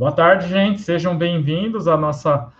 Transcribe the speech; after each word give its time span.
Boa 0.00 0.12
tarde, 0.12 0.48
gente. 0.48 0.80
Sejam 0.80 1.14
bem-vindos 1.14 1.86
à 1.86 1.94
nossa, 1.94 2.50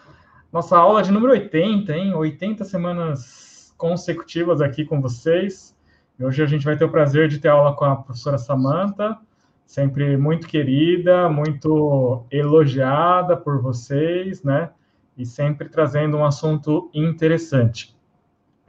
nossa 0.53 0.77
aula 0.77 1.03
de 1.03 1.11
número 1.11 1.33
80, 1.33 1.91
hein? 1.97 2.15
80 2.15 2.67
semanas 2.67 3.73
consecutivas 3.79 4.61
aqui 4.61 4.85
com 4.85 5.01
vocês. 5.01 5.75
E 6.19 6.25
hoje 6.27 6.43
a 6.43 6.47
gente 6.47 6.67
vai 6.67 6.77
ter 6.77 6.85
o 6.85 6.91
prazer 6.91 7.29
de 7.29 7.39
ter 7.39 7.49
aula 7.49 7.75
com 7.75 7.87
a 7.87 7.97
professora 7.97 8.37
Samanta, 8.37 9.17
sempre 9.65 10.19
muito 10.19 10.47
querida, 10.47 11.31
muito 11.31 12.27
elogiada 12.31 13.39
por 13.39 13.63
vocês, 13.63 14.43
né? 14.43 14.69
E 15.17 15.25
sempre 15.25 15.71
trazendo 15.71 16.19
um 16.19 16.27
assunto 16.27 16.91
interessante. 16.93 17.97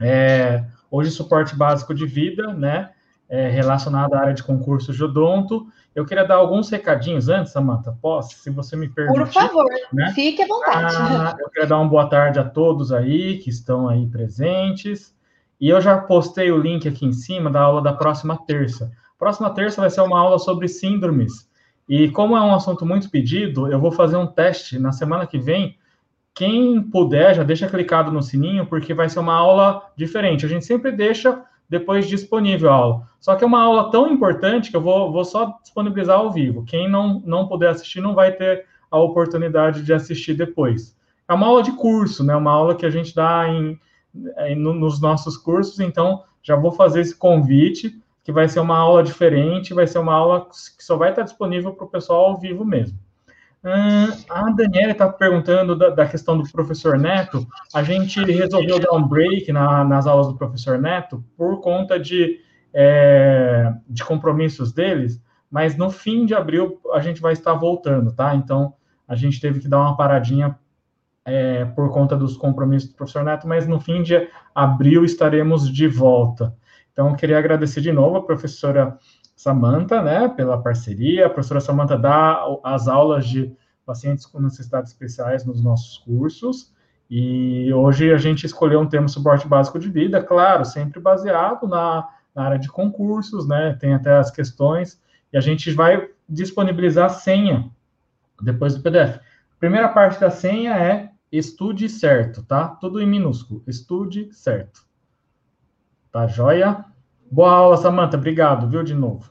É, 0.00 0.64
hoje, 0.90 1.10
suporte 1.10 1.54
básico 1.54 1.92
de 1.92 2.06
vida, 2.06 2.54
né? 2.54 2.92
É, 3.28 3.50
relacionado 3.50 4.14
à 4.14 4.20
área 4.20 4.34
de 4.34 4.42
concurso 4.42 4.94
de 4.94 5.04
odonto. 5.04 5.66
Eu 5.94 6.06
queria 6.06 6.24
dar 6.24 6.36
alguns 6.36 6.70
recadinhos 6.70 7.28
antes, 7.28 7.52
Samanta, 7.52 7.96
posso? 8.00 8.38
Se 8.38 8.48
você 8.48 8.74
me 8.76 8.88
permitir. 8.88 9.18
Por 9.18 9.26
favor, 9.26 9.66
né? 9.92 10.10
fique 10.14 10.42
à 10.42 10.46
vontade. 10.46 10.96
Ah, 10.98 11.36
eu 11.38 11.50
queria 11.50 11.68
dar 11.68 11.78
uma 11.78 11.88
boa 11.88 12.08
tarde 12.08 12.38
a 12.38 12.44
todos 12.44 12.92
aí 12.92 13.38
que 13.38 13.50
estão 13.50 13.88
aí 13.88 14.06
presentes. 14.06 15.14
E 15.60 15.68
eu 15.68 15.80
já 15.80 15.98
postei 15.98 16.50
o 16.50 16.58
link 16.58 16.88
aqui 16.88 17.04
em 17.04 17.12
cima 17.12 17.50
da 17.50 17.60
aula 17.60 17.82
da 17.82 17.92
próxima 17.92 18.38
terça. 18.46 18.90
Próxima 19.18 19.50
terça 19.50 19.80
vai 19.80 19.90
ser 19.90 20.00
uma 20.00 20.18
aula 20.18 20.38
sobre 20.38 20.66
síndromes. 20.66 21.48
E 21.88 22.08
como 22.10 22.36
é 22.36 22.40
um 22.40 22.54
assunto 22.54 22.86
muito 22.86 23.10
pedido, 23.10 23.70
eu 23.70 23.78
vou 23.78 23.92
fazer 23.92 24.16
um 24.16 24.26
teste 24.26 24.78
na 24.78 24.92
semana 24.92 25.26
que 25.26 25.38
vem. 25.38 25.78
Quem 26.34 26.82
puder, 26.82 27.34
já 27.34 27.42
deixa 27.42 27.68
clicado 27.68 28.10
no 28.10 28.22
sininho, 28.22 28.64
porque 28.66 28.94
vai 28.94 29.08
ser 29.08 29.18
uma 29.18 29.34
aula 29.34 29.82
diferente. 29.94 30.46
A 30.46 30.48
gente 30.48 30.64
sempre 30.64 30.90
deixa 30.90 31.44
depois 31.72 32.06
disponível 32.06 32.70
a 32.70 32.74
aula. 32.74 33.08
Só 33.18 33.34
que 33.34 33.42
é 33.42 33.46
uma 33.46 33.62
aula 33.62 33.90
tão 33.90 34.06
importante 34.06 34.70
que 34.70 34.76
eu 34.76 34.80
vou, 34.82 35.10
vou 35.10 35.24
só 35.24 35.58
disponibilizar 35.62 36.18
ao 36.18 36.30
vivo. 36.30 36.66
Quem 36.66 36.86
não, 36.86 37.22
não 37.24 37.48
puder 37.48 37.70
assistir 37.70 38.02
não 38.02 38.14
vai 38.14 38.30
ter 38.30 38.66
a 38.90 38.98
oportunidade 38.98 39.82
de 39.82 39.90
assistir 39.94 40.34
depois. 40.34 40.94
É 41.26 41.32
uma 41.32 41.46
aula 41.46 41.62
de 41.62 41.72
curso, 41.72 42.22
né? 42.22 42.36
Uma 42.36 42.52
aula 42.52 42.74
que 42.74 42.84
a 42.84 42.90
gente 42.90 43.14
dá 43.14 43.48
em, 43.48 43.80
em 44.48 44.54
nos 44.54 45.00
nossos 45.00 45.38
cursos, 45.38 45.80
então 45.80 46.22
já 46.42 46.56
vou 46.56 46.72
fazer 46.72 47.00
esse 47.00 47.16
convite, 47.16 47.98
que 48.22 48.30
vai 48.30 48.46
ser 48.50 48.60
uma 48.60 48.76
aula 48.76 49.02
diferente, 49.02 49.72
vai 49.72 49.86
ser 49.86 49.98
uma 49.98 50.12
aula 50.12 50.46
que 50.50 50.84
só 50.84 50.98
vai 50.98 51.08
estar 51.08 51.22
disponível 51.22 51.72
para 51.72 51.86
o 51.86 51.90
pessoal 51.90 52.26
ao 52.26 52.38
vivo 52.38 52.66
mesmo. 52.66 52.98
Hum, 53.64 54.24
a 54.28 54.50
Daniela 54.50 54.90
está 54.90 55.08
perguntando 55.08 55.76
da, 55.76 55.90
da, 55.90 56.06
questão 56.06 56.36
do 56.36 56.50
professor 56.50 56.98
Neto. 56.98 57.46
A 57.72 57.82
gente 57.84 58.20
resolveu 58.24 58.80
dar 58.80 58.92
um 58.92 59.06
break 59.06 59.52
na, 59.52 59.84
nas 59.84 60.04
aulas 60.04 60.26
do 60.26 60.36
professor 60.36 60.78
Neto 60.78 61.24
por 61.36 61.60
conta 61.60 61.98
de, 61.98 62.40
é, 62.74 63.72
de 63.88 64.04
compromissos 64.04 64.72
deles, 64.72 65.22
mas 65.48 65.76
no 65.76 65.90
fim 65.90 66.26
de 66.26 66.34
abril 66.34 66.80
a 66.92 66.98
gente 66.98 67.20
vai 67.20 67.34
estar 67.34 67.54
voltando, 67.54 68.12
tá? 68.12 68.34
Então 68.34 68.74
a 69.06 69.14
gente 69.14 69.40
teve 69.40 69.60
que 69.60 69.68
dar 69.68 69.78
uma 69.78 69.96
paradinha 69.96 70.58
é, 71.24 71.64
por 71.64 71.88
conta 71.92 72.16
dos 72.16 72.36
compromissos 72.36 72.88
do 72.88 72.96
professor 72.96 73.22
Neto, 73.22 73.46
mas 73.46 73.68
no 73.68 73.78
fim 73.78 74.02
de 74.02 74.28
abril 74.52 75.04
estaremos 75.04 75.72
de 75.72 75.86
volta. 75.86 76.52
Então 76.92 77.10
eu 77.10 77.14
queria 77.14 77.38
agradecer 77.38 77.80
de 77.80 77.92
novo 77.92 78.16
a 78.16 78.26
professora 78.26 78.98
Samanta, 79.34 80.02
né, 80.02 80.28
pela 80.28 80.60
parceria. 80.60 81.26
A 81.26 81.30
professora 81.30 81.60
Samanta 81.60 81.96
dá 81.98 82.44
as 82.62 82.88
aulas 82.88 83.26
de 83.26 83.52
pacientes 83.84 84.26
com 84.26 84.40
necessidades 84.40 84.92
especiais 84.92 85.44
nos 85.44 85.62
nossos 85.62 85.98
cursos. 85.98 86.72
E 87.10 87.72
hoje 87.74 88.12
a 88.12 88.16
gente 88.16 88.46
escolheu 88.46 88.80
um 88.80 88.88
tema 88.88 89.08
suporte 89.08 89.46
básico 89.46 89.78
de 89.78 89.90
vida, 89.90 90.22
claro, 90.22 90.64
sempre 90.64 90.98
baseado 90.98 91.66
na, 91.66 92.08
na 92.34 92.44
área 92.44 92.58
de 92.58 92.68
concursos, 92.68 93.46
né? 93.46 93.76
Tem 93.78 93.92
até 93.92 94.16
as 94.16 94.30
questões, 94.30 95.00
e 95.32 95.36
a 95.36 95.40
gente 95.40 95.70
vai 95.72 96.08
disponibilizar 96.28 97.06
a 97.06 97.10
senha 97.10 97.70
depois 98.40 98.74
do 98.74 98.82
PDF. 98.82 99.16
A 99.18 99.58
primeira 99.58 99.88
parte 99.88 100.18
da 100.20 100.30
senha 100.30 100.76
é 100.76 101.10
estude 101.30 101.88
certo, 101.88 102.42
tá? 102.42 102.68
Tudo 102.68 103.00
em 103.00 103.06
minúsculo, 103.06 103.62
estude 103.66 104.32
certo. 104.32 104.84
Tá 106.10 106.26
joia? 106.26 106.84
Boa 107.32 107.50
aula, 107.50 107.78
Samanta. 107.78 108.18
Obrigado, 108.18 108.68
viu, 108.68 108.82
de 108.82 108.94
novo. 108.94 109.30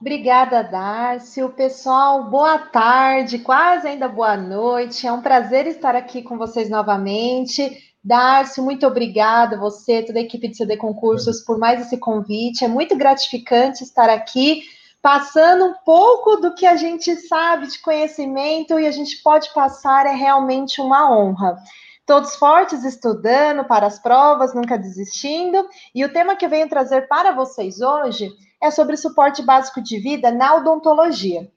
Obrigada, 0.00 0.64
Darcio. 0.64 1.48
Pessoal, 1.50 2.24
boa 2.28 2.58
tarde, 2.58 3.38
quase 3.38 3.86
ainda 3.86 4.08
boa 4.08 4.36
noite. 4.36 5.06
É 5.06 5.12
um 5.12 5.22
prazer 5.22 5.68
estar 5.68 5.94
aqui 5.94 6.22
com 6.22 6.36
vocês 6.36 6.68
novamente. 6.68 7.70
Darcio, 8.02 8.64
muito 8.64 8.84
obrigada, 8.84 9.56
você, 9.56 10.02
toda 10.02 10.18
a 10.18 10.22
equipe 10.22 10.48
de 10.48 10.56
CD 10.56 10.76
Concursos, 10.76 11.40
por 11.42 11.56
mais 11.56 11.80
esse 11.80 11.98
convite. 11.98 12.64
É 12.64 12.68
muito 12.68 12.96
gratificante 12.96 13.84
estar 13.84 14.10
aqui, 14.10 14.62
passando 15.00 15.66
um 15.66 15.74
pouco 15.84 16.34
do 16.38 16.52
que 16.52 16.66
a 16.66 16.74
gente 16.74 17.14
sabe 17.14 17.68
de 17.68 17.78
conhecimento 17.78 18.76
e 18.76 18.88
a 18.88 18.90
gente 18.90 19.22
pode 19.22 19.54
passar, 19.54 20.04
é 20.04 20.16
realmente 20.16 20.80
uma 20.80 21.16
honra. 21.16 21.62
Todos 22.08 22.36
fortes 22.36 22.84
estudando 22.84 23.66
para 23.66 23.86
as 23.86 23.98
provas, 23.98 24.54
nunca 24.54 24.78
desistindo. 24.78 25.68
E 25.94 26.02
o 26.06 26.10
tema 26.10 26.36
que 26.36 26.46
eu 26.46 26.48
venho 26.48 26.66
trazer 26.66 27.06
para 27.06 27.32
vocês 27.32 27.82
hoje 27.82 28.30
é 28.62 28.70
sobre 28.70 28.96
suporte 28.96 29.42
básico 29.42 29.82
de 29.82 29.98
vida 29.98 30.30
na 30.30 30.54
odontologia. 30.54 31.52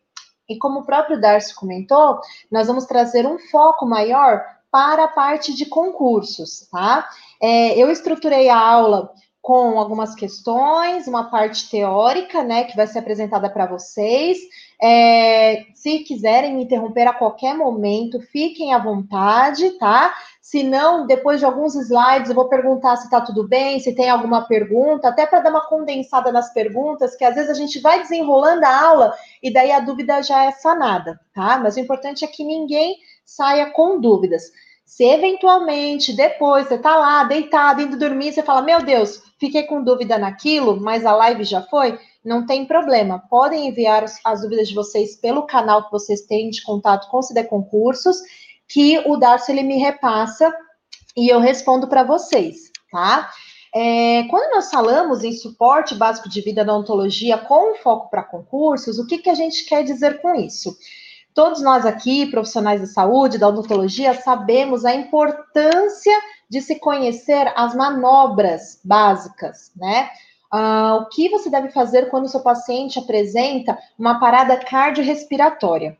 E 0.49 0.57
como 0.57 0.81
o 0.81 0.85
próprio 0.85 1.21
Darcy 1.21 1.55
comentou, 1.55 2.19
nós 2.51 2.67
vamos 2.67 2.85
trazer 2.85 3.25
um 3.25 3.39
foco 3.39 3.85
maior 3.85 4.43
para 4.69 5.05
a 5.05 5.07
parte 5.07 5.55
de 5.55 5.65
concursos, 5.67 6.67
tá? 6.69 7.07
É, 7.41 7.81
eu 7.81 7.89
estruturei 7.89 8.49
a 8.49 8.59
aula 8.59 9.13
com 9.41 9.79
algumas 9.79 10.13
questões, 10.13 11.07
uma 11.07 11.31
parte 11.31 11.69
teórica, 11.69 12.43
né, 12.43 12.65
que 12.65 12.75
vai 12.75 12.85
ser 12.85 12.99
apresentada 12.99 13.49
para 13.49 13.65
vocês. 13.65 14.37
É, 14.79 15.65
se 15.73 15.99
quiserem 15.99 16.55
me 16.55 16.63
interromper 16.63 17.07
a 17.07 17.13
qualquer 17.13 17.55
momento, 17.55 18.19
fiquem 18.19 18.73
à 18.73 18.77
vontade, 18.77 19.71
tá? 19.79 20.13
Se 20.51 20.63
não, 20.63 21.07
depois 21.07 21.39
de 21.39 21.45
alguns 21.45 21.75
slides, 21.75 22.27
eu 22.27 22.35
vou 22.35 22.49
perguntar 22.49 22.97
se 22.97 23.05
está 23.05 23.21
tudo 23.21 23.47
bem, 23.47 23.79
se 23.79 23.95
tem 23.95 24.09
alguma 24.09 24.45
pergunta, 24.45 25.07
até 25.07 25.25
para 25.25 25.39
dar 25.39 25.49
uma 25.49 25.65
condensada 25.65 26.29
nas 26.29 26.51
perguntas, 26.51 27.15
que 27.15 27.23
às 27.23 27.35
vezes 27.35 27.49
a 27.49 27.53
gente 27.53 27.79
vai 27.79 28.01
desenrolando 28.01 28.65
a 28.65 28.81
aula 28.85 29.13
e 29.41 29.49
daí 29.49 29.71
a 29.71 29.79
dúvida 29.79 30.21
já 30.21 30.43
é 30.43 30.51
sanada, 30.51 31.17
tá? 31.33 31.57
Mas 31.57 31.77
o 31.77 31.79
importante 31.79 32.25
é 32.25 32.27
que 32.27 32.43
ninguém 32.43 32.97
saia 33.25 33.71
com 33.71 34.01
dúvidas. 34.01 34.43
Se 34.85 35.05
eventualmente 35.05 36.13
depois 36.13 36.67
você 36.67 36.75
está 36.75 36.97
lá 36.97 37.23
deitado, 37.23 37.83
indo 37.83 37.97
dormir, 37.97 38.33
você 38.33 38.43
fala: 38.43 38.61
Meu 38.61 38.83
Deus, 38.83 39.23
fiquei 39.39 39.63
com 39.63 39.81
dúvida 39.81 40.17
naquilo, 40.17 40.81
mas 40.81 41.05
a 41.05 41.15
live 41.15 41.45
já 41.45 41.61
foi, 41.61 41.97
não 42.25 42.45
tem 42.45 42.65
problema. 42.65 43.23
Podem 43.29 43.69
enviar 43.69 44.03
as 44.25 44.41
dúvidas 44.41 44.67
de 44.67 44.75
vocês 44.75 45.15
pelo 45.15 45.43
canal 45.43 45.85
que 45.85 45.91
vocês 45.93 46.23
têm 46.23 46.49
de 46.49 46.61
contato 46.61 47.09
com 47.09 47.19
o 47.19 47.23
CD 47.23 47.45
Concursos 47.45 48.17
que 48.71 48.99
o 49.05 49.17
Darcy 49.17 49.51
ele 49.51 49.63
me 49.63 49.77
repassa 49.77 50.53
e 51.15 51.27
eu 51.31 51.39
respondo 51.39 51.87
para 51.87 52.03
vocês, 52.03 52.71
tá? 52.91 53.29
É, 53.73 54.23
quando 54.29 54.53
nós 54.53 54.69
falamos 54.69 55.23
em 55.23 55.31
suporte 55.31 55.95
básico 55.95 56.29
de 56.29 56.41
vida 56.41 56.63
na 56.63 56.75
ontologia 56.75 57.37
com 57.37 57.75
foco 57.75 58.09
para 58.09 58.23
concursos, 58.23 58.99
o 58.99 59.05
que, 59.05 59.17
que 59.17 59.29
a 59.29 59.33
gente 59.33 59.65
quer 59.65 59.83
dizer 59.83 60.21
com 60.21 60.35
isso? 60.35 60.75
Todos 61.33 61.61
nós 61.61 61.85
aqui, 61.85 62.25
profissionais 62.25 62.81
da 62.81 62.87
saúde, 62.87 63.37
da 63.37 63.47
odontologia, 63.47 64.13
sabemos 64.13 64.83
a 64.83 64.93
importância 64.93 66.13
de 66.49 66.61
se 66.61 66.79
conhecer 66.79 67.53
as 67.55 67.73
manobras 67.73 68.81
básicas, 68.83 69.71
né? 69.75 70.09
Ah, 70.51 70.97
o 71.01 71.07
que 71.07 71.29
você 71.29 71.49
deve 71.49 71.69
fazer 71.69 72.09
quando 72.09 72.25
o 72.25 72.29
seu 72.29 72.41
paciente 72.41 72.99
apresenta 72.99 73.77
uma 73.97 74.19
parada 74.19 74.57
cardiorrespiratória? 74.57 75.97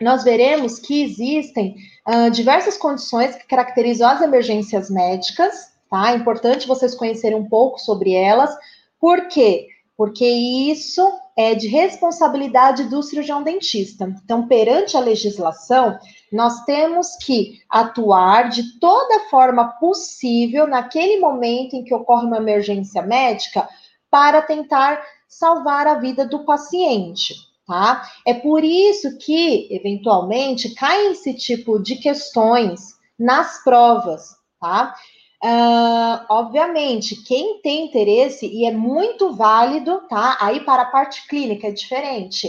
nós 0.00 0.24
veremos 0.24 0.78
que 0.78 1.02
existem 1.02 1.76
uh, 2.06 2.30
diversas 2.30 2.76
condições 2.76 3.34
que 3.36 3.46
caracterizam 3.46 4.08
as 4.08 4.20
emergências 4.20 4.88
médicas, 4.90 5.72
tá? 5.90 6.12
É 6.12 6.16
importante 6.16 6.68
vocês 6.68 6.94
conhecerem 6.94 7.38
um 7.38 7.48
pouco 7.48 7.78
sobre 7.78 8.12
elas. 8.12 8.56
Por 9.00 9.28
quê? 9.28 9.68
Porque 9.96 10.26
isso 10.26 11.02
é 11.36 11.54
de 11.54 11.68
responsabilidade 11.68 12.84
do 12.84 13.02
cirurgião 13.02 13.42
dentista. 13.42 14.14
Então, 14.24 14.46
perante 14.46 14.96
a 14.96 15.00
legislação, 15.00 15.98
nós 16.32 16.64
temos 16.64 17.16
que 17.16 17.60
atuar 17.68 18.48
de 18.48 18.78
toda 18.78 19.28
forma 19.28 19.68
possível 19.78 20.66
naquele 20.66 21.18
momento 21.18 21.74
em 21.74 21.84
que 21.84 21.94
ocorre 21.94 22.26
uma 22.26 22.38
emergência 22.38 23.02
médica 23.02 23.68
para 24.10 24.40
tentar 24.40 25.02
salvar 25.28 25.86
a 25.86 25.94
vida 25.94 26.26
do 26.26 26.44
paciente 26.44 27.34
tá? 27.66 28.08
É 28.24 28.32
por 28.32 28.62
isso 28.64 29.18
que, 29.18 29.68
eventualmente, 29.70 30.74
cai 30.74 31.08
esse 31.08 31.34
tipo 31.34 31.78
de 31.78 31.96
questões 31.96 32.94
nas 33.18 33.62
provas, 33.64 34.36
tá? 34.60 34.94
Uh, 35.42 36.24
obviamente, 36.30 37.22
quem 37.24 37.60
tem 37.60 37.86
interesse, 37.86 38.46
e 38.46 38.66
é 38.66 38.72
muito 38.72 39.32
válido, 39.34 40.00
tá? 40.08 40.38
Aí 40.40 40.60
para 40.60 40.82
a 40.82 40.90
parte 40.90 41.26
clínica 41.28 41.68
é 41.68 41.72
diferente. 41.72 42.48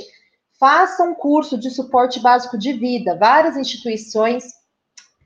Faça 0.59 1.03
um 1.03 1.13
curso 1.13 1.57
de 1.57 1.69
suporte 1.69 2.19
básico 2.19 2.57
de 2.57 2.73
vida. 2.73 3.15
Várias 3.15 3.57
instituições 3.57 4.45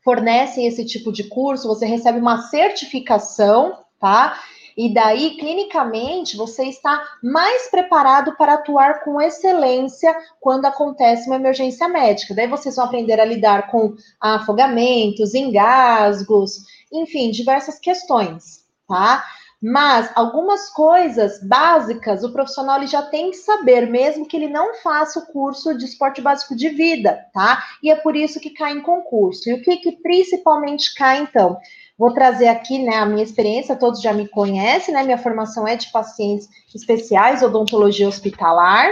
fornecem 0.04 0.66
esse 0.66 0.84
tipo 0.86 1.12
de 1.12 1.26
curso, 1.26 1.68
você 1.68 1.86
recebe 1.86 2.20
uma 2.20 2.42
certificação, 2.44 3.78
tá? 4.00 4.40
E 4.78 4.94
daí, 4.94 5.38
clinicamente, 5.38 6.38
você 6.38 6.66
está 6.66 7.02
mais 7.24 7.70
preparado 7.70 8.36
para 8.36 8.54
atuar 8.54 9.04
com 9.04 9.22
excelência 9.22 10.16
quando 10.40 10.66
acontece 10.66 11.28
uma 11.28 11.36
emergência 11.36 11.88
médica. 11.88 12.34
Daí 12.34 12.48
vocês 12.48 12.76
vão 12.76 12.86
aprender 12.86 13.20
a 13.20 13.26
lidar 13.26 13.70
com 13.70 13.96
afogamentos, 14.20 15.34
engasgos, 15.34 16.66
enfim, 16.92 17.32
diversas 17.32 17.80
questões, 17.80 18.66
tá? 18.88 19.24
Mas 19.62 20.12
algumas 20.16 20.72
coisas 20.72 21.40
básicas 21.44 22.24
o 22.24 22.34
profissional 22.34 22.78
ele 22.78 22.88
já 22.88 23.04
tem 23.04 23.30
que 23.30 23.38
saber, 23.38 23.88
mesmo 23.88 24.28
que 24.28 24.36
ele 24.36 24.48
não 24.48 24.74
faça 24.76 25.20
o 25.20 25.28
curso 25.28 25.78
de 25.78 25.86
esporte 25.86 26.20
básico 26.20 26.56
de 26.56 26.70
vida, 26.70 27.28
tá? 27.32 27.64
E 27.84 27.92
é 27.92 27.96
por 27.96 28.16
isso 28.16 28.40
que 28.40 28.50
cai 28.50 28.74
em 28.74 28.82
concurso. 28.82 29.48
E 29.48 29.54
o 29.54 29.62
que, 29.62 29.78
que 29.78 29.92
principalmente 29.92 30.96
cai, 30.96 31.20
então? 31.20 31.60
Vou 32.02 32.16
trazer 32.16 32.48
aqui 32.48 32.80
né, 32.80 32.96
a 32.96 33.06
minha 33.06 33.24
experiência, 33.24 33.76
todos 33.76 34.02
já 34.02 34.12
me 34.12 34.28
conhecem, 34.28 34.92
né? 34.92 35.04
Minha 35.04 35.20
formação 35.20 35.68
é 35.68 35.76
de 35.76 35.92
pacientes 35.92 36.50
especiais, 36.74 37.44
odontologia 37.44 38.08
hospitalar. 38.08 38.92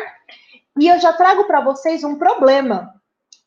E 0.77 0.87
eu 0.87 0.99
já 0.99 1.11
trago 1.11 1.45
para 1.45 1.59
vocês 1.59 2.03
um 2.03 2.19
problema, 2.19 2.93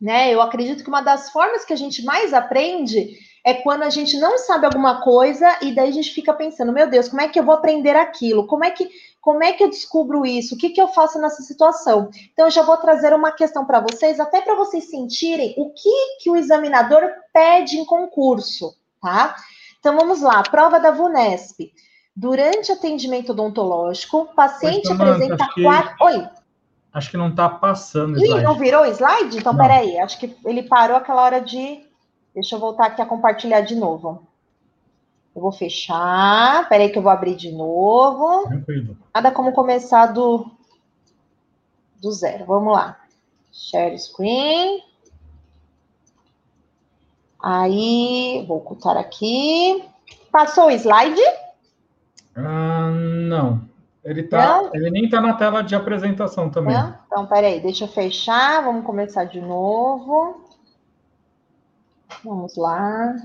né? 0.01 0.35
Eu 0.35 0.43
acredito 0.43 0.83
que 0.83 0.89
uma 0.89 1.01
das 1.01 1.31
formas 1.31 1.65
que 1.65 1.73
a 1.73 1.77
gente 1.77 2.05
mais 2.05 2.35
aprende 2.35 3.17
é 3.47 3.55
quando 3.55 3.85
a 3.85 3.89
gente 3.89 4.19
não 4.19 4.37
sabe 4.37 4.67
alguma 4.67 5.01
coisa 5.01 5.47
e 5.63 5.73
daí 5.73 5.91
a 5.91 5.93
gente 5.93 6.11
fica 6.11 6.35
pensando, 6.35 6.73
meu 6.73 6.91
Deus, 6.91 7.09
como 7.09 7.23
é 7.23 7.29
que 7.29 7.39
eu 7.39 7.45
vou 7.45 7.55
aprender 7.55 7.95
aquilo? 7.95 8.49
Como 8.49 8.65
é 8.65 8.73
que 8.73 8.91
como 9.21 9.45
é 9.45 9.53
que 9.53 9.63
eu 9.63 9.71
descubro 9.71 10.27
isso? 10.27 10.57
O 10.57 10.59
que, 10.59 10.71
que 10.71 10.83
eu 10.83 10.89
faço 10.89 11.21
nessa 11.21 11.41
situação? 11.43 12.11
Então, 12.33 12.47
eu 12.47 12.51
já 12.51 12.65
vou 12.65 12.77
trazer 12.79 13.15
uma 13.15 13.31
questão 13.31 13.65
para 13.65 13.79
vocês, 13.79 14.19
até 14.19 14.41
para 14.41 14.57
vocês 14.57 14.91
sentirem 14.91 15.55
o 15.57 15.71
que, 15.71 16.17
que 16.21 16.29
o 16.29 16.35
examinador 16.35 17.09
pede 17.33 17.77
em 17.77 17.85
concurso, 17.85 18.75
tá? 19.01 19.37
Então, 19.83 19.97
vamos 19.97 20.23
lá, 20.23 20.45
prova 20.45 20.79
da 20.79 20.93
VUNESP. 20.93 21.73
Durante 22.15 22.71
atendimento 22.71 23.33
odontológico, 23.33 24.19
o 24.19 24.27
paciente 24.27 24.93
apresenta 24.93 25.49
que... 25.53 25.65
quatro. 25.65 25.97
Oi. 26.03 26.29
Acho 26.93 27.11
que 27.11 27.17
não 27.17 27.31
está 27.31 27.49
passando 27.49 28.25
Ih, 28.25 28.43
não 28.43 28.55
virou 28.55 28.85
slide? 28.87 29.39
Então, 29.39 29.53
não. 29.53 29.61
peraí. 29.61 29.99
Acho 29.99 30.21
que 30.21 30.37
ele 30.45 30.63
parou 30.63 30.97
aquela 30.97 31.23
hora 31.23 31.41
de 31.41 31.85
Deixa 32.33 32.55
eu 32.55 32.61
voltar 32.61 32.87
aqui 32.87 33.03
a 33.03 33.07
compartilhar 33.07 33.61
de 33.63 33.75
novo. 33.75 34.25
Eu 35.35 35.43
vou 35.43 35.51
fechar. 35.51 36.69
Peraí 36.69 36.91
que 36.91 36.99
eu 36.99 37.03
vou 37.03 37.11
abrir 37.11 37.35
de 37.35 37.51
novo. 37.51 38.49
Tranquilo. 38.49 38.97
Nada 39.13 39.33
como 39.33 39.53
começar 39.53 40.07
do, 40.07 40.49
do 42.01 42.13
zero. 42.13 42.45
Vamos 42.47 42.73
lá. 42.73 43.01
Share 43.53 43.99
screen. 43.99 44.92
Aí, 47.43 48.45
vou 48.47 48.59
ocultar 48.59 48.97
aqui. 48.97 49.85
Passou 50.31 50.67
o 50.67 50.71
slide? 50.71 51.21
Ah, 52.37 52.91
não. 52.91 53.69
Ele, 54.05 54.23
tá, 54.23 54.63
não? 54.63 54.71
ele 54.75 54.91
nem 54.91 55.05
está 55.05 55.21
na 55.21 55.35
tela 55.35 55.63
de 55.63 55.75
apresentação 55.75 56.49
também. 56.49 56.75
Não? 56.75 56.97
Então, 57.07 57.27
peraí, 57.27 57.61
deixa 57.61 57.85
eu 57.85 57.89
fechar. 57.89 58.63
Vamos 58.63 58.85
começar 58.85 59.25
de 59.25 59.41
novo. 59.41 60.45
Vamos 62.25 62.57
lá. 62.57 63.17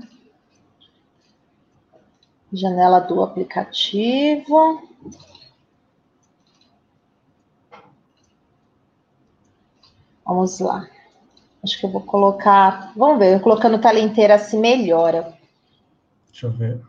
Janela 2.52 3.00
do 3.00 3.22
aplicativo. 3.22 4.82
Vamos 10.24 10.58
lá. 10.60 10.88
Acho 11.62 11.78
que 11.78 11.86
eu 11.86 11.90
vou 11.90 12.02
colocar. 12.02 12.92
Vamos 12.96 13.18
ver, 13.18 13.34
eu 13.34 13.40
colocando 13.40 13.80
tela 13.80 13.98
inteira 13.98 14.38
se 14.38 14.56
melhora. 14.56 15.34
Deixa 16.30 16.46
eu 16.46 16.52
ver. 16.52 16.80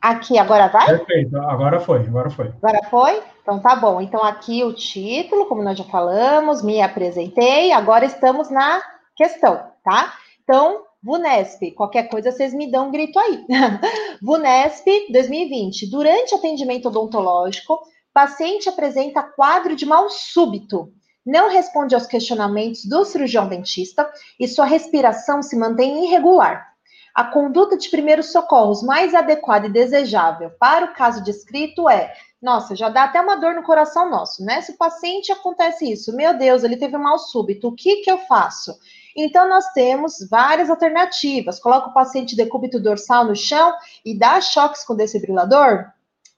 Aqui, 0.00 0.38
agora 0.38 0.68
vai? 0.68 0.86
Perfeito, 0.86 1.36
agora 1.38 1.80
foi, 1.80 2.00
agora 2.00 2.30
foi. 2.30 2.52
Agora 2.62 2.80
foi? 2.90 3.22
Então 3.42 3.60
tá 3.60 3.76
bom. 3.76 4.00
Então 4.00 4.22
aqui 4.22 4.62
o 4.62 4.72
título, 4.72 5.46
como 5.46 5.62
nós 5.62 5.78
já 5.78 5.84
falamos, 5.84 6.62
me 6.62 6.80
apresentei, 6.82 7.72
agora 7.72 8.04
estamos 8.04 8.50
na 8.50 8.82
questão 9.16 9.74
tá? 9.84 10.14
Então, 10.42 10.82
VUNESP, 11.02 11.72
qualquer 11.72 12.08
coisa 12.08 12.32
vocês 12.32 12.54
me 12.54 12.70
dão 12.70 12.88
um 12.88 12.90
grito 12.90 13.18
aí. 13.18 13.44
VUNESP 14.22 15.12
2020. 15.12 15.90
Durante 15.90 16.34
atendimento 16.34 16.88
odontológico, 16.88 17.78
paciente 18.12 18.68
apresenta 18.68 19.22
quadro 19.22 19.76
de 19.76 19.84
mal 19.84 20.08
súbito. 20.08 20.90
Não 21.24 21.50
responde 21.50 21.94
aos 21.94 22.06
questionamentos 22.06 22.84
do 22.84 23.04
cirurgião 23.04 23.48
dentista 23.48 24.10
e 24.38 24.46
sua 24.46 24.64
respiração 24.64 25.42
se 25.42 25.56
mantém 25.56 26.04
irregular. 26.04 26.74
A 27.14 27.24
conduta 27.24 27.76
de 27.76 27.88
primeiros 27.88 28.32
socorros 28.32 28.82
mais 28.82 29.14
adequada 29.14 29.66
e 29.66 29.72
desejável 29.72 30.50
para 30.58 30.86
o 30.86 30.94
caso 30.94 31.22
descrito 31.22 31.88
é: 31.88 32.12
nossa, 32.42 32.76
já 32.76 32.88
dá 32.88 33.04
até 33.04 33.20
uma 33.20 33.36
dor 33.36 33.54
no 33.54 33.62
coração 33.62 34.10
nosso, 34.10 34.44
né? 34.44 34.60
Se 34.60 34.72
o 34.72 34.76
paciente 34.76 35.32
acontece 35.32 35.90
isso, 35.90 36.14
meu 36.14 36.36
Deus, 36.36 36.62
ele 36.62 36.76
teve 36.76 36.96
um 36.96 37.02
mal 37.02 37.18
súbito, 37.18 37.68
o 37.68 37.74
que 37.74 38.02
que 38.02 38.10
eu 38.10 38.18
faço? 38.18 38.78
Então, 39.16 39.48
nós 39.48 39.72
temos 39.72 40.16
várias 40.28 40.68
alternativas. 40.68 41.60
Coloca 41.60 41.88
o 41.88 41.94
paciente 41.94 42.36
decúbito 42.36 42.80
dorsal 42.80 43.24
no 43.24 43.36
chão 43.36 43.72
e 44.04 44.18
dá 44.18 44.40
choques 44.40 44.84
com 44.84 44.96
desfibrilador. 44.96 45.86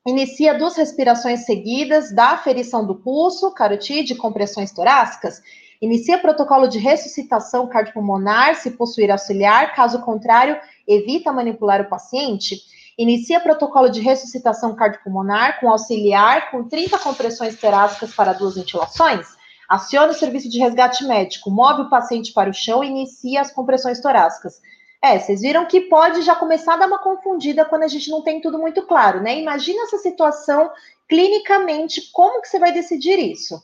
Inicia 0.06 0.56
duas 0.56 0.76
respirações 0.76 1.44
seguidas, 1.44 2.14
dá 2.14 2.30
aferição 2.30 2.86
do 2.86 2.94
pulso, 2.94 3.50
carotídeo 3.50 4.14
e 4.14 4.16
compressões 4.16 4.70
torácicas. 4.70 5.42
Inicia 5.82 6.16
protocolo 6.16 6.68
de 6.68 6.78
ressuscitação 6.78 7.66
cardiopulmonar, 7.66 8.54
se 8.54 8.70
possuir 8.70 9.10
auxiliar, 9.10 9.74
caso 9.74 10.00
contrário, 10.02 10.56
evita 10.86 11.32
manipular 11.32 11.80
o 11.80 11.88
paciente. 11.88 12.56
Inicia 12.96 13.40
protocolo 13.40 13.88
de 13.88 14.00
ressuscitação 14.00 14.76
cardiopulmonar 14.76 15.58
com 15.58 15.68
auxiliar, 15.68 16.52
com 16.52 16.62
30 16.62 17.00
compressões 17.00 17.58
torácicas 17.58 18.14
para 18.14 18.32
duas 18.32 18.54
ventilações. 18.54 19.26
Aciona 19.68 20.12
o 20.12 20.14
serviço 20.14 20.48
de 20.48 20.60
resgate 20.60 21.04
médico, 21.04 21.50
move 21.50 21.82
o 21.82 21.90
paciente 21.90 22.32
para 22.32 22.48
o 22.48 22.54
chão 22.54 22.84
e 22.84 22.86
inicia 22.86 23.40
as 23.40 23.50
compressões 23.50 24.00
torácicas. 24.00 24.62
É, 25.06 25.20
vocês 25.20 25.40
viram 25.40 25.66
que 25.66 25.82
pode 25.82 26.22
já 26.22 26.34
começar 26.34 26.74
a 26.74 26.78
dar 26.78 26.88
uma 26.88 26.98
confundida 26.98 27.64
quando 27.64 27.84
a 27.84 27.88
gente 27.88 28.10
não 28.10 28.22
tem 28.22 28.40
tudo 28.40 28.58
muito 28.58 28.82
claro, 28.82 29.22
né? 29.22 29.38
Imagina 29.38 29.84
essa 29.84 29.98
situação 29.98 30.68
clinicamente, 31.08 32.10
como 32.12 32.42
que 32.42 32.48
você 32.48 32.58
vai 32.58 32.72
decidir 32.72 33.16
isso? 33.16 33.62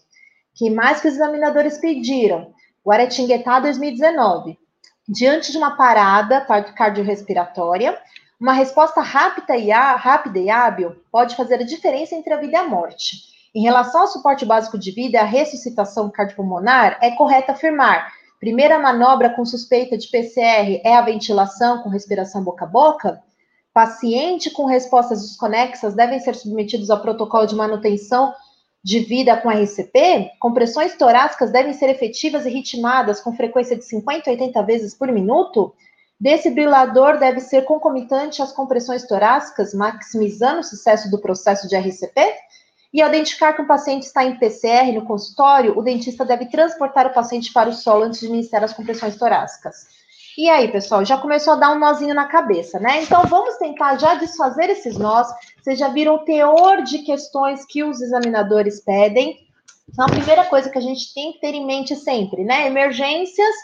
Que 0.55 0.71
mais 0.71 1.01
que 1.01 1.09
os 1.09 1.15
examinadores 1.15 1.79
pediram? 1.79 2.55
Guaratinguetá 2.87 3.59
2019. 3.59 4.57
Diante 5.09 5.51
de 5.51 5.59
uma 5.59 5.77
parada 5.77 6.47
cardiorrespiratória, 6.77 8.01
uma 8.41 8.53
resposta 8.53 9.01
rápida 9.01 9.57
e, 9.57 9.71
rápida 9.71 10.39
e 10.39 10.49
hábil 10.49 10.95
pode 11.11 11.35
fazer 11.35 11.57
a 11.57 11.65
diferença 11.65 12.15
entre 12.15 12.33
a 12.33 12.37
vida 12.37 12.53
e 12.53 12.57
a 12.57 12.69
morte. 12.69 13.17
Em 13.53 13.63
relação 13.63 14.03
ao 14.03 14.07
suporte 14.07 14.47
básico 14.47 14.79
de 14.79 14.93
vida 14.93 15.21
à 15.21 15.25
ressuscitação 15.25 16.09
cardiopulmonar, 16.09 16.99
é 17.01 17.11
correto 17.11 17.51
afirmar: 17.51 18.13
primeira 18.43 18.77
manobra 18.77 19.31
com 19.31 19.45
suspeita 19.45 19.97
de 19.97 20.09
PCR 20.09 20.81
é 20.83 20.97
a 20.97 21.03
ventilação 21.03 21.81
com 21.81 21.89
respiração 21.89 22.43
boca 22.43 22.65
a 22.65 22.69
boca? 22.69 23.23
Paciente 23.73 24.51
com 24.51 24.67
respostas 24.67 25.23
desconexas 25.23 25.95
devem 25.95 26.19
ser 26.19 26.35
submetidos 26.35 26.91
ao 26.91 27.01
protocolo 27.01 27.47
de 27.47 27.55
manutenção 27.55 28.35
de 28.83 28.99
vida 28.99 29.37
com 29.37 29.49
RCP? 29.49 30.33
Compressões 30.41 30.97
torácicas 30.97 31.53
devem 31.53 31.73
ser 31.73 31.89
efetivas 31.89 32.45
e 32.45 32.51
ritmadas 32.51 33.21
com 33.21 33.33
frequência 33.33 33.77
de 33.77 33.85
50 33.85 34.29
a 34.29 34.33
80 34.33 34.63
vezes 34.65 34.93
por 34.93 35.07
minuto? 35.13 35.73
Desfibrilador 36.19 37.19
deve 37.19 37.39
ser 37.39 37.63
concomitante 37.63 38.43
às 38.43 38.51
compressões 38.51 39.07
torácicas, 39.07 39.73
maximizando 39.73 40.59
o 40.59 40.65
sucesso 40.65 41.09
do 41.09 41.21
processo 41.21 41.69
de 41.69 41.77
RCP? 41.77 42.21
E 42.93 43.01
ao 43.01 43.09
identificar 43.09 43.55
que 43.55 43.63
o 43.63 43.67
paciente 43.67 44.03
está 44.03 44.23
em 44.25 44.37
PCR 44.37 44.93
no 44.93 45.07
consultório, 45.07 45.79
o 45.79 45.83
dentista 45.83 46.25
deve 46.25 46.47
transportar 46.47 47.07
o 47.07 47.15
paciente 47.15 47.53
para 47.53 47.71
o 47.71 47.73
solo 47.73 48.05
antes 48.05 48.21
de 48.21 48.27
iniciar 48.27 48.63
as 48.63 48.75
compressões 48.75 49.17
torácicas. 49.17 49.87
E 50.37 50.49
aí, 50.49 50.69
pessoal, 50.69 51.05
já 51.05 51.19
começou 51.19 51.55
a 51.55 51.57
dar 51.57 51.73
um 51.73 51.79
nozinho 51.79 52.15
na 52.15 52.27
cabeça, 52.27 52.79
né? 52.79 53.03
Então 53.03 53.25
vamos 53.25 53.57
tentar 53.57 53.99
já 53.99 54.15
desfazer 54.15 54.71
esses 54.71 54.97
nós. 54.97 55.29
Vocês 55.63 55.79
já 55.79 55.89
viram 55.89 56.17
o 56.17 56.25
teor 56.25 56.83
de 56.83 57.01
questões 57.01 57.65
que 57.67 57.85
os 57.85 58.01
examinadores 58.01 58.83
pedem. 58.83 59.39
Então, 59.89 60.07
a 60.07 60.11
primeira 60.11 60.45
coisa 60.45 60.71
que 60.71 60.79
a 60.79 60.83
gente 60.83 61.13
tem 61.13 61.33
que 61.33 61.41
ter 61.41 61.55
em 61.55 61.67
mente 61.67 61.95
sempre, 61.97 62.45
né? 62.45 62.67
Emergências 62.67 63.55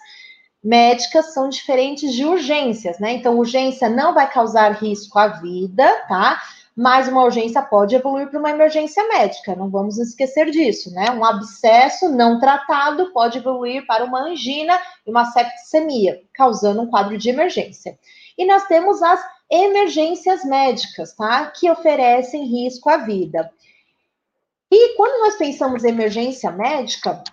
médicas 0.62 1.32
são 1.32 1.49
diferentes 1.49 2.12
de 2.12 2.25
urgências, 2.26 2.99
né? 2.99 3.12
Então, 3.12 3.38
urgência 3.38 3.88
não 3.88 4.12
vai 4.12 4.30
causar 4.30 4.73
risco 4.73 5.18
à 5.18 5.28
vida, 5.28 5.87
tá? 6.06 6.38
Mas 6.78 7.08
uma 7.08 7.25
urgência 7.25 7.61
pode 7.61 7.97
evoluir 7.97 8.30
para 8.30 8.38
uma 8.38 8.50
emergência 8.50 9.02
médica, 9.08 9.56
não 9.56 9.68
vamos 9.68 9.99
esquecer 9.99 10.49
disso, 10.49 10.92
né? 10.92 11.11
Um 11.11 11.25
abscesso 11.25 12.08
não 12.08 12.38
tratado 12.38 13.12
pode 13.12 13.38
evoluir 13.38 13.85
para 13.85 14.04
uma 14.04 14.20
angina 14.20 14.78
e 15.04 15.11
uma 15.11 15.25
septicemia, 15.25 16.23
causando 16.32 16.80
um 16.80 16.87
quadro 16.87 17.18
de 17.18 17.30
emergência. 17.30 17.99
E 18.38 18.47
nós 18.47 18.64
temos 18.68 19.02
as 19.02 19.20
emergências 19.50 20.44
médicas, 20.44 21.16
tá? 21.16 21.47
Que 21.47 21.68
oferecem 21.68 22.44
risco 22.44 22.88
à 22.88 22.99
vida. 22.99 23.50
E 24.70 24.94
quando 24.94 25.20
nós 25.25 25.35
pensamos 25.35 25.82
em 25.82 25.88
emergência 25.88 26.52
médica, 26.52 27.25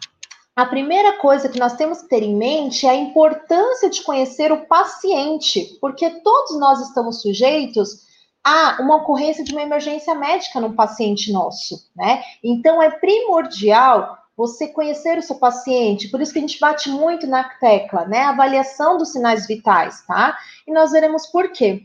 a 0.55 0.65
primeira 0.65 1.19
coisa 1.19 1.49
que 1.49 1.59
nós 1.59 1.73
temos 1.73 2.01
que 2.01 2.09
ter 2.09 2.23
em 2.23 2.35
mente 2.35 2.87
é 2.87 2.89
a 2.89 2.95
importância 2.95 3.91
de 3.91 4.01
conhecer 4.01 4.51
o 4.51 4.65
paciente, 4.65 5.77
porque 5.79 6.09
todos 6.21 6.57
nós 6.57 6.79
estamos 6.79 7.21
sujeitos 7.21 8.05
há 8.45 8.77
uma 8.79 8.97
ocorrência 8.97 9.43
de 9.43 9.51
uma 9.51 9.63
emergência 9.63 10.13
médica 10.13 10.61
num 10.61 10.75
paciente 10.75 11.31
nosso, 11.31 11.89
né? 11.95 12.23
Então 12.43 12.81
é 12.81 12.91
primordial 12.91 14.19
você 14.37 14.67
conhecer 14.67 15.17
o 15.17 15.21
seu 15.21 15.37
paciente, 15.37 16.09
por 16.09 16.21
isso 16.21 16.31
que 16.31 16.37
a 16.37 16.41
gente 16.41 16.59
bate 16.59 16.89
muito 16.89 17.25
na 17.25 17.43
tecla, 17.43 18.05
né? 18.05 18.21
Avaliação 18.21 18.97
dos 18.97 19.11
sinais 19.11 19.47
vitais, 19.47 20.05
tá? 20.05 20.37
E 20.67 20.71
nós 20.71 20.91
veremos 20.91 21.25
por 21.25 21.51
quê. 21.51 21.83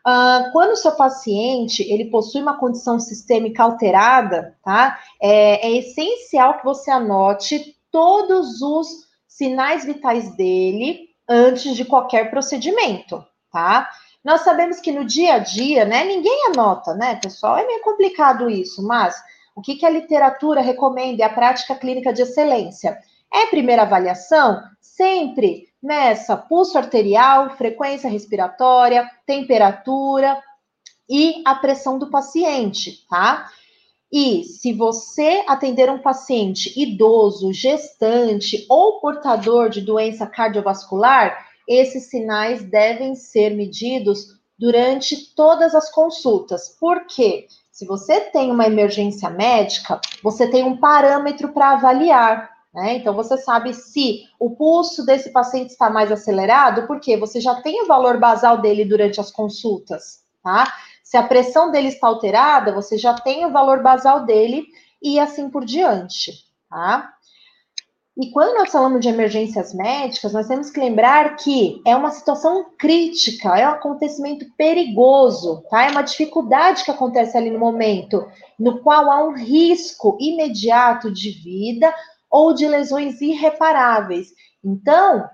Uh, 0.00 0.50
quando 0.52 0.72
o 0.72 0.76
seu 0.76 0.92
paciente 0.92 1.82
ele 1.82 2.06
possui 2.06 2.40
uma 2.40 2.58
condição 2.58 2.98
sistêmica 2.98 3.62
alterada, 3.62 4.56
tá? 4.64 4.98
É, 5.22 5.68
é 5.68 5.76
essencial 5.76 6.58
que 6.58 6.64
você 6.64 6.90
anote 6.90 7.76
todos 7.92 8.62
os 8.62 8.88
sinais 9.28 9.84
vitais 9.84 10.34
dele 10.34 11.10
antes 11.28 11.76
de 11.76 11.84
qualquer 11.84 12.30
procedimento, 12.30 13.24
tá? 13.52 13.88
Nós 14.24 14.42
sabemos 14.42 14.80
que 14.80 14.92
no 14.92 15.04
dia 15.04 15.34
a 15.34 15.38
dia, 15.38 15.84
né, 15.84 16.04
ninguém 16.04 16.46
anota, 16.46 16.94
né, 16.94 17.16
pessoal? 17.16 17.56
É 17.56 17.66
meio 17.66 17.82
complicado 17.82 18.50
isso, 18.50 18.82
mas 18.86 19.16
o 19.54 19.62
que, 19.62 19.76
que 19.76 19.86
a 19.86 19.90
literatura 19.90 20.60
recomenda 20.60 21.20
e 21.20 21.22
a 21.22 21.32
prática 21.32 21.74
clínica 21.74 22.12
de 22.12 22.22
excelência? 22.22 22.98
É 23.32 23.46
primeira 23.46 23.82
avaliação? 23.82 24.62
Sempre 24.80 25.68
meça 25.82 26.36
pulso 26.36 26.76
arterial, 26.76 27.56
frequência 27.56 28.10
respiratória, 28.10 29.10
temperatura 29.24 30.42
e 31.08 31.42
a 31.46 31.54
pressão 31.54 31.98
do 31.98 32.10
paciente, 32.10 33.06
tá? 33.08 33.48
E 34.12 34.42
se 34.44 34.72
você 34.72 35.44
atender 35.46 35.88
um 35.88 36.00
paciente 36.00 36.72
idoso, 36.76 37.52
gestante 37.52 38.66
ou 38.68 39.00
portador 39.00 39.70
de 39.70 39.80
doença 39.80 40.26
cardiovascular, 40.26 41.49
esses 41.70 42.10
sinais 42.10 42.64
devem 42.64 43.14
ser 43.14 43.54
medidos 43.54 44.40
durante 44.58 45.32
todas 45.36 45.72
as 45.72 45.88
consultas. 45.90 46.76
Por 46.80 47.06
quê? 47.06 47.46
Se 47.70 47.86
você 47.86 48.20
tem 48.20 48.50
uma 48.50 48.66
emergência 48.66 49.30
médica, 49.30 50.00
você 50.22 50.50
tem 50.50 50.64
um 50.64 50.76
parâmetro 50.76 51.52
para 51.52 51.70
avaliar. 51.70 52.50
Né? 52.74 52.96
Então, 52.96 53.14
você 53.14 53.38
sabe 53.38 53.72
se 53.72 54.24
o 54.38 54.50
pulso 54.50 55.06
desse 55.06 55.30
paciente 55.30 55.70
está 55.70 55.88
mais 55.88 56.10
acelerado, 56.10 56.86
porque 56.86 57.16
você 57.16 57.40
já 57.40 57.62
tem 57.62 57.82
o 57.82 57.86
valor 57.86 58.18
basal 58.18 58.60
dele 58.60 58.84
durante 58.84 59.20
as 59.20 59.30
consultas, 59.30 60.20
tá? 60.42 60.72
Se 61.02 61.16
a 61.16 61.22
pressão 61.22 61.72
dele 61.72 61.88
está 61.88 62.06
alterada, 62.06 62.72
você 62.72 62.96
já 62.96 63.14
tem 63.14 63.44
o 63.44 63.50
valor 63.50 63.82
basal 63.82 64.24
dele 64.24 64.66
e 65.02 65.18
assim 65.18 65.50
por 65.50 65.64
diante, 65.64 66.32
tá? 66.68 67.12
E 68.20 68.30
quando 68.32 68.54
nós 68.54 68.70
falamos 68.70 69.00
de 69.00 69.08
emergências 69.08 69.72
médicas, 69.72 70.34
nós 70.34 70.46
temos 70.46 70.68
que 70.68 70.78
lembrar 70.78 71.36
que 71.36 71.80
é 71.86 71.96
uma 71.96 72.10
situação 72.10 72.66
crítica, 72.78 73.58
é 73.58 73.66
um 73.66 73.72
acontecimento 73.72 74.44
perigoso, 74.58 75.64
tá? 75.70 75.84
É 75.84 75.90
uma 75.90 76.02
dificuldade 76.02 76.84
que 76.84 76.90
acontece 76.90 77.34
ali 77.38 77.50
no 77.50 77.58
momento, 77.58 78.28
no 78.58 78.82
qual 78.82 79.10
há 79.10 79.24
um 79.24 79.32
risco 79.32 80.18
imediato 80.20 81.10
de 81.10 81.30
vida 81.30 81.94
ou 82.30 82.52
de 82.52 82.68
lesões 82.68 83.22
irreparáveis. 83.22 84.28
Então, 84.62 85.26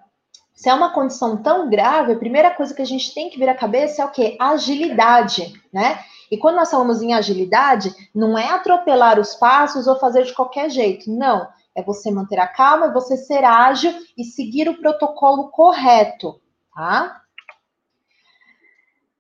se 0.54 0.68
é 0.68 0.74
uma 0.74 0.94
condição 0.94 1.42
tão 1.42 1.68
grave, 1.68 2.12
a 2.12 2.18
primeira 2.18 2.52
coisa 2.52 2.72
que 2.72 2.82
a 2.82 2.86
gente 2.86 3.12
tem 3.12 3.28
que 3.28 3.36
vir 3.36 3.48
à 3.48 3.54
cabeça 3.56 4.02
é 4.02 4.04
o 4.04 4.12
quê? 4.12 4.36
Agilidade, 4.38 5.60
né? 5.72 5.98
E 6.30 6.38
quando 6.38 6.54
nós 6.54 6.70
falamos 6.70 7.02
em 7.02 7.14
agilidade, 7.14 7.92
não 8.14 8.38
é 8.38 8.48
atropelar 8.48 9.18
os 9.18 9.34
passos 9.34 9.88
ou 9.88 9.98
fazer 9.98 10.22
de 10.22 10.32
qualquer 10.32 10.70
jeito, 10.70 11.10
não. 11.10 11.48
É 11.76 11.82
você 11.82 12.10
manter 12.10 12.38
a 12.38 12.48
calma, 12.48 12.86
é 12.86 12.92
você 12.92 13.16
ser 13.16 13.44
ágil 13.44 13.92
e 14.16 14.24
seguir 14.24 14.68
o 14.68 14.78
protocolo 14.78 15.50
correto, 15.50 16.40
tá? 16.74 17.20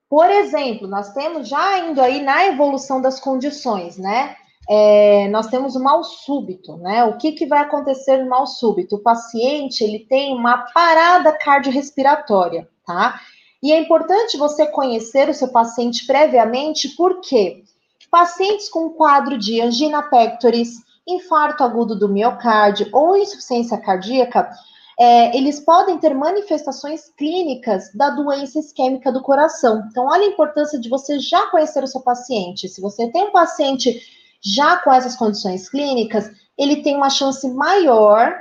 Por 0.08 0.30
exemplo, 0.30 0.88
nós 0.88 1.12
temos 1.12 1.48
já 1.48 1.78
indo 1.80 2.00
aí 2.00 2.22
na 2.22 2.46
evolução 2.46 3.00
das 3.00 3.20
condições, 3.20 3.98
né? 3.98 4.36
é, 4.68 5.28
nós 5.28 5.46
temos 5.46 5.76
o 5.76 5.82
mal 5.82 6.02
súbito, 6.02 6.76
né? 6.78 7.04
O 7.04 7.16
que, 7.16 7.32
que 7.32 7.46
vai 7.46 7.60
acontecer 7.60 8.18
no 8.18 8.28
mal 8.28 8.46
súbito? 8.46 8.96
O 8.96 9.02
paciente 9.02 9.82
ele 9.84 10.00
tem 10.00 10.34
uma 10.34 10.58
parada 10.72 11.32
cardiorrespiratória, 11.32 12.68
tá? 12.84 13.20
E 13.62 13.72
é 13.72 13.80
importante 13.80 14.36
você 14.36 14.66
conhecer 14.66 15.28
o 15.28 15.34
seu 15.34 15.48
paciente 15.48 16.04
previamente, 16.06 16.88
porque 16.96 17.62
pacientes 18.10 18.68
com 18.68 18.90
quadro 18.90 19.38
de 19.38 19.60
angina 19.60 20.02
pectoris, 20.02 20.84
infarto 21.06 21.62
agudo 21.62 21.98
do 21.98 22.08
miocárdio 22.08 22.88
ou 22.92 23.16
insuficiência 23.16 23.78
cardíaca, 23.78 24.50
é, 24.98 25.36
eles 25.36 25.60
podem 25.60 25.98
ter 25.98 26.14
manifestações 26.14 27.10
clínicas 27.16 27.92
da 27.94 28.10
doença 28.10 28.58
isquêmica 28.58 29.12
do 29.12 29.22
coração. 29.22 29.84
Então, 29.90 30.06
olha 30.06 30.24
a 30.24 30.30
importância 30.30 30.80
de 30.80 30.88
você 30.88 31.18
já 31.18 31.46
conhecer 31.50 31.84
o 31.84 31.86
seu 31.86 32.00
paciente. 32.00 32.68
Se 32.68 32.80
você 32.80 33.10
tem 33.10 33.24
um 33.24 33.32
paciente 33.32 34.00
já 34.42 34.78
com 34.78 34.92
essas 34.92 35.14
condições 35.14 35.68
clínicas, 35.68 36.30
ele 36.56 36.82
tem 36.82 36.96
uma 36.96 37.10
chance 37.10 37.46
maior 37.50 38.34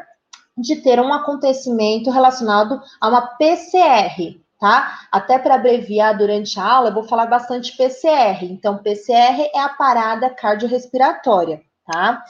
de 0.57 0.77
ter 0.77 0.99
um 0.99 1.13
acontecimento 1.13 2.09
relacionado 2.09 2.81
a 3.01 3.09
uma 3.09 3.21
PCR, 3.21 4.39
tá? 4.57 4.99
Até 5.11 5.37
para 5.37 5.55
abreviar 5.55 6.17
durante 6.17 6.57
a 6.57 6.63
aula, 6.63 6.89
eu 6.89 6.93
vou 6.93 7.03
falar 7.03 7.25
bastante 7.25 7.75
PCR. 7.75 8.45
Então, 8.45 8.77
PCR 8.77 9.49
é 9.53 9.59
a 9.59 9.69
parada 9.69 10.29
cardiorrespiratória, 10.29 11.61
tá? 11.85 12.23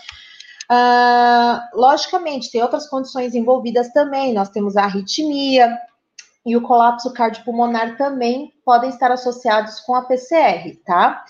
Uh, 0.71 1.79
logicamente, 1.79 2.51
tem 2.51 2.61
outras 2.61 2.87
condições 2.87 3.35
envolvidas 3.35 3.91
também. 3.93 4.33
Nós 4.33 4.49
temos 4.49 4.75
a 4.75 4.83
arritmia 4.83 5.77
e 6.45 6.55
o 6.55 6.61
colapso 6.61 7.13
cardiopulmonar 7.13 7.97
também 7.97 8.53
podem 8.63 8.89
estar 8.89 9.11
associados 9.11 9.79
com 9.81 9.95
a 9.95 10.03
PCR, 10.03 10.75
tá? 10.85 11.23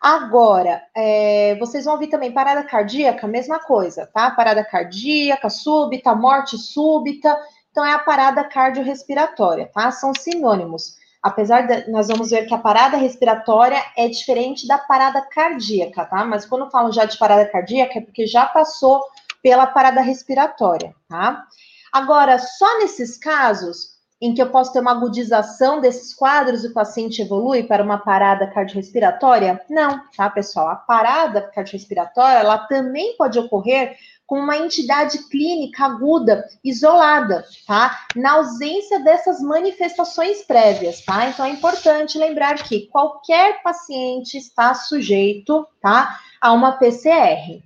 Agora, 0.00 0.82
é, 0.94 1.56
vocês 1.58 1.86
vão 1.86 1.94
ouvir 1.94 2.08
também 2.08 2.30
parada 2.30 2.62
cardíaca, 2.62 3.26
mesma 3.26 3.58
coisa, 3.58 4.06
tá? 4.12 4.30
Parada 4.30 4.62
cardíaca, 4.62 5.48
súbita, 5.48 6.14
morte 6.14 6.58
súbita. 6.58 7.34
Então, 7.70 7.84
é 7.84 7.92
a 7.92 7.98
parada 7.98 8.44
cardiorrespiratória, 8.44 9.70
tá? 9.72 9.90
São 9.90 10.12
sinônimos. 10.14 10.96
Apesar 11.24 11.62
de 11.66 11.90
nós 11.90 12.08
vamos 12.08 12.28
ver 12.28 12.44
que 12.44 12.52
a 12.52 12.58
parada 12.58 12.98
respiratória 12.98 13.82
é 13.96 14.06
diferente 14.08 14.68
da 14.68 14.76
parada 14.76 15.22
cardíaca, 15.22 16.04
tá? 16.04 16.22
Mas 16.22 16.44
quando 16.44 16.70
falo 16.70 16.92
já 16.92 17.06
de 17.06 17.16
parada 17.16 17.46
cardíaca 17.50 17.98
é 17.98 18.02
porque 18.02 18.26
já 18.26 18.44
passou 18.44 19.02
pela 19.42 19.66
parada 19.66 20.02
respiratória, 20.02 20.94
tá? 21.08 21.46
Agora, 21.90 22.38
só 22.38 22.78
nesses 22.78 23.16
casos, 23.16 23.93
em 24.20 24.32
que 24.32 24.40
eu 24.40 24.50
posso 24.50 24.72
ter 24.72 24.80
uma 24.80 24.92
agudização 24.92 25.80
desses 25.80 26.14
quadros 26.14 26.64
e 26.64 26.68
o 26.68 26.72
paciente 26.72 27.20
evolui 27.20 27.64
para 27.64 27.82
uma 27.82 27.98
parada 27.98 28.46
cardiorrespiratória? 28.46 29.60
Não, 29.68 30.02
tá, 30.16 30.30
pessoal? 30.30 30.68
A 30.68 30.76
parada 30.76 31.42
cardiorrespiratória, 31.42 32.38
ela 32.38 32.58
também 32.58 33.16
pode 33.16 33.38
ocorrer 33.38 33.96
com 34.26 34.38
uma 34.38 34.56
entidade 34.56 35.18
clínica 35.28 35.84
aguda, 35.84 36.44
isolada, 36.64 37.44
tá? 37.66 38.06
Na 38.16 38.32
ausência 38.32 39.00
dessas 39.00 39.40
manifestações 39.40 40.42
prévias, 40.42 41.04
tá? 41.04 41.28
Então 41.28 41.44
é 41.44 41.50
importante 41.50 42.18
lembrar 42.18 42.54
que 42.62 42.86
qualquer 42.86 43.62
paciente 43.62 44.38
está 44.38 44.74
sujeito, 44.74 45.66
tá, 45.80 46.18
a 46.40 46.52
uma 46.52 46.72
PCR. 46.72 47.62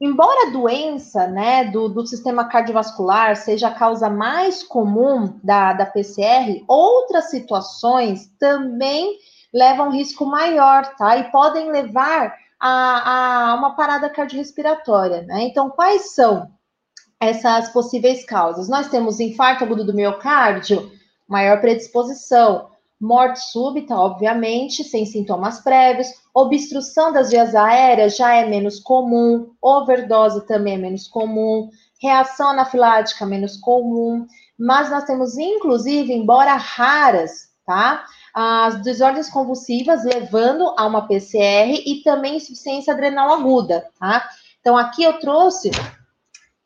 Embora 0.00 0.48
a 0.48 0.50
doença 0.50 1.26
né, 1.26 1.64
do, 1.64 1.88
do, 1.88 2.06
sistema 2.06 2.48
cardiovascular 2.48 3.34
seja 3.34 3.66
a 3.66 3.74
causa 3.74 4.08
mais 4.08 4.62
comum 4.62 5.40
da, 5.42 5.72
da 5.72 5.84
PCR, 5.84 6.62
outras 6.68 7.30
situações 7.30 8.28
também 8.38 9.18
levam 9.52 9.90
risco 9.90 10.24
maior, 10.24 10.94
tá? 10.96 11.16
E 11.16 11.30
podem 11.32 11.72
levar 11.72 12.32
a, 12.60 13.50
a 13.50 13.54
uma 13.54 13.74
parada 13.74 14.08
cardiorrespiratória, 14.08 15.22
né? 15.22 15.42
Então, 15.42 15.68
quais 15.68 16.14
são 16.14 16.48
essas 17.18 17.70
possíveis 17.70 18.24
causas? 18.24 18.68
Nós 18.68 18.88
temos 18.88 19.18
infarto 19.18 19.64
agudo 19.64 19.84
do 19.84 19.94
miocárdio, 19.94 20.92
maior 21.26 21.60
predisposição, 21.60 22.70
morte 23.00 23.40
súbita, 23.40 23.94
obviamente, 23.96 24.82
sem 24.82 25.06
sintomas 25.06 25.60
prévios, 25.60 26.08
obstrução 26.34 27.12
das 27.12 27.30
vias 27.30 27.54
aéreas 27.54 28.16
já 28.16 28.34
é 28.34 28.46
menos 28.46 28.80
comum, 28.80 29.50
overdose 29.62 30.46
também 30.46 30.74
é 30.74 30.78
menos 30.78 31.06
comum, 31.06 31.70
reação 32.00 32.50
anafilática 32.50 33.24
menos 33.24 33.56
comum, 33.56 34.26
mas 34.58 34.90
nós 34.90 35.04
temos, 35.04 35.38
inclusive, 35.38 36.12
embora 36.12 36.54
raras, 36.54 37.48
tá? 37.64 38.04
As 38.34 38.82
desordens 38.82 39.30
convulsivas 39.30 40.04
levando 40.04 40.74
a 40.76 40.86
uma 40.86 41.06
PCR 41.06 41.82
e 41.86 42.02
também 42.02 42.36
insuficiência 42.36 42.92
adrenal 42.92 43.32
aguda, 43.32 43.86
tá? 43.98 44.28
Então, 44.60 44.76
aqui 44.76 45.04
eu 45.04 45.18
trouxe, 45.20 45.70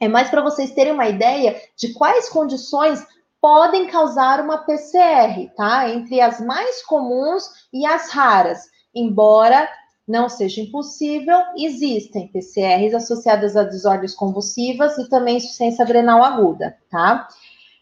é 0.01 0.09
mais 0.09 0.31
para 0.31 0.43
vocês 0.43 0.73
terem 0.73 0.93
uma 0.93 1.09
ideia 1.09 1.61
de 1.77 1.93
quais 1.93 2.29
condições 2.29 3.05
podem 3.43 3.89
causar 3.89 4.41
uma 4.41 4.59
PCR, 4.59 5.51
tá? 5.57 5.91
Entre 5.91 6.21
as 6.21 6.41
mais 6.41 6.83
comuns 6.87 7.51
e 7.73 7.85
as 7.85 8.09
raras. 8.11 8.61
Embora 8.95 9.69
não 10.07 10.29
seja 10.29 10.61
impossível, 10.61 11.39
existem 11.57 12.29
PCRs 12.29 12.95
associadas 12.95 13.57
a 13.57 13.65
desordens 13.65 14.15
convulsivas 14.15 14.97
e 14.99 15.09
também 15.09 15.39
insuficiência 15.39 15.85
adrenal 15.85 16.23
aguda, 16.23 16.79
tá? 16.91 17.27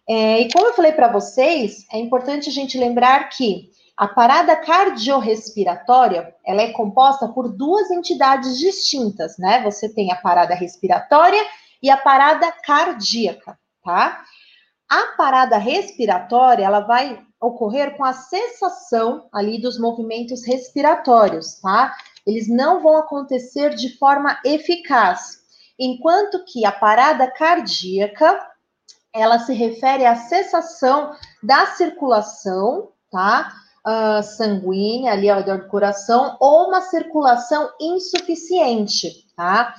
É, 0.09 0.41
e 0.41 0.51
como 0.53 0.67
eu 0.69 0.75
falei 0.75 0.93
para 0.93 1.13
vocês, 1.13 1.87
é 1.93 1.99
importante 1.99 2.49
a 2.49 2.53
gente 2.53 2.79
lembrar 2.79 3.29
que 3.29 3.71
A 3.97 4.09
parada 4.09 4.57
cardiorrespiratória, 4.57 6.35
ela 6.47 6.63
é 6.63 6.73
composta 6.73 7.29
por 7.29 7.53
duas 7.55 7.91
entidades 7.91 8.59
distintas, 8.59 9.37
né? 9.37 9.63
Você 9.63 9.93
tem 9.93 10.11
a 10.11 10.17
parada 10.17 10.55
respiratória 10.55 11.45
e 11.83 11.91
a 11.91 11.99
parada 11.99 12.51
cardíaca, 12.65 13.59
tá? 13.85 14.23
A 14.91 15.15
parada 15.17 15.57
respiratória, 15.57 16.65
ela 16.65 16.81
vai 16.81 17.25
ocorrer 17.41 17.97
com 17.97 18.05
a 18.05 18.13
cessação 18.13 19.29
ali 19.33 19.61
dos 19.61 19.79
movimentos 19.79 20.45
respiratórios, 20.45 21.61
tá? 21.61 21.95
Eles 22.27 22.49
não 22.49 22.83
vão 22.83 22.97
acontecer 22.97 23.77
de 23.77 23.97
forma 23.99 24.37
eficaz, 24.45 25.39
enquanto 25.79 26.45
que 26.45 26.67
a 26.67 26.73
parada 26.73 27.31
cardíaca, 27.31 28.37
ela 29.15 29.39
se 29.39 29.53
refere 29.53 30.05
à 30.05 30.17
cessação 30.17 31.15
da 31.41 31.67
circulação, 31.67 32.91
tá? 33.13 33.53
Uh, 33.87 34.23
sanguínea 34.23 35.13
ali 35.13 35.31
ao 35.31 35.39
redor 35.39 35.61
do 35.61 35.69
coração 35.69 36.37
ou 36.39 36.67
uma 36.69 36.83
circulação 36.83 37.71
insuficiente, 37.81 39.25
tá? 39.35 39.75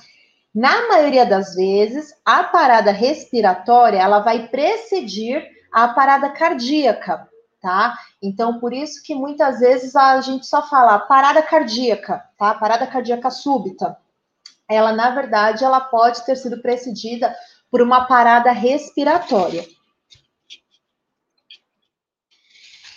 Na 0.53 0.89
maioria 0.89 1.25
das 1.25 1.55
vezes, 1.55 2.13
a 2.25 2.43
parada 2.43 2.91
respiratória 2.91 3.97
ela 3.97 4.19
vai 4.19 4.49
precedir 4.49 5.47
a 5.71 5.87
parada 5.87 6.29
cardíaca, 6.29 7.29
tá? 7.61 7.97
Então, 8.21 8.59
por 8.59 8.73
isso 8.73 9.01
que 9.01 9.15
muitas 9.15 9.61
vezes 9.61 9.95
a 9.95 10.19
gente 10.19 10.45
só 10.45 10.67
fala 10.67 10.99
parada 10.99 11.41
cardíaca, 11.41 12.21
tá? 12.37 12.53
Parada 12.53 12.85
cardíaca 12.85 13.31
súbita. 13.31 13.97
Ela, 14.69 14.91
na 14.91 15.11
verdade, 15.11 15.63
ela 15.63 15.79
pode 15.79 16.25
ter 16.25 16.35
sido 16.35 16.61
precedida 16.61 17.33
por 17.69 17.81
uma 17.81 18.05
parada 18.05 18.51
respiratória. 18.51 19.65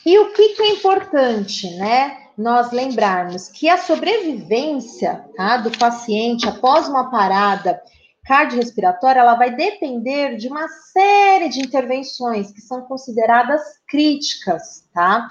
E 0.04 0.18
o 0.18 0.32
que, 0.32 0.50
que 0.50 0.62
é 0.62 0.70
importante, 0.70 1.70
né? 1.76 2.23
Nós 2.36 2.72
lembrarmos 2.72 3.48
que 3.48 3.68
a 3.68 3.78
sobrevivência 3.78 5.24
tá, 5.36 5.58
do 5.58 5.70
paciente 5.78 6.48
após 6.48 6.88
uma 6.88 7.10
parada 7.10 7.80
cardiorrespiratória, 8.24 9.20
ela 9.20 9.34
vai 9.34 9.54
depender 9.54 10.36
de 10.36 10.48
uma 10.48 10.66
série 10.68 11.48
de 11.48 11.60
intervenções 11.60 12.50
que 12.50 12.60
são 12.60 12.82
consideradas 12.82 13.62
críticas, 13.86 14.88
tá? 14.92 15.28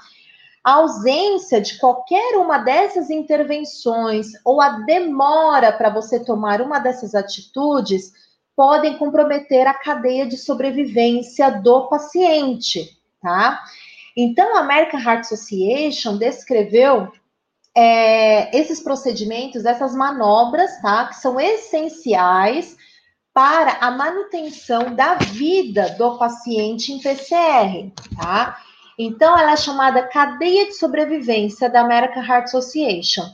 A 0.62 0.74
ausência 0.74 1.60
de 1.60 1.76
qualquer 1.78 2.38
uma 2.38 2.58
dessas 2.58 3.10
intervenções 3.10 4.28
ou 4.44 4.60
a 4.60 4.78
demora 4.80 5.72
para 5.72 5.90
você 5.90 6.24
tomar 6.24 6.62
uma 6.62 6.78
dessas 6.78 7.14
atitudes 7.14 8.12
podem 8.56 8.96
comprometer 8.96 9.66
a 9.66 9.74
cadeia 9.74 10.26
de 10.26 10.38
sobrevivência 10.38 11.50
do 11.50 11.88
paciente, 11.88 12.96
tá? 13.20 13.60
Então, 14.16 14.56
a 14.56 14.60
American 14.60 15.00
Heart 15.00 15.20
Association 15.20 16.16
descreveu 16.16 17.12
é, 17.76 18.56
esses 18.56 18.80
procedimentos, 18.80 19.64
essas 19.64 19.94
manobras, 19.94 20.80
tá? 20.80 21.08
Que 21.08 21.16
são 21.16 21.40
essenciais 21.40 22.76
para 23.32 23.78
a 23.80 23.90
manutenção 23.90 24.94
da 24.94 25.14
vida 25.14 25.90
do 25.98 26.16
paciente 26.16 26.92
em 26.92 27.00
PCR, 27.00 27.90
tá? 28.16 28.56
Então, 28.96 29.36
ela 29.36 29.52
é 29.52 29.56
chamada 29.56 30.06
cadeia 30.06 30.66
de 30.66 30.74
sobrevivência 30.74 31.68
da 31.68 31.80
American 31.80 32.22
Heart 32.22 32.44
Association. 32.44 33.24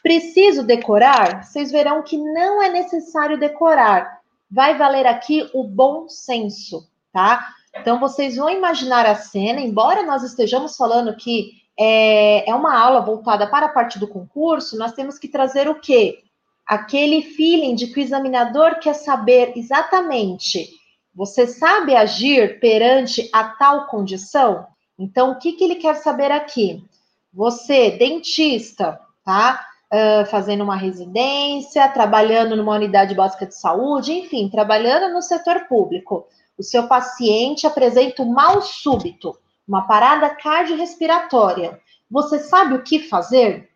Preciso 0.00 0.62
decorar? 0.62 1.42
Vocês 1.42 1.72
verão 1.72 2.02
que 2.02 2.16
não 2.16 2.62
é 2.62 2.68
necessário 2.68 3.36
decorar. 3.36 4.20
Vai 4.48 4.78
valer 4.78 5.08
aqui 5.08 5.50
o 5.52 5.64
bom 5.64 6.08
senso, 6.08 6.88
tá? 7.12 7.52
Então, 7.80 7.98
vocês 7.98 8.36
vão 8.36 8.50
imaginar 8.50 9.06
a 9.06 9.14
cena, 9.14 9.60
embora 9.60 10.02
nós 10.02 10.22
estejamos 10.22 10.76
falando 10.76 11.16
que 11.16 11.52
é, 11.78 12.48
é 12.48 12.54
uma 12.54 12.76
aula 12.76 13.00
voltada 13.00 13.46
para 13.46 13.66
a 13.66 13.70
parte 13.70 13.98
do 13.98 14.08
concurso, 14.08 14.76
nós 14.76 14.92
temos 14.92 15.18
que 15.18 15.28
trazer 15.28 15.68
o 15.68 15.76
quê? 15.76 16.18
Aquele 16.66 17.22
feeling 17.22 17.74
de 17.74 17.86
que 17.86 18.00
o 18.00 18.02
examinador 18.02 18.78
quer 18.80 18.94
saber 18.94 19.52
exatamente, 19.56 20.68
você 21.14 21.46
sabe 21.46 21.96
agir 21.96 22.60
perante 22.60 23.28
a 23.32 23.44
tal 23.44 23.86
condição? 23.86 24.66
Então, 24.98 25.32
o 25.32 25.38
que, 25.38 25.52
que 25.52 25.64
ele 25.64 25.76
quer 25.76 25.94
saber 25.96 26.30
aqui? 26.30 26.84
Você, 27.32 27.92
dentista, 27.92 29.00
tá? 29.24 29.64
Uh, 29.92 30.26
fazendo 30.26 30.62
uma 30.62 30.76
residência, 30.76 31.88
trabalhando 31.88 32.54
numa 32.54 32.74
unidade 32.74 33.14
básica 33.14 33.46
de 33.46 33.54
saúde, 33.54 34.12
enfim, 34.12 34.48
trabalhando 34.48 35.12
no 35.12 35.22
setor 35.22 35.66
público 35.66 36.26
o 36.58 36.62
seu 36.62 36.88
paciente 36.88 37.66
apresenta 37.66 38.22
um 38.22 38.32
mal 38.32 38.60
súbito, 38.60 39.38
uma 39.66 39.86
parada 39.86 40.30
cardiorrespiratória. 40.30 41.80
Você 42.10 42.38
sabe 42.38 42.74
o 42.74 42.82
que 42.82 42.98
fazer? 42.98 43.70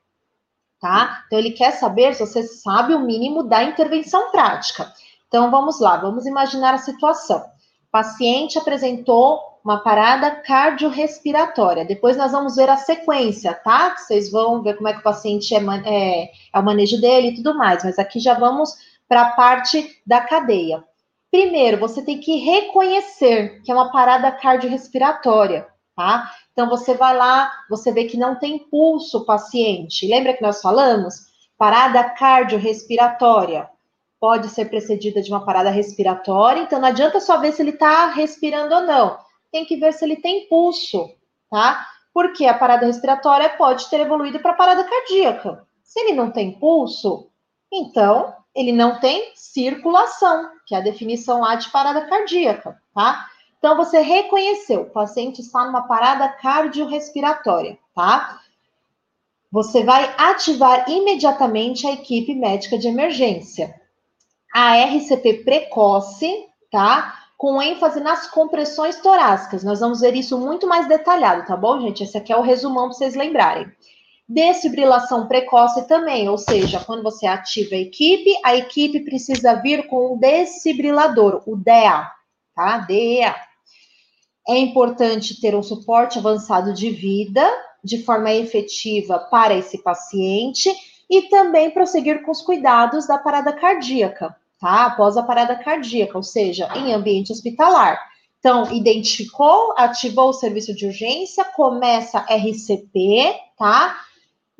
Tá? 0.81 1.23
Então, 1.27 1.39
ele 1.39 1.53
quer 1.53 1.73
saber 1.73 2.15
se 2.15 2.27
você 2.27 2.43
sabe 2.43 2.93
o 2.93 3.01
mínimo 3.01 3.45
da 3.45 3.63
intervenção 3.63 4.33
prática. 4.33 4.93
Então, 5.29 5.51
vamos 5.51 5.79
lá, 5.81 5.97
vamos 5.97 6.27
imaginar 6.27 6.75
a 6.75 6.79
situação. 6.79 7.39
O 7.39 7.91
paciente 7.93 8.59
apresentou 8.59 9.41
uma 9.65 9.79
parada 9.79 10.31
cardiorrespiratória. 10.31 11.85
Depois 11.85 12.17
nós 12.17 12.33
vamos 12.33 12.57
ver 12.57 12.69
a 12.69 12.77
sequência, 12.77 13.55
tá? 13.55 13.97
Vocês 13.97 14.31
vão 14.31 14.61
ver 14.61 14.75
como 14.77 14.89
é 14.89 14.93
que 14.93 14.99
o 14.99 15.05
paciente 15.05 15.55
é, 15.55 15.61
é, 15.85 16.31
é 16.53 16.59
o 16.59 16.65
manejo 16.65 17.01
dele 17.01 17.29
e 17.29 17.35
tudo 17.37 17.57
mais. 17.57 17.85
Mas 17.85 17.99
aqui 17.99 18.19
já 18.19 18.35
vamos 18.35 18.75
para 19.09 19.23
a 19.23 19.31
parte 19.33 20.01
da 20.05 20.21
cadeia. 20.21 20.83
Primeiro, 21.33 21.79
você 21.79 22.03
tem 22.03 22.21
que 22.21 22.37
reconhecer 22.41 23.63
que 23.63 23.73
é 23.73 23.75
uma 23.75 23.91
parada 23.91 24.31
cardiorrespiratória, 24.31 25.67
tá? 25.97 26.31
Então, 26.53 26.69
você 26.69 26.93
vai 26.93 27.17
lá, 27.17 27.51
você 27.71 27.91
vê 27.91 28.05
que 28.05 28.19
não 28.19 28.39
tem 28.39 28.59
pulso 28.69 29.21
o 29.21 29.25
paciente. 29.25 30.07
Lembra 30.07 30.35
que 30.35 30.43
nós 30.43 30.61
falamos? 30.61 31.15
Parada 31.57 32.05
cardiorrespiratória. 32.11 33.67
Pode 34.21 34.49
ser 34.51 34.67
precedida 34.67 35.23
de 35.23 35.31
uma 35.31 35.43
parada 35.43 35.71
respiratória, 35.71 36.61
então 36.61 36.79
não 36.79 36.89
adianta 36.89 37.19
só 37.19 37.39
ver 37.39 37.53
se 37.53 37.63
ele 37.63 37.71
está 37.71 38.09
respirando 38.09 38.75
ou 38.75 38.83
não. 38.83 39.17
Tem 39.51 39.65
que 39.65 39.77
ver 39.77 39.95
se 39.95 40.05
ele 40.05 40.17
tem 40.17 40.47
pulso, 40.49 41.11
tá? 41.51 41.87
Porque 42.13 42.45
a 42.45 42.53
parada 42.53 42.85
respiratória 42.85 43.49
pode 43.57 43.89
ter 43.89 44.01
evoluído 44.01 44.39
para 44.39 44.53
parada 44.53 44.85
cardíaca. 44.85 45.67
Se 45.83 45.99
ele 46.01 46.13
não 46.13 46.31
tem 46.31 46.53
pulso, 46.53 47.31
então 47.73 48.35
ele 48.55 48.73
não 48.73 49.01
tem 49.01 49.33
circulação, 49.35 50.51
que 50.67 50.75
é 50.75 50.79
a 50.79 50.83
definição 50.83 51.41
lá 51.41 51.55
de 51.55 51.71
parada 51.71 52.03
cardíaca, 52.07 52.81
tá? 52.95 53.27
Então, 53.59 53.77
você 53.77 54.01
reconheceu, 54.01 54.83
o 54.83 54.91
paciente 54.91 55.41
está 55.41 55.65
numa 55.65 55.83
parada 55.83 56.29
cardiorrespiratória, 56.29 57.79
tá? 57.95 58.41
Você 59.53 59.85
vai 59.85 60.15
ativar 60.17 60.89
imediatamente 60.89 61.87
a 61.87 61.93
equipe 61.93 62.35
médica 62.35 62.79
de 62.79 62.89
emergência. 62.89 63.81
A 64.53 64.77
RCP 64.83 65.45
precoce, 65.45 66.47
tá? 66.71 67.21
Com 67.37 67.61
ênfase 67.63 68.01
nas 68.01 68.27
compressões 68.27 69.01
torácicas. 69.01 69.63
Nós 69.63 69.81
vamos 69.81 70.01
ver 70.01 70.15
isso 70.15 70.39
muito 70.39 70.67
mais 70.67 70.89
detalhado, 70.89 71.47
tá 71.47 71.57
bom, 71.57 71.81
gente? 71.81 72.03
Esse 72.03 72.17
aqui 72.19 72.33
é 72.33 72.37
o 72.37 72.43
resumão 72.43 72.89
para 72.89 72.99
vocês 72.99 73.15
lembrarem. 73.15 73.71
Desfibrilação 74.33 75.29
precoce 75.29 75.87
também, 75.87 76.27
ou 76.27 76.39
seja, 76.39 76.81
quando 76.81 77.03
você 77.03 77.27
ativa 77.27 77.75
a 77.75 77.79
equipe, 77.79 78.35
a 78.43 78.57
equipe 78.57 79.01
precisa 79.01 79.55
vir 79.57 79.87
com 79.89 80.15
um 80.15 80.19
desfibrilador, 80.19 81.43
o 81.47 81.55
DEA, 81.55 82.11
tá? 82.55 82.79
DEA. 82.79 83.37
É 84.49 84.57
importante 84.57 85.39
ter 85.39 85.55
um 85.55 85.63
suporte 85.63 86.19
avançado 86.19 86.73
de 86.73 86.89
vida, 86.89 87.47
de 87.85 88.03
forma 88.03 88.33
efetiva 88.33 89.19
para 89.19 89.53
esse 89.53 89.83
paciente, 89.83 90.75
e 91.11 91.29
também 91.29 91.71
prosseguir 91.71 92.23
com 92.23 92.31
os 92.31 92.41
cuidados 92.41 93.07
da 93.07 93.19
parada 93.19 93.53
cardíaca, 93.53 94.35
tá? 94.59 94.87
Após 94.87 95.19
a 95.19 95.23
parada 95.23 95.57
cardíaca, 95.57 96.17
ou 96.17 96.23
seja, 96.23 96.71
em 96.75 96.95
ambiente 96.95 97.33
hospitalar. 97.33 98.01
Então, 98.39 98.73
identificou, 98.73 99.75
ativou 99.77 100.31
o 100.31 100.33
serviço 100.33 100.75
de 100.75 100.87
urgência, 100.87 101.45
começa 101.45 102.25
RCP, 102.31 103.37
tá? 103.59 103.95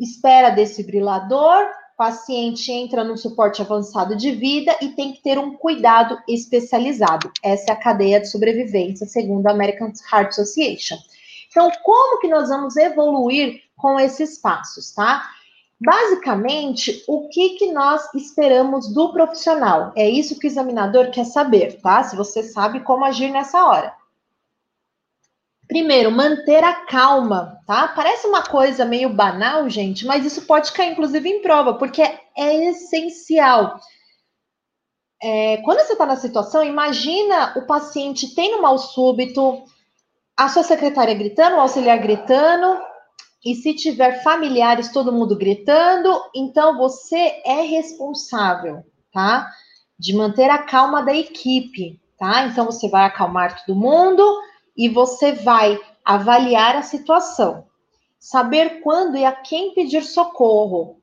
Espera 0.03 0.51
desfibrilador, 0.51 1.65
paciente 1.97 2.73
entra 2.73 3.05
no 3.05 3.17
suporte 3.17 3.63
avançado 3.63 4.17
de 4.17 4.33
vida 4.33 4.77
e 4.81 4.89
tem 4.89 5.13
que 5.13 5.23
ter 5.23 5.39
um 5.39 5.55
cuidado 5.55 6.19
especializado. 6.29 7.31
Essa 7.43 7.71
é 7.71 7.73
a 7.73 7.79
cadeia 7.81 8.21
de 8.21 8.29
sobrevivência, 8.29 9.07
segundo 9.07 9.47
a 9.47 9.53
American 9.53 9.93
Heart 10.13 10.31
Association. 10.31 10.97
Então, 11.49 11.71
como 11.85 12.21
que 12.21 12.29
nós 12.29 12.49
vamos 12.49 12.77
evoluir 12.77 13.61
com 13.77 14.01
esses 14.01 14.39
passos, 14.39 14.93
tá? 14.93 15.23
Basicamente, 15.81 17.05
o 17.07 17.29
que, 17.29 17.51
que 17.51 17.73
nós 17.73 18.03
esperamos 18.15 18.93
do 18.93 19.13
profissional? 19.13 19.93
É 19.97 20.09
isso 20.09 20.39
que 20.39 20.47
o 20.47 20.51
examinador 20.51 21.11
quer 21.11 21.25
saber, 21.25 21.81
tá? 21.81 22.03
Se 22.05 22.17
você 22.17 22.43
sabe 22.43 22.81
como 22.81 23.05
agir 23.05 23.31
nessa 23.31 23.65
hora. 23.65 23.93
Primeiro, 25.73 26.13
manter 26.13 26.63
a 26.63 26.85
calma, 26.85 27.59
tá? 27.67 27.89
Parece 27.89 28.27
uma 28.27 28.43
coisa 28.43 28.85
meio 28.85 29.09
banal, 29.09 29.71
gente, 29.71 30.05
mas 30.05 30.23
isso 30.23 30.43
pode 30.43 30.71
cair, 30.71 30.93
inclusive, 30.93 31.27
em 31.27 31.41
prova, 31.41 31.73
porque 31.79 32.03
é 32.03 32.69
essencial. 32.69 33.81
É, 35.23 35.57
quando 35.65 35.79
você 35.79 35.95
está 35.95 36.05
na 36.05 36.17
situação, 36.17 36.63
imagina 36.63 37.55
o 37.57 37.67
paciente 37.67 38.35
tendo 38.35 38.61
mal 38.61 38.77
súbito, 38.77 39.65
a 40.37 40.47
sua 40.51 40.63
secretária 40.63 41.15
gritando, 41.15 41.57
o 41.57 41.61
auxiliar 41.61 41.99
gritando, 42.01 42.79
e 43.43 43.55
se 43.55 43.73
tiver 43.73 44.23
familiares, 44.23 44.93
todo 44.93 45.11
mundo 45.11 45.39
gritando, 45.39 46.23
então 46.37 46.77
você 46.77 47.41
é 47.47 47.63
responsável, 47.63 48.85
tá? 49.11 49.49
De 49.99 50.15
manter 50.15 50.51
a 50.51 50.65
calma 50.65 51.03
da 51.03 51.15
equipe, 51.15 51.99
tá? 52.19 52.45
Então 52.45 52.67
você 52.67 52.91
vai 52.91 53.07
acalmar 53.07 53.65
todo 53.65 53.75
mundo 53.75 54.23
e 54.77 54.89
você 54.89 55.33
vai 55.33 55.79
avaliar 56.05 56.77
a 56.77 56.83
situação. 56.83 57.65
Saber 58.19 58.81
quando 58.81 59.17
e 59.17 59.25
a 59.25 59.33
quem 59.33 59.75
pedir 59.75 60.05
socorro 60.05 61.01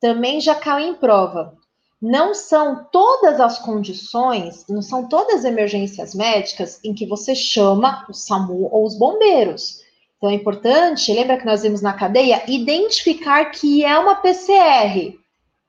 também 0.00 0.40
já 0.40 0.54
caiu 0.54 0.88
em 0.88 0.94
prova. 0.94 1.56
Não 2.00 2.34
são 2.34 2.84
todas 2.92 3.40
as 3.40 3.58
condições, 3.58 4.66
não 4.68 4.82
são 4.82 5.08
todas 5.08 5.36
as 5.36 5.44
emergências 5.44 6.14
médicas 6.14 6.78
em 6.84 6.92
que 6.92 7.06
você 7.06 7.34
chama 7.34 8.04
o 8.08 8.12
SAMU 8.12 8.68
ou 8.70 8.84
os 8.84 8.98
bombeiros. 8.98 9.80
Então 10.16 10.30
é 10.30 10.34
importante, 10.34 11.12
lembra 11.12 11.38
que 11.38 11.46
nós 11.46 11.62
vimos 11.62 11.80
na 11.80 11.92
cadeia, 11.92 12.42
identificar 12.48 13.46
que 13.46 13.84
é 13.84 13.98
uma 13.98 14.16
PCR. 14.16 15.18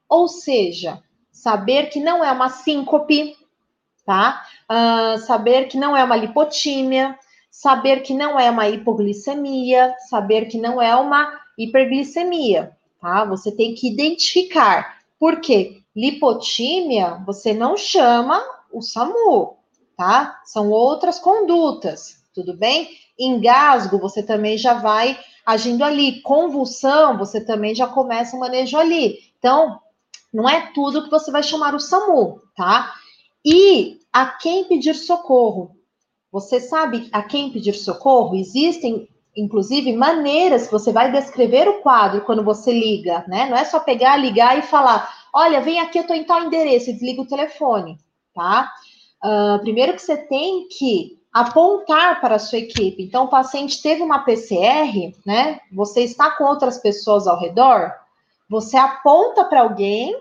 Ou 0.10 0.28
seja, 0.28 1.02
saber 1.32 1.90
que 1.90 2.00
não 2.00 2.24
é 2.24 2.32
uma 2.32 2.50
síncope, 2.50 3.36
tá? 4.06 4.46
Uh, 4.70 5.18
saber 5.20 5.68
que 5.68 5.78
não 5.78 5.96
é 5.96 6.04
uma 6.04 6.16
lipotímia, 6.16 7.18
saber 7.58 8.02
que 8.02 8.14
não 8.14 8.40
é 8.40 8.52
uma 8.52 8.70
hipoglicemia, 8.70 9.96
saber 10.08 10.46
que 10.46 10.60
não 10.60 10.80
é 10.80 10.96
uma 10.96 11.42
hiperglicemia, 11.58 12.78
tá? 13.02 13.26
Você 13.26 13.52
tem 13.52 13.74
que 13.74 13.88
identificar. 13.88 15.00
Por 15.20 15.42
quê? 15.42 15.82
Lipotímia, 15.96 17.20
você 17.26 17.56
não 17.56 17.76
chama 17.76 18.40
o 18.72 18.80
SAMU, 18.84 19.58
tá? 19.98 20.40
São 20.46 20.70
outras 20.70 21.18
condutas, 21.18 22.24
tudo 22.32 22.56
bem? 22.56 22.90
Engasgo, 23.18 23.98
você 23.98 24.22
também 24.22 24.56
já 24.56 24.76
vai 24.76 25.18
agindo 25.44 25.84
ali. 25.84 26.22
Convulsão, 26.22 27.18
você 27.18 27.44
também 27.44 27.74
já 27.74 27.88
começa 27.88 28.38
o 28.38 28.40
manejo 28.40 28.78
ali. 28.78 29.18
Então, 29.40 29.80
não 30.32 30.48
é 30.48 30.72
tudo 30.76 31.06
que 31.06 31.10
você 31.10 31.32
vai 31.32 31.42
chamar 31.42 31.74
o 31.74 31.80
SAMU, 31.80 32.40
tá? 32.56 32.94
E 33.44 34.00
a 34.14 34.28
quem 34.28 34.66
pedir 34.66 34.94
socorro? 34.94 35.77
Você 36.40 36.60
sabe 36.60 37.10
a 37.12 37.24
quem 37.24 37.52
pedir 37.52 37.74
socorro? 37.74 38.36
Existem, 38.36 39.10
inclusive, 39.36 39.92
maneiras 39.94 40.68
que 40.68 40.72
você 40.72 40.92
vai 40.92 41.12
descrever 41.12 41.68
o 41.68 41.82
quadro 41.82 42.22
quando 42.22 42.44
você 42.44 42.72
liga, 42.72 43.26
né? 43.28 43.50
Não 43.50 43.58
é 43.58 43.66
só 43.66 43.80
pegar, 43.80 44.18
ligar 44.18 44.60
e 44.60 44.62
falar: 44.62 45.12
olha, 45.34 45.62
vem 45.62 45.80
aqui, 45.80 45.98
eu 45.98 46.04
estou 46.04 46.16
em 46.16 46.26
tal 46.26 46.44
endereço, 46.44 46.92
e 46.92 46.94
desliga 46.94 47.24
o 47.24 47.28
telefone, 47.28 47.98
tá? 48.36 48.72
Uh, 49.24 49.60
primeiro 49.62 49.94
que 49.94 50.02
você 50.02 50.16
tem 50.16 50.68
que 50.68 51.18
apontar 51.34 52.22
para 52.22 52.36
a 52.36 52.40
sua 52.40 52.60
equipe. 52.60 53.02
Então, 53.02 53.26
o 53.26 53.30
paciente 53.30 53.82
teve 53.82 54.04
uma 54.04 54.20
PCR, 54.20 55.16
né? 55.26 55.60
Você 55.72 56.02
está 56.02 56.30
com 56.30 56.44
outras 56.44 56.78
pessoas 56.78 57.26
ao 57.26 57.40
redor, 57.40 57.92
você 58.48 58.78
aponta 58.78 59.44
para 59.44 59.62
alguém, 59.62 60.16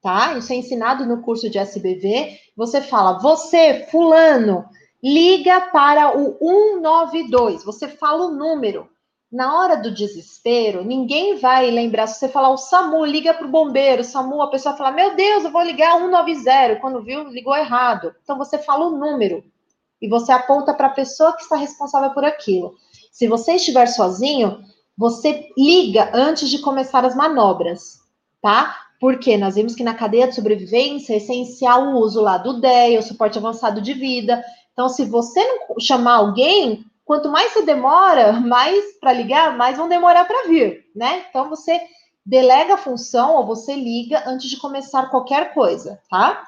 tá? 0.00 0.34
Isso 0.38 0.52
é 0.52 0.56
ensinado 0.56 1.04
no 1.04 1.22
curso 1.22 1.50
de 1.50 1.58
SBV. 1.58 2.38
Você 2.56 2.80
fala, 2.80 3.18
você, 3.18 3.86
fulano, 3.90 4.64
liga 5.06 5.60
para 5.60 6.18
o 6.18 6.36
192. 6.38 7.64
Você 7.64 7.86
fala 7.86 8.26
o 8.26 8.32
número. 8.32 8.88
Na 9.30 9.56
hora 9.56 9.76
do 9.76 9.92
desespero, 9.92 10.84
ninguém 10.84 11.38
vai 11.38 11.70
lembrar. 11.70 12.08
Se 12.08 12.18
você 12.18 12.28
falar 12.28 12.50
o 12.50 12.56
SAMU, 12.56 13.04
liga 13.04 13.32
para 13.32 13.46
o 13.46 13.50
bombeiro, 13.50 14.02
SAMU, 14.02 14.42
a 14.42 14.50
pessoa 14.50 14.76
fala: 14.76 14.90
Meu 14.90 15.14
Deus, 15.14 15.44
eu 15.44 15.52
vou 15.52 15.62
ligar 15.62 15.98
190. 15.98 16.76
Quando 16.80 17.02
viu, 17.02 17.28
ligou 17.28 17.56
errado. 17.56 18.14
Então 18.22 18.36
você 18.36 18.58
fala 18.58 18.86
o 18.86 18.98
número 18.98 19.44
e 20.02 20.08
você 20.08 20.32
aponta 20.32 20.74
para 20.74 20.88
a 20.88 20.94
pessoa 20.94 21.34
que 21.36 21.42
está 21.42 21.56
responsável 21.56 22.10
por 22.10 22.24
aquilo. 22.24 22.74
Se 23.12 23.28
você 23.28 23.54
estiver 23.54 23.86
sozinho, 23.86 24.60
você 24.96 25.48
liga 25.56 26.10
antes 26.14 26.48
de 26.48 26.58
começar 26.58 27.04
as 27.04 27.14
manobras, 27.14 28.00
tá? 28.42 28.76
Porque 29.00 29.36
nós 29.36 29.54
vimos 29.54 29.74
que 29.74 29.84
na 29.84 29.94
cadeia 29.94 30.28
de 30.28 30.34
sobrevivência 30.34 31.14
é 31.14 31.18
essencial 31.18 31.82
o 31.82 31.98
uso 31.98 32.20
lá 32.20 32.38
do 32.38 32.60
DEA, 32.60 32.98
o 32.98 33.02
suporte 33.02 33.38
avançado 33.38 33.80
de 33.80 33.92
vida. 33.92 34.42
Então, 34.76 34.90
se 34.90 35.06
você 35.06 35.42
não 35.42 35.80
chamar 35.80 36.16
alguém, 36.16 36.84
quanto 37.02 37.30
mais 37.30 37.50
você 37.50 37.62
demora, 37.62 38.32
mais 38.44 38.98
para 39.00 39.14
ligar, 39.14 39.56
mais 39.56 39.78
vão 39.78 39.88
demorar 39.88 40.26
para 40.26 40.46
vir, 40.46 40.84
né? 40.94 41.24
Então, 41.30 41.48
você 41.48 41.80
delega 42.24 42.74
a 42.74 42.78
função 42.78 43.36
ou 43.36 43.46
você 43.46 43.74
liga 43.74 44.22
antes 44.26 44.50
de 44.50 44.58
começar 44.58 45.06
qualquer 45.06 45.54
coisa, 45.54 45.98
tá? 46.10 46.42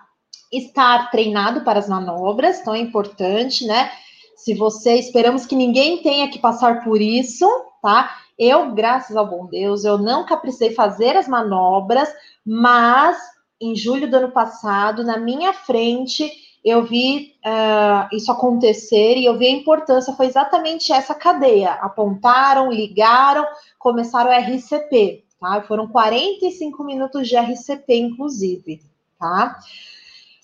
Estar 0.53 1.11
treinado 1.11 1.63
para 1.63 1.79
as 1.79 1.89
manobras, 1.89 2.61
então 2.61 2.75
é 2.75 2.79
importante, 2.79 3.67
né? 3.67 3.91
Se 4.37 4.53
você, 4.53 4.97
esperamos 4.97 5.47
que 5.47 5.57
ninguém 5.57 6.03
tenha 6.03 6.29
que 6.29 6.39
passar 6.39 6.85
por 6.85 7.01
isso, 7.01 7.49
tá? 7.81 8.15
Eu, 8.39 8.73
graças 8.73 9.17
ao 9.17 9.27
bom 9.27 9.47
Deus, 9.47 9.85
eu 9.85 9.97
nunca 9.97 10.37
precisei 10.37 10.75
fazer 10.75 11.17
as 11.17 11.27
manobras, 11.27 12.13
mas 12.45 13.17
em 13.61 13.75
julho 13.75 14.09
do 14.11 14.17
ano 14.17 14.33
passado, 14.33 15.03
na 15.03 15.17
minha 15.17 15.55
frente, 15.55 16.31
eu 16.65 16.85
vi 16.85 17.35
uh, 17.45 18.15
isso 18.15 18.31
acontecer 18.31 19.17
e 19.17 19.25
eu 19.25 19.39
vi 19.39 19.47
a 19.47 19.51
importância, 19.51 20.15
foi 20.15 20.27
exatamente 20.27 20.93
essa 20.93 21.15
cadeia. 21.15 21.73
Apontaram, 21.75 22.71
ligaram, 22.71 23.47
começaram 23.79 24.31
o 24.31 24.35
RCP, 24.35 25.25
tá? 25.41 25.63
Foram 25.63 25.89
45 25.89 26.85
minutos 26.85 27.29
de 27.29 27.37
RCP, 27.37 27.95
inclusive, 27.97 28.83
tá? 29.19 29.59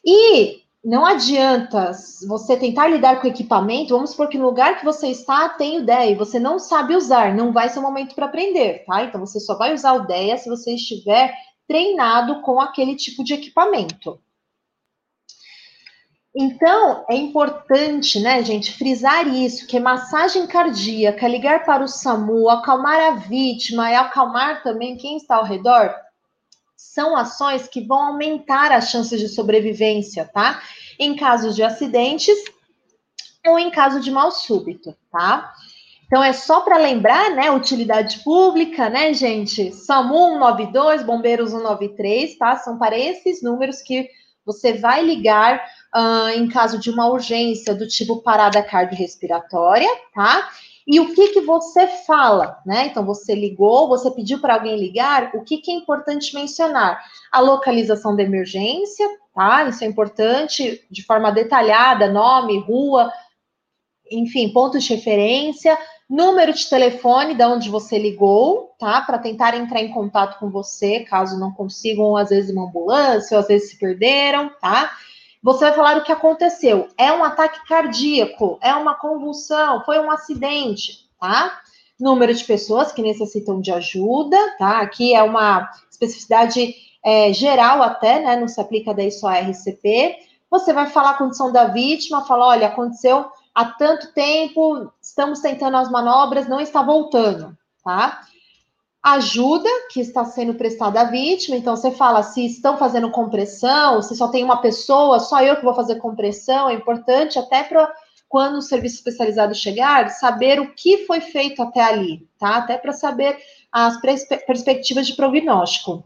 E 0.05 0.65
não 0.85 1.07
adianta 1.07 1.93
você 2.29 2.57
tentar 2.57 2.89
lidar 2.89 3.21
com 3.21 3.27
equipamento, 3.27 3.95
vamos 3.95 4.11
supor 4.11 4.29
que 4.29 4.37
no 4.37 4.45
lugar 4.45 4.79
que 4.79 4.85
você 4.85 5.09
está 5.09 5.49
tem 5.49 5.79
o 5.79 5.87
DEA 5.87 6.11
e 6.11 6.15
você 6.15 6.39
não 6.39 6.59
sabe 6.59 6.95
usar, 6.95 7.35
não 7.35 7.53
vai 7.53 7.71
ser 7.71 7.79
o 7.79 7.83
momento 7.83 8.15
para 8.15 8.27
aprender, 8.27 8.85
tá? 8.85 9.03
Então 9.03 9.19
você 9.19 9.41
só 9.41 9.57
vai 9.57 9.73
usar 9.73 9.95
o 9.95 10.07
DEA 10.07 10.37
se 10.37 10.49
você 10.49 10.75
estiver 10.75 11.35
treinado 11.67 12.43
com 12.43 12.61
aquele 12.61 12.95
tipo 12.95 13.25
de 13.25 13.33
equipamento. 13.33 14.21
Então, 16.37 17.05
é 17.09 17.15
importante, 17.15 18.19
né, 18.19 18.43
gente, 18.43 18.73
frisar 18.73 19.29
isso, 19.29 19.69
que 19.69 19.79
massagem 19.79 20.49
cardíaca, 20.49 21.29
ligar 21.29 21.65
para 21.65 21.85
o 21.85 21.89
SAMU, 21.89 22.51
acalmar 22.51 22.99
a 22.99 23.11
vítima 23.13 23.89
e 23.91 23.95
acalmar 23.95 24.61
também 24.65 24.97
quem 24.97 25.17
está 25.17 25.37
ao 25.37 25.45
redor, 25.45 25.95
são 26.77 27.17
ações 27.17 27.69
que 27.69 27.81
vão 27.81 28.03
aumentar 28.03 28.73
as 28.73 28.91
chances 28.91 29.21
de 29.21 29.29
sobrevivência, 29.29 30.29
tá? 30.33 30.61
Em 30.99 31.15
casos 31.15 31.55
de 31.55 31.63
acidentes 31.63 32.37
ou 33.47 33.57
em 33.57 33.71
caso 33.71 34.01
de 34.01 34.11
mal 34.11 34.33
súbito, 34.33 34.97
tá? 35.13 35.53
Então 36.07 36.23
é 36.23 36.33
só 36.33 36.63
para 36.63 36.77
lembrar, 36.79 37.31
né, 37.31 37.51
utilidade 37.51 38.25
pública, 38.25 38.91
né, 38.91 39.15
gente? 39.15 39.73
SAMU 39.73 40.39
192, 40.39 41.05
Bombeiros 41.05 41.51
193, 41.51 42.37
tá? 42.39 42.57
São 42.57 42.77
para 42.77 42.99
esses 42.99 43.41
números 43.41 43.81
que 43.81 44.09
você 44.45 44.75
vai 44.75 45.03
ligar 45.03 45.65
uh, 45.95 46.29
em 46.37 46.49
caso 46.49 46.79
de 46.79 46.91
uma 46.91 47.07
urgência 47.09 47.75
do 47.75 47.87
tipo 47.87 48.23
parada 48.23 48.63
cardiorrespiratória, 48.63 49.89
tá? 50.15 50.51
E 50.87 51.01
o 51.01 51.15
que 51.15 51.29
que 51.29 51.41
você 51.41 51.87
fala, 52.07 52.59
né? 52.67 52.87
Então 52.87 53.05
você 53.07 53.35
ligou, 53.35 53.89
você 53.89 54.11
pediu 54.11 54.39
para 54.39 54.55
alguém 54.55 54.79
ligar, 54.79 55.31
o 55.35 55.43
que 55.43 55.59
que 55.59 55.71
é 55.71 55.75
importante 55.75 56.35
mencionar? 56.35 57.03
A 57.33 57.41
localização 57.41 58.15
da 58.15 58.23
emergência, 58.23 59.09
tá? 59.35 59.65
Isso 59.65 59.83
é 59.83 59.87
importante 59.87 60.85
de 60.91 61.03
forma 61.03 61.33
detalhada, 61.33 62.13
nome, 62.13 62.59
rua, 62.61 63.11
enfim, 64.11 64.53
pontos 64.53 64.85
de 64.85 64.95
referência, 64.95 65.79
número 66.15 66.53
de 66.53 66.71
telefone 66.71 67.35
de 67.35 67.45
onde 67.45 67.69
você 67.69 67.99
ligou, 67.99 68.73
tá? 68.79 69.01
Para 69.01 69.19
tentar 69.19 69.57
entrar 69.57 69.81
em 69.81 69.93
contato 69.93 70.39
com 70.39 70.49
você, 70.49 71.01
caso 71.01 71.41
não 71.41 71.51
consigam, 71.51 72.17
às 72.17 72.29
vezes, 72.29 72.53
uma 72.53 72.69
ambulância, 72.69 73.37
ou 73.37 73.41
às 73.41 73.49
vezes 73.49 73.71
se 73.71 73.79
perderam, 73.79 74.49
tá? 74.61 74.93
Você 75.43 75.65
vai 75.65 75.75
falar 75.75 75.97
o 75.97 76.05
que 76.05 76.13
aconteceu. 76.13 76.89
É 76.97 77.13
um 77.13 77.25
ataque 77.25 77.67
cardíaco, 77.67 78.59
é 78.63 78.73
uma 78.75 78.95
convulsão, 78.95 79.83
foi 79.85 79.99
um 79.99 80.11
acidente, 80.11 81.09
tá? 81.21 81.61
Número 81.99 82.33
de 82.33 82.45
pessoas 82.45 82.93
que 82.93 83.03
necessitam 83.03 83.61
de 83.61 83.73
ajuda, 83.73 84.39
tá? 84.57 84.81
Aqui 84.83 85.15
é 85.15 85.23
uma 85.23 85.69
especificidade 85.91 86.77
é, 87.05 87.33
geral 87.33 87.83
até, 87.83 88.21
né? 88.21 88.37
Não 88.37 88.47
se 88.47 88.61
aplica 88.61 88.95
daí 88.95 89.11
só 89.11 89.27
a 89.27 89.41
RCP. 89.41 90.17
Você 90.49 90.73
vai 90.73 90.87
falar 90.87 91.11
a 91.11 91.19
condição 91.19 91.51
da 91.51 91.65
vítima, 91.65 92.25
falar, 92.25 92.47
olha, 92.47 92.69
aconteceu 92.69 93.27
há 93.55 93.65
tanto 93.67 94.13
tempo, 94.13 94.91
estamos 95.01 95.41
tentando 95.41 95.77
as 95.77 95.91
manobras, 95.91 96.49
não 96.49 96.61
está 96.61 96.83
voltando, 96.83 97.57
tá? 97.85 98.23
Ajuda 99.03 99.69
que 99.91 100.01
está 100.01 100.25
sendo 100.25 100.55
prestada 100.55 101.03
à 101.03 101.05
vítima, 101.05 101.57
então 101.57 101.77
você 101.77 101.91
fala 101.91 102.23
se 102.23 102.45
estão 102.47 102.79
fazendo 102.79 103.11
compressão, 103.11 104.01
se 104.01 104.17
só 104.17 104.29
tem 104.29 104.43
uma 104.43 104.63
pessoa, 104.63 105.21
só 105.21 105.43
eu 105.43 105.57
que 105.57 105.65
vou 105.65 105.75
fazer 105.75 105.97
compressão, 105.97 106.69
é 106.69 106.75
importante 106.75 107.39
até 107.39 107.63
para 107.63 107.93
quando 108.29 108.57
o 108.57 108.63
serviço 108.63 108.97
especializado 108.97 109.55
chegar, 109.55 110.09
saber 110.11 110.59
o 110.59 110.75
que 110.75 111.07
foi 111.07 111.21
feito 111.21 111.63
até 111.63 111.81
ali, 111.81 112.27
tá? 112.39 112.57
Até 112.57 112.77
para 112.77 112.93
saber 112.93 113.39
as 113.71 114.01
perspectivas 114.01 115.07
de 115.07 115.15
prognóstico. 115.15 116.03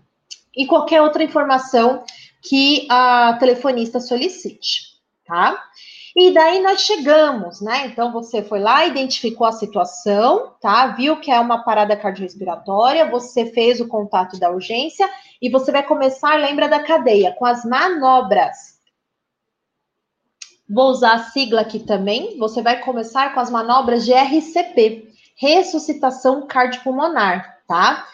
E 0.54 0.66
qualquer 0.66 1.00
outra 1.00 1.22
informação 1.22 2.02
que 2.42 2.86
a 2.90 3.36
telefonista 3.38 4.00
solicite, 4.00 4.98
tá? 5.24 5.67
E 6.16 6.32
daí 6.32 6.60
nós 6.62 6.82
chegamos, 6.82 7.60
né? 7.60 7.86
Então 7.86 8.12
você 8.12 8.42
foi 8.42 8.58
lá, 8.58 8.86
identificou 8.86 9.46
a 9.46 9.52
situação, 9.52 10.54
tá? 10.60 10.88
Viu 10.88 11.20
que 11.20 11.30
é 11.30 11.38
uma 11.38 11.62
parada 11.62 11.96
cardiorrespiratória, 11.96 13.10
você 13.10 13.46
fez 13.46 13.80
o 13.80 13.88
contato 13.88 14.38
da 14.38 14.50
urgência 14.50 15.08
e 15.40 15.48
você 15.48 15.70
vai 15.70 15.82
começar, 15.82 16.36
lembra 16.36 16.68
da 16.68 16.82
cadeia, 16.82 17.32
com 17.32 17.44
as 17.44 17.64
manobras. 17.64 18.78
Vou 20.68 20.90
usar 20.90 21.14
a 21.14 21.24
sigla 21.24 21.62
aqui 21.62 21.78
também. 21.78 22.36
Você 22.38 22.60
vai 22.60 22.80
começar 22.80 23.32
com 23.32 23.40
as 23.40 23.50
manobras 23.50 24.04
de 24.04 24.12
RCP, 24.12 25.08
ressuscitação 25.36 26.46
cardiopulmonar, 26.46 27.60
tá? 27.66 28.06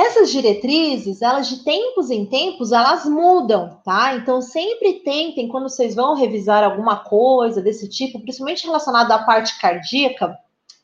Essas 0.00 0.30
diretrizes, 0.30 1.20
elas 1.20 1.46
de 1.46 1.62
tempos 1.62 2.10
em 2.10 2.24
tempos, 2.24 2.72
elas 2.72 3.04
mudam, 3.04 3.78
tá? 3.84 4.14
Então, 4.14 4.40
sempre 4.40 4.94
tentem, 5.00 5.46
quando 5.46 5.68
vocês 5.68 5.94
vão 5.94 6.14
revisar 6.14 6.64
alguma 6.64 6.96
coisa 7.04 7.60
desse 7.60 7.86
tipo, 7.86 8.18
principalmente 8.18 8.64
relacionado 8.64 9.12
à 9.12 9.18
parte 9.18 9.58
cardíaca, 9.58 10.38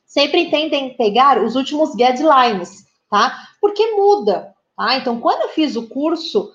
sempre 0.05 0.51
tentem 0.51 0.95
pegar 0.95 1.41
os 1.41 1.55
últimos 1.55 1.95
guidelines, 1.95 2.85
tá? 3.09 3.35
Porque 3.59 3.95
muda, 3.95 4.53
tá? 4.75 4.97
Então, 4.97 5.19
quando 5.19 5.41
eu 5.41 5.49
fiz 5.49 5.75
o 5.75 5.87
curso, 5.87 6.51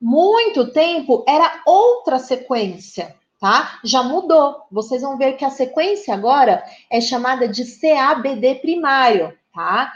muito 0.00 0.72
tempo 0.72 1.22
era 1.28 1.60
outra 1.66 2.18
sequência, 2.18 3.14
tá? 3.38 3.80
Já 3.84 4.02
mudou. 4.02 4.62
Vocês 4.72 5.02
vão 5.02 5.18
ver 5.18 5.34
que 5.34 5.44
a 5.44 5.50
sequência 5.50 6.14
agora 6.14 6.64
é 6.90 7.02
chamada 7.02 7.46
de 7.46 7.66
CABD 7.78 8.54
primário, 8.62 9.36
tá? 9.52 9.92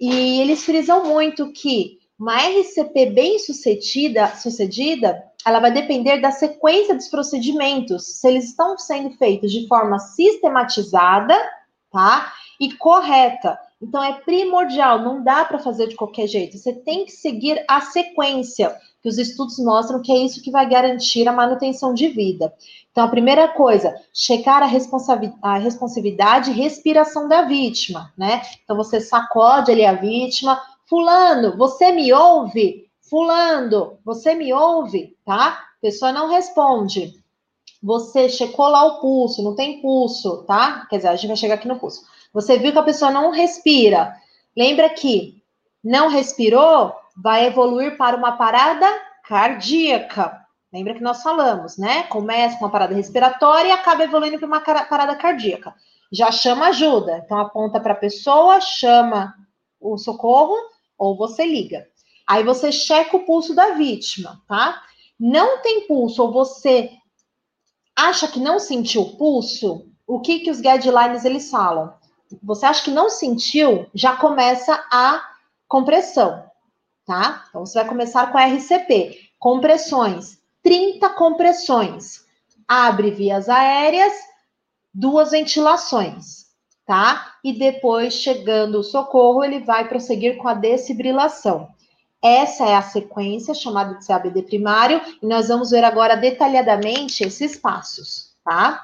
E 0.00 0.40
eles 0.40 0.64
frisam 0.64 1.04
muito 1.04 1.52
que 1.52 1.98
uma 2.18 2.36
RCP 2.36 3.06
bem 3.06 3.38
sucedida, 3.38 4.34
sucedida, 4.36 5.22
ela 5.44 5.60
vai 5.60 5.72
depender 5.72 6.20
da 6.20 6.30
sequência 6.30 6.94
dos 6.94 7.08
procedimentos, 7.08 8.20
se 8.20 8.26
eles 8.26 8.46
estão 8.46 8.78
sendo 8.78 9.10
feitos 9.16 9.52
de 9.52 9.66
forma 9.68 9.98
sistematizada, 9.98 11.36
tá? 11.90 12.32
E 12.58 12.72
correta. 12.72 13.58
Então 13.82 14.02
é 14.02 14.14
primordial, 14.14 15.02
não 15.02 15.22
dá 15.22 15.44
para 15.44 15.58
fazer 15.58 15.88
de 15.88 15.96
qualquer 15.96 16.26
jeito. 16.26 16.56
Você 16.56 16.72
tem 16.72 17.04
que 17.04 17.12
seguir 17.12 17.62
a 17.68 17.80
sequência, 17.82 18.74
que 19.02 19.08
os 19.08 19.18
estudos 19.18 19.58
mostram 19.58 20.00
que 20.00 20.10
é 20.10 20.16
isso 20.16 20.42
que 20.42 20.50
vai 20.50 20.66
garantir 20.66 21.28
a 21.28 21.32
manutenção 21.32 21.92
de 21.92 22.08
vida. 22.08 22.52
Então, 22.94 23.06
a 23.06 23.08
primeira 23.08 23.48
coisa, 23.48 23.92
checar 24.12 24.62
a, 24.62 24.66
a 25.42 25.58
responsividade 25.58 26.50
e 26.52 26.54
respiração 26.54 27.26
da 27.26 27.42
vítima, 27.42 28.12
né? 28.16 28.40
Então, 28.62 28.76
você 28.76 29.00
sacode 29.00 29.72
ali 29.72 29.84
a 29.84 29.94
vítima. 29.94 30.62
Fulano, 30.88 31.56
você 31.56 31.90
me 31.90 32.12
ouve? 32.12 32.88
Fulano, 33.10 33.98
você 34.04 34.36
me 34.36 34.52
ouve? 34.52 35.16
Tá? 35.24 35.48
A 35.48 35.80
pessoa 35.80 36.12
não 36.12 36.28
responde. 36.28 37.20
Você 37.82 38.28
checou 38.28 38.68
lá 38.68 38.84
o 38.84 39.00
pulso, 39.00 39.42
não 39.42 39.56
tem 39.56 39.82
pulso, 39.82 40.44
tá? 40.44 40.86
Quer 40.88 40.98
dizer, 40.98 41.08
a 41.08 41.16
gente 41.16 41.26
vai 41.26 41.36
chegar 41.36 41.54
aqui 41.56 41.66
no 41.66 41.80
pulso. 41.80 42.06
Você 42.32 42.56
viu 42.60 42.70
que 42.70 42.78
a 42.78 42.84
pessoa 42.84 43.10
não 43.10 43.32
respira. 43.32 44.14
Lembra 44.56 44.88
que 44.88 45.42
não 45.82 46.06
respirou, 46.06 46.94
vai 47.20 47.46
evoluir 47.46 47.96
para 47.96 48.16
uma 48.16 48.36
parada 48.36 48.86
cardíaca. 49.26 50.43
Lembra 50.74 50.94
que 50.94 51.02
nós 51.04 51.22
falamos, 51.22 51.78
né? 51.78 52.02
Começa 52.08 52.58
com 52.58 52.64
uma 52.64 52.70
parada 52.70 52.92
respiratória 52.92 53.68
e 53.68 53.70
acaba 53.70 54.02
evoluindo 54.02 54.40
para 54.40 54.48
uma 54.48 54.60
parada 54.60 55.14
cardíaca. 55.14 55.72
Já 56.10 56.32
chama 56.32 56.66
ajuda. 56.66 57.22
Então 57.24 57.38
aponta 57.38 57.78
para 57.78 57.92
a 57.92 57.96
pessoa, 57.96 58.60
chama 58.60 59.32
o 59.80 59.96
socorro 59.96 60.56
ou 60.98 61.16
você 61.16 61.46
liga. 61.46 61.86
Aí 62.26 62.42
você 62.42 62.72
checa 62.72 63.16
o 63.16 63.24
pulso 63.24 63.54
da 63.54 63.70
vítima, 63.74 64.42
tá? 64.48 64.82
Não 65.16 65.62
tem 65.62 65.86
pulso 65.86 66.20
ou 66.20 66.32
você 66.32 66.90
acha 67.94 68.26
que 68.26 68.40
não 68.40 68.58
sentiu 68.58 69.02
o 69.02 69.16
pulso, 69.16 69.86
o 70.04 70.20
que 70.20 70.40
que 70.40 70.50
os 70.50 70.60
guidelines 70.60 71.24
eles 71.24 71.50
falam? 71.52 71.94
Você 72.42 72.66
acha 72.66 72.82
que 72.82 72.90
não 72.90 73.08
sentiu, 73.08 73.86
já 73.94 74.16
começa 74.16 74.84
a 74.90 75.22
compressão, 75.68 76.44
tá? 77.06 77.44
Então 77.48 77.64
você 77.64 77.78
vai 77.78 77.88
começar 77.88 78.32
com 78.32 78.38
a 78.38 78.46
RCP, 78.46 79.20
compressões 79.38 80.42
30 80.64 81.10
compressões. 81.10 82.24
Abre 82.66 83.10
vias 83.10 83.48
aéreas, 83.48 84.12
duas 84.92 85.30
ventilações, 85.30 86.46
tá? 86.86 87.34
E 87.44 87.52
depois, 87.52 88.14
chegando 88.14 88.80
o 88.80 88.82
socorro, 88.82 89.44
ele 89.44 89.60
vai 89.60 89.86
prosseguir 89.86 90.38
com 90.38 90.48
a 90.48 90.54
desfibrilação. 90.54 91.68
Essa 92.22 92.66
é 92.66 92.74
a 92.74 92.80
sequência 92.82 93.52
chamada 93.52 93.98
de 93.98 94.06
CABD 94.06 94.42
primário, 94.44 95.00
e 95.22 95.26
nós 95.26 95.48
vamos 95.48 95.70
ver 95.70 95.84
agora 95.84 96.16
detalhadamente 96.16 97.22
esses 97.22 97.54
passos, 97.54 98.34
tá? 98.42 98.82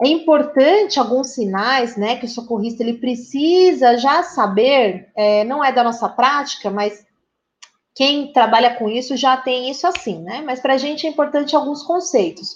É 0.00 0.08
importante 0.08 1.00
alguns 1.00 1.30
sinais, 1.30 1.96
né, 1.96 2.16
que 2.16 2.26
o 2.26 2.28
socorrista 2.28 2.82
ele 2.82 2.98
precisa 2.98 3.96
já 3.96 4.22
saber, 4.22 5.10
é, 5.16 5.42
não 5.44 5.64
é 5.64 5.72
da 5.72 5.82
nossa 5.82 6.08
prática, 6.08 6.70
mas 6.70 7.05
quem 7.96 8.30
trabalha 8.30 8.74
com 8.74 8.90
isso 8.90 9.16
já 9.16 9.38
tem 9.38 9.70
isso 9.70 9.86
assim, 9.86 10.22
né? 10.22 10.42
Mas 10.44 10.60
para 10.60 10.74
a 10.74 10.78
gente 10.78 11.06
é 11.06 11.10
importante 11.10 11.56
alguns 11.56 11.82
conceitos. 11.82 12.54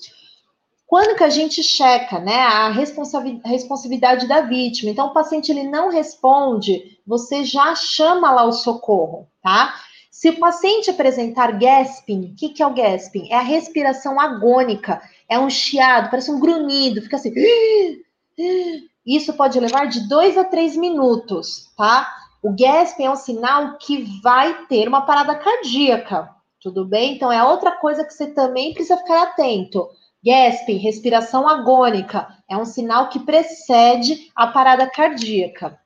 Quando 0.87 1.17
que 1.17 1.25
a 1.25 1.31
gente 1.31 1.63
checa, 1.63 2.19
né, 2.19 2.41
a 2.41 2.69
responsabilidade 2.69 4.29
da 4.29 4.43
vítima? 4.43 4.91
Então, 4.91 5.07
o 5.07 5.15
paciente 5.15 5.51
ele 5.51 5.63
não 5.63 5.89
responde, 5.89 6.99
você 7.07 7.43
já 7.43 7.75
chama 7.75 8.31
lá 8.33 8.45
o 8.45 8.53
socorro, 8.53 9.29
tá? 9.43 9.75
Se 10.11 10.29
o 10.29 10.39
paciente 10.39 10.91
apresentar 10.91 11.59
gasping, 11.59 12.33
o 12.33 12.35
que, 12.35 12.51
que 12.51 12.63
é 12.63 12.67
o 12.67 12.75
gasping? 12.75 13.29
É 13.31 13.37
a 13.37 13.43
respiração 13.43 14.21
agônica, 14.21 15.01
é 15.29 15.39
um 15.39 15.49
chiado, 15.49 16.11
parece 16.11 16.31
um 16.31 16.41
grunhido, 16.41 17.01
fica 17.01 17.17
assim. 17.17 17.33
Isso 19.07 19.33
pode 19.33 19.59
levar 19.59 19.87
de 19.87 20.07
dois 20.07 20.37
a 20.37 20.45
três 20.45 20.77
minutos, 20.77 21.71
tá? 21.77 22.20
O 22.43 22.53
gasping 22.53 23.05
é 23.05 23.11
um 23.11 23.17
sinal 23.17 23.77
que 23.77 24.03
vai 24.23 24.67
ter 24.67 24.89
uma 24.89 25.03
parada 25.03 25.35
cardíaca, 25.35 26.35
tudo 26.61 26.87
bem? 26.87 27.15
Então 27.15 27.31
é 27.31 27.45
outra 27.45 27.73
coisa 27.73 28.05
que 28.05 28.15
você 28.15 28.29
também 28.29 28.73
precisa 28.73 28.97
ficar 28.97 29.23
atento. 29.25 29.91
Gasping, 30.25 30.79
respiração 30.79 31.47
agônica, 31.47 32.29
é 32.49 32.57
um 32.57 32.65
sinal 32.65 33.09
que 33.09 33.19
precede 33.21 34.31
a 34.35 34.47
parada 34.47 34.89
cardíaca. 34.89 35.79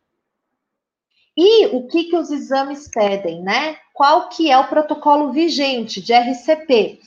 E 1.36 1.66
o 1.66 1.88
que, 1.88 2.04
que 2.04 2.16
os 2.16 2.30
exames 2.30 2.88
pedem, 2.88 3.42
né? 3.42 3.76
Qual 3.92 4.28
que 4.28 4.50
é 4.50 4.56
o 4.56 4.68
protocolo 4.68 5.32
vigente 5.32 6.00
de 6.00 6.12
RCP? 6.12 7.00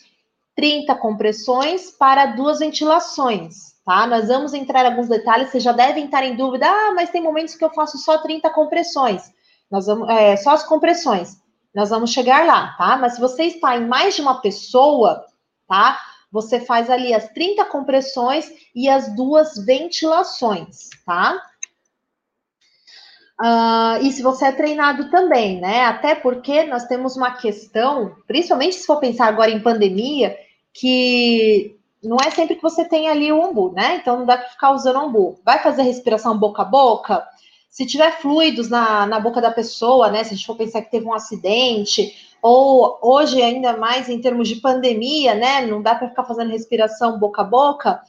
30 0.55 0.93
compressões 0.95 1.91
para 1.91 2.25
duas 2.27 2.59
ventilações, 2.59 3.75
tá? 3.85 4.05
Nós 4.07 4.27
vamos 4.27 4.53
entrar 4.53 4.83
em 4.83 4.87
alguns 4.87 5.07
detalhes, 5.07 5.51
vocês 5.51 5.63
já 5.63 5.71
devem 5.71 6.05
estar 6.05 6.23
em 6.23 6.35
dúvida, 6.35 6.67
ah, 6.67 6.93
mas 6.93 7.09
tem 7.09 7.21
momentos 7.21 7.55
que 7.55 7.63
eu 7.63 7.69
faço 7.69 7.97
só 7.97 8.17
30 8.17 8.49
compressões. 8.49 9.31
Nós 9.69 9.85
vamos, 9.85 10.09
é, 10.09 10.35
só 10.37 10.51
as 10.51 10.63
compressões. 10.63 11.37
Nós 11.73 11.89
vamos 11.89 12.11
chegar 12.11 12.45
lá, 12.45 12.75
tá? 12.77 12.97
Mas 12.97 13.13
se 13.13 13.21
você 13.21 13.43
está 13.43 13.77
em 13.77 13.85
mais 13.85 14.15
de 14.15 14.21
uma 14.21 14.41
pessoa, 14.41 15.25
tá? 15.67 15.99
Você 16.31 16.59
faz 16.59 16.89
ali 16.89 17.13
as 17.13 17.29
30 17.29 17.65
compressões 17.65 18.51
e 18.75 18.89
as 18.89 19.13
duas 19.15 19.57
ventilações, 19.65 20.89
tá? 21.05 21.41
Uh, 23.39 24.01
e 24.01 24.11
se 24.11 24.23
você 24.23 24.45
é 24.45 24.51
treinado 24.51 25.11
também, 25.11 25.61
né? 25.61 25.85
Até 25.85 26.15
porque 26.15 26.63
nós 26.63 26.85
temos 26.85 27.15
uma 27.15 27.31
questão, 27.31 28.15
principalmente 28.25 28.75
se 28.75 28.87
for 28.87 28.99
pensar 28.99 29.27
agora 29.27 29.51
em 29.51 29.61
pandemia, 29.61 30.35
que 30.73 31.77
não 32.03 32.17
é 32.23 32.31
sempre 32.31 32.55
que 32.55 32.61
você 32.61 32.85
tem 32.85 33.07
ali 33.07 33.31
o 33.31 33.39
umbu, 33.39 33.71
né? 33.73 33.97
Então 33.97 34.17
não 34.17 34.25
dá 34.25 34.37
para 34.37 34.49
ficar 34.49 34.71
usando 34.71 34.99
umbu. 34.99 35.39
Vai 35.45 35.59
fazer 35.59 35.83
respiração 35.83 36.37
boca 36.37 36.63
a 36.63 36.65
boca? 36.65 37.27
Se 37.77 37.85
tiver 37.85 38.19
fluidos 38.19 38.69
na, 38.69 39.05
na 39.05 39.19
boca 39.19 39.39
da 39.39 39.51
pessoa, 39.51 40.09
né? 40.09 40.23
Se 40.23 40.33
a 40.33 40.35
gente 40.35 40.47
for 40.47 40.55
pensar 40.55 40.81
que 40.81 40.89
teve 40.89 41.05
um 41.05 41.13
acidente, 41.13 42.11
ou 42.41 42.97
hoje, 43.03 43.39
ainda 43.39 43.77
mais 43.77 44.09
em 44.09 44.19
termos 44.19 44.47
de 44.47 44.55
pandemia, 44.55 45.35
né? 45.35 45.63
Não 45.63 45.79
dá 45.79 45.93
para 45.93 46.09
ficar 46.09 46.23
fazendo 46.23 46.49
respiração 46.49 47.19
boca 47.19 47.43
a 47.43 47.45
boca. 47.45 48.01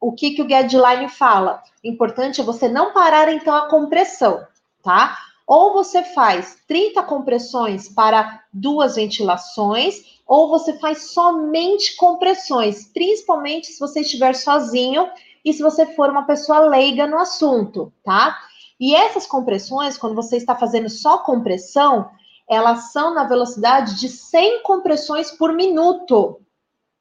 O 0.00 0.12
que, 0.12 0.30
que 0.30 0.40
o 0.40 0.46
guideline 0.46 1.06
fala? 1.06 1.62
Importante 1.84 2.40
é 2.40 2.44
você 2.44 2.66
não 2.66 2.94
parar, 2.94 3.30
então, 3.30 3.54
a 3.54 3.68
compressão, 3.68 4.42
tá? 4.82 5.18
Ou 5.46 5.74
você 5.74 6.02
faz 6.02 6.56
30 6.66 7.02
compressões 7.02 7.90
para 7.90 8.42
duas 8.50 8.96
ventilações, 8.96 10.18
ou 10.26 10.48
você 10.48 10.78
faz 10.78 11.10
somente 11.10 11.94
compressões, 11.94 12.90
principalmente 12.90 13.66
se 13.66 13.78
você 13.78 14.00
estiver 14.00 14.34
sozinho 14.34 15.10
e 15.44 15.52
se 15.52 15.62
você 15.62 15.84
for 15.94 16.08
uma 16.08 16.22
pessoa 16.22 16.60
leiga 16.60 17.06
no 17.06 17.18
assunto, 17.18 17.92
tá? 18.02 18.34
E 18.80 18.94
essas 18.94 19.26
compressões, 19.26 19.98
quando 19.98 20.14
você 20.14 20.36
está 20.36 20.54
fazendo 20.54 20.88
só 20.88 21.18
compressão, 21.18 22.10
elas 22.48 22.92
são 22.92 23.12
na 23.12 23.24
velocidade 23.24 23.98
de 23.98 24.08
100 24.08 24.62
compressões 24.62 25.30
por 25.30 25.52
minuto, 25.52 26.40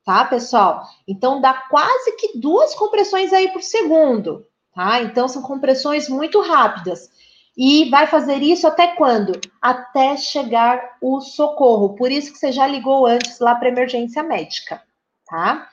tá, 0.04 0.26
pessoal? 0.26 0.84
Então 1.08 1.40
dá 1.40 1.54
quase 1.54 2.14
que 2.18 2.40
duas 2.40 2.74
compressões 2.76 3.32
aí 3.32 3.52
por 3.52 3.62
segundo, 3.62 4.46
tá? 4.74 5.02
Então 5.02 5.28
são 5.28 5.42
compressões 5.42 6.10
muito 6.10 6.42
rápidas. 6.42 7.10
E 7.56 7.90
vai 7.90 8.06
fazer 8.06 8.44
isso 8.44 8.68
até 8.68 8.88
quando? 8.96 9.40
Até 9.60 10.16
chegar 10.16 10.98
o 11.02 11.20
socorro. 11.22 11.96
Por 11.96 12.12
isso 12.12 12.32
que 12.32 12.38
você 12.38 12.52
já 12.52 12.68
ligou 12.68 13.08
antes 13.08 13.40
lá 13.40 13.56
para 13.56 13.70
emergência 13.70 14.22
médica, 14.22 14.82
tá? 15.26 15.68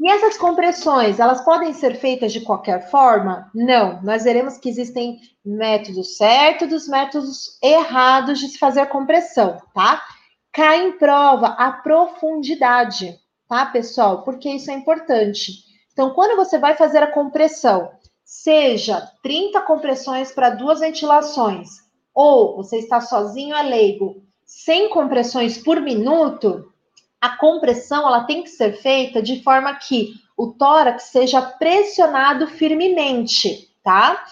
E 0.00 0.08
essas 0.08 0.36
compressões, 0.36 1.18
elas 1.18 1.44
podem 1.44 1.72
ser 1.72 1.96
feitas 1.96 2.32
de 2.32 2.40
qualquer 2.40 2.88
forma? 2.88 3.50
Não. 3.52 4.00
Nós 4.02 4.22
veremos 4.22 4.56
que 4.56 4.68
existem 4.68 5.18
métodos 5.44 6.16
certos 6.16 6.86
métodos 6.86 7.58
errados 7.62 8.38
de 8.38 8.48
se 8.48 8.58
fazer 8.58 8.80
a 8.80 8.86
compressão, 8.86 9.60
tá? 9.74 10.04
Cai 10.52 10.86
em 10.86 10.92
prova 10.92 11.48
a 11.48 11.72
profundidade, 11.72 13.18
tá, 13.48 13.66
pessoal? 13.66 14.22
Porque 14.22 14.48
isso 14.48 14.70
é 14.70 14.74
importante. 14.74 15.64
Então, 15.92 16.10
quando 16.10 16.36
você 16.36 16.58
vai 16.58 16.76
fazer 16.76 17.02
a 17.02 17.10
compressão, 17.10 17.90
seja 18.24 19.10
30 19.22 19.60
compressões 19.62 20.30
para 20.30 20.50
duas 20.50 20.80
ventilações, 20.80 21.70
ou 22.14 22.56
você 22.56 22.78
está 22.78 23.00
sozinho 23.00 23.56
é 23.56 23.62
leigo, 23.62 24.22
100 24.44 24.90
compressões 24.90 25.58
por 25.58 25.80
minuto, 25.80 26.72
a 27.20 27.30
compressão 27.36 28.06
ela 28.06 28.24
tem 28.24 28.42
que 28.42 28.50
ser 28.50 28.72
feita 28.74 29.20
de 29.20 29.42
forma 29.42 29.74
que 29.74 30.14
o 30.36 30.52
tórax 30.52 31.04
seja 31.04 31.42
pressionado 31.42 32.46
firmemente, 32.46 33.70
tá? 33.82 34.24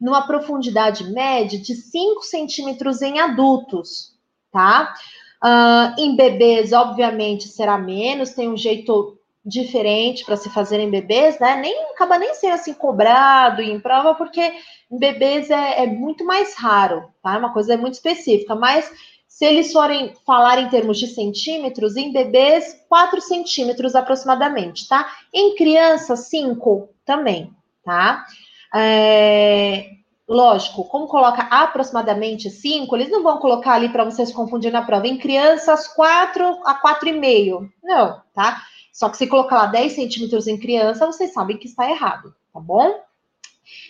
Numa 0.00 0.26
profundidade 0.26 1.10
média 1.10 1.58
de 1.58 1.74
5 1.74 2.22
centímetros 2.22 3.00
em 3.00 3.18
adultos, 3.18 4.14
tá? 4.52 4.94
Uh, 5.42 6.00
em 6.00 6.16
bebês, 6.16 6.72
obviamente, 6.72 7.48
será 7.48 7.78
menos, 7.78 8.30
tem 8.30 8.48
um 8.48 8.56
jeito 8.56 9.18
diferente 9.44 10.24
para 10.24 10.36
se 10.36 10.48
fazer 10.48 10.80
em 10.80 10.90
bebês, 10.90 11.38
né? 11.38 11.56
Nem 11.56 11.90
acaba 11.92 12.18
nem 12.18 12.34
sendo 12.34 12.54
assim 12.54 12.72
cobrado 12.72 13.60
em 13.60 13.78
prova, 13.78 14.14
porque 14.14 14.54
em 14.90 14.98
bebês 14.98 15.50
é, 15.50 15.84
é 15.84 15.86
muito 15.86 16.24
mais 16.24 16.54
raro, 16.54 17.10
tá? 17.22 17.34
É 17.34 17.38
uma 17.38 17.52
coisa 17.52 17.76
muito 17.76 17.94
específica, 17.94 18.54
mas 18.54 18.90
se 19.34 19.44
eles 19.44 19.72
forem 19.72 20.14
falar 20.24 20.60
em 20.60 20.68
termos 20.68 20.96
de 20.96 21.08
centímetros, 21.08 21.96
em 21.96 22.12
bebês, 22.12 22.80
4 22.88 23.20
centímetros 23.20 23.96
aproximadamente, 23.96 24.86
tá? 24.86 25.12
Em 25.32 25.56
crianças, 25.56 26.28
5 26.28 26.88
também, 27.04 27.52
tá? 27.84 28.24
É, 28.72 29.90
lógico, 30.28 30.84
como 30.84 31.08
coloca 31.08 31.42
aproximadamente 31.50 32.48
5, 32.48 32.94
eles 32.94 33.10
não 33.10 33.24
vão 33.24 33.38
colocar 33.38 33.72
ali 33.72 33.88
para 33.88 34.04
vocês 34.04 34.30
confundir 34.30 34.70
na 34.70 34.82
prova. 34.82 35.08
Em 35.08 35.18
crianças, 35.18 35.88
4 35.88 36.60
a 36.64 36.80
4,5. 36.80 37.68
Não, 37.82 38.22
tá? 38.32 38.62
Só 38.92 39.08
que 39.08 39.16
se 39.16 39.26
colocar 39.26 39.56
lá 39.56 39.66
10 39.66 39.94
centímetros 39.94 40.46
em 40.46 40.56
criança, 40.56 41.06
vocês 41.06 41.32
sabem 41.32 41.56
que 41.56 41.66
está 41.66 41.90
errado, 41.90 42.32
tá 42.52 42.60
bom? 42.60 43.00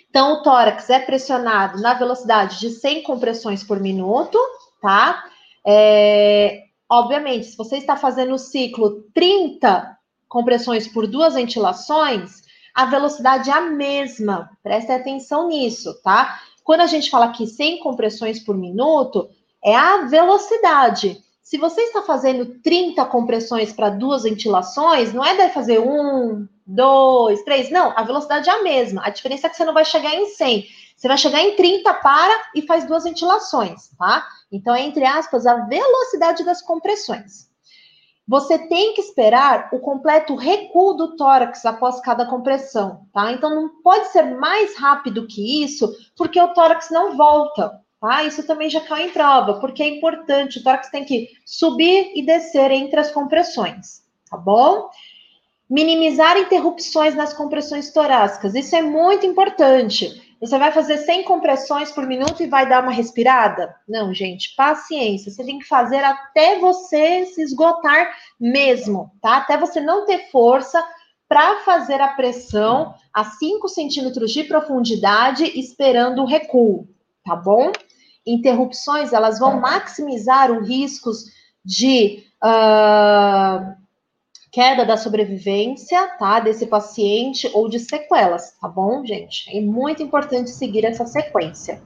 Então, 0.08 0.32
o 0.32 0.42
tórax 0.42 0.88
é 0.88 1.00
pressionado 1.00 1.82
na 1.82 1.92
velocidade 1.92 2.58
de 2.60 2.70
100 2.70 3.02
compressões 3.02 3.62
por 3.62 3.78
minuto, 3.78 4.38
tá? 4.80 5.22
É, 5.66 6.64
obviamente, 6.88 7.46
se 7.46 7.56
você 7.56 7.78
está 7.78 7.96
fazendo 7.96 8.34
o 8.34 8.38
ciclo 8.38 9.02
30 9.14 9.96
compressões 10.28 10.88
por 10.88 11.06
duas 11.06 11.34
ventilações, 11.34 12.42
a 12.74 12.86
velocidade 12.86 13.50
é 13.50 13.52
a 13.52 13.60
mesma. 13.60 14.50
Preste 14.62 14.90
atenção 14.90 15.48
nisso, 15.48 15.94
tá? 16.02 16.40
Quando 16.64 16.80
a 16.80 16.86
gente 16.86 17.10
fala 17.10 17.26
aqui 17.26 17.46
100 17.46 17.80
compressões 17.80 18.40
por 18.40 18.56
minuto, 18.56 19.28
é 19.62 19.74
a 19.76 20.06
velocidade. 20.06 21.22
Se 21.42 21.58
você 21.58 21.82
está 21.82 22.02
fazendo 22.02 22.58
30 22.62 23.04
compressões 23.04 23.72
para 23.72 23.90
duas 23.90 24.22
ventilações, 24.22 25.12
não 25.12 25.24
é 25.24 25.36
daí 25.36 25.50
fazer 25.50 25.78
um, 25.78 26.48
dois, 26.66 27.42
três. 27.42 27.70
Não, 27.70 27.92
a 27.96 28.02
velocidade 28.02 28.48
é 28.48 28.52
a 28.52 28.62
mesma. 28.62 29.02
A 29.04 29.10
diferença 29.10 29.46
é 29.46 29.50
que 29.50 29.56
você 29.56 29.64
não 29.64 29.74
vai 29.74 29.84
chegar 29.84 30.14
em 30.14 30.26
100. 30.26 30.66
Você 30.96 31.08
vai 31.08 31.18
chegar 31.18 31.40
em 31.40 31.54
30, 31.54 31.92
para 31.94 32.34
e 32.54 32.62
faz 32.62 32.86
duas 32.86 33.04
ventilações, 33.04 33.90
tá? 33.98 34.26
Então, 34.54 34.72
é, 34.72 34.82
entre 34.82 35.04
aspas, 35.04 35.46
a 35.46 35.66
velocidade 35.66 36.44
das 36.44 36.62
compressões. 36.62 37.52
Você 38.26 38.56
tem 38.56 38.94
que 38.94 39.00
esperar 39.00 39.68
o 39.72 39.80
completo 39.80 40.34
recuo 40.36 40.94
do 40.94 41.16
tórax 41.16 41.66
após 41.66 42.00
cada 42.00 42.24
compressão, 42.24 43.06
tá? 43.12 43.32
Então, 43.32 43.54
não 43.54 43.82
pode 43.82 44.08
ser 44.12 44.22
mais 44.22 44.78
rápido 44.78 45.26
que 45.26 45.62
isso, 45.62 45.92
porque 46.16 46.40
o 46.40 46.54
tórax 46.54 46.88
não 46.90 47.16
volta, 47.16 47.80
tá? 48.00 48.22
Isso 48.22 48.46
também 48.46 48.70
já 48.70 48.80
cai 48.80 49.08
em 49.08 49.10
prova, 49.10 49.60
porque 49.60 49.82
é 49.82 49.88
importante, 49.88 50.60
o 50.60 50.62
tórax 50.62 50.88
tem 50.88 51.04
que 51.04 51.28
subir 51.44 52.12
e 52.14 52.24
descer 52.24 52.70
entre 52.70 53.00
as 53.00 53.10
compressões, 53.10 54.04
tá 54.30 54.38
bom? 54.38 54.88
Minimizar 55.68 56.38
interrupções 56.38 57.14
nas 57.14 57.34
compressões 57.34 57.92
torácicas, 57.92 58.54
isso 58.54 58.74
é 58.74 58.82
muito 58.82 59.26
importante. 59.26 60.33
Você 60.44 60.58
vai 60.58 60.70
fazer 60.72 60.98
100 60.98 61.24
compressões 61.24 61.90
por 61.90 62.06
minuto 62.06 62.42
e 62.42 62.46
vai 62.46 62.68
dar 62.68 62.82
uma 62.82 62.92
respirada? 62.92 63.74
Não, 63.88 64.12
gente, 64.12 64.54
paciência. 64.54 65.30
Você 65.30 65.42
tem 65.42 65.58
que 65.58 65.64
fazer 65.64 66.04
até 66.04 66.58
você 66.58 67.24
se 67.24 67.40
esgotar 67.40 68.14
mesmo, 68.38 69.10
tá? 69.22 69.38
Até 69.38 69.56
você 69.56 69.80
não 69.80 70.04
ter 70.04 70.30
força 70.30 70.84
para 71.26 71.60
fazer 71.60 71.98
a 71.98 72.08
pressão 72.08 72.94
a 73.10 73.24
5 73.24 73.66
centímetros 73.68 74.32
de 74.32 74.44
profundidade, 74.44 75.44
esperando 75.58 76.20
o 76.20 76.26
recuo, 76.26 76.86
tá 77.24 77.34
bom? 77.34 77.72
Interrupções, 78.26 79.14
elas 79.14 79.38
vão 79.38 79.58
maximizar 79.58 80.52
os 80.52 80.68
riscos 80.68 81.24
de 81.64 82.22
uh, 82.44 83.74
queda 84.54 84.86
da 84.86 84.96
sobrevivência, 84.96 86.16
tá? 86.16 86.38
Desse 86.38 86.66
paciente 86.66 87.50
ou 87.52 87.68
de 87.68 87.80
sequelas, 87.80 88.56
tá 88.60 88.68
bom, 88.68 89.04
gente? 89.04 89.50
É 89.54 89.60
muito 89.60 90.00
importante 90.00 90.50
seguir 90.50 90.84
essa 90.84 91.04
sequência. 91.04 91.82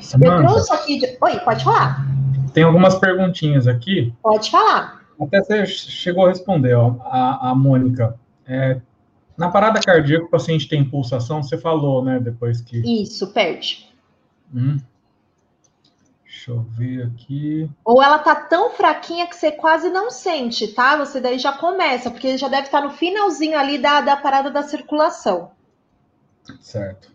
Samanta, 0.00 0.42
Eu 0.42 0.46
trouxe 0.48 0.72
aqui. 0.72 0.98
De... 0.98 1.18
Oi, 1.20 1.38
pode 1.40 1.62
falar. 1.62 2.06
Tem 2.54 2.64
algumas 2.64 2.96
perguntinhas 2.96 3.68
aqui. 3.68 4.12
Pode 4.22 4.50
falar. 4.50 5.02
Até 5.20 5.42
você 5.42 5.66
chegou 5.66 6.24
a 6.24 6.30
responder, 6.30 6.74
ó, 6.74 6.96
a, 7.02 7.50
a 7.50 7.54
Mônica. 7.54 8.18
É, 8.48 8.80
na 9.36 9.50
parada 9.50 9.78
cardíaca, 9.78 10.24
o 10.24 10.30
paciente 10.30 10.66
tem 10.66 10.82
pulsação, 10.82 11.42
você 11.42 11.58
falou, 11.58 12.02
né? 12.02 12.18
Depois 12.18 12.62
que. 12.62 12.78
Isso, 12.78 13.30
perde. 13.32 13.90
Hum. 14.54 14.78
Deixa 16.40 16.52
eu 16.52 16.62
ver 16.62 17.02
aqui. 17.02 17.70
Ou 17.84 18.02
ela 18.02 18.18
tá 18.18 18.34
tão 18.34 18.70
fraquinha 18.70 19.26
que 19.26 19.36
você 19.36 19.52
quase 19.52 19.90
não 19.90 20.10
sente, 20.10 20.68
tá? 20.68 20.96
Você 20.96 21.20
daí 21.20 21.38
já 21.38 21.52
começa, 21.52 22.10
porque 22.10 22.38
já 22.38 22.48
deve 22.48 22.62
estar 22.62 22.80
no 22.80 22.92
finalzinho 22.92 23.58
ali 23.58 23.76
da, 23.76 24.00
da 24.00 24.16
parada 24.16 24.50
da 24.50 24.62
circulação. 24.62 25.50
Certo. 26.58 27.12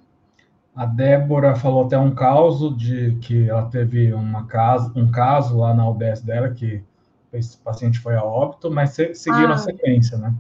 A 0.76 0.86
Débora 0.86 1.56
falou 1.56 1.86
até 1.86 1.98
um 1.98 2.14
caso 2.14 2.76
de 2.76 3.18
que 3.20 3.50
ela 3.50 3.66
teve 3.66 4.14
uma 4.14 4.46
casa, 4.46 4.94
um 4.96 5.10
caso 5.10 5.58
lá 5.58 5.74
na 5.74 5.90
UBS 5.90 6.22
dela 6.22 6.52
que 6.52 6.84
esse 7.34 7.58
paciente 7.58 7.98
foi 7.98 8.16
a 8.16 8.24
óbito, 8.24 8.70
mas 8.70 8.92
seguiram 8.92 9.54
ah. 9.54 9.56
a 9.56 9.58
sequência, 9.58 10.20
né? 10.20 10.36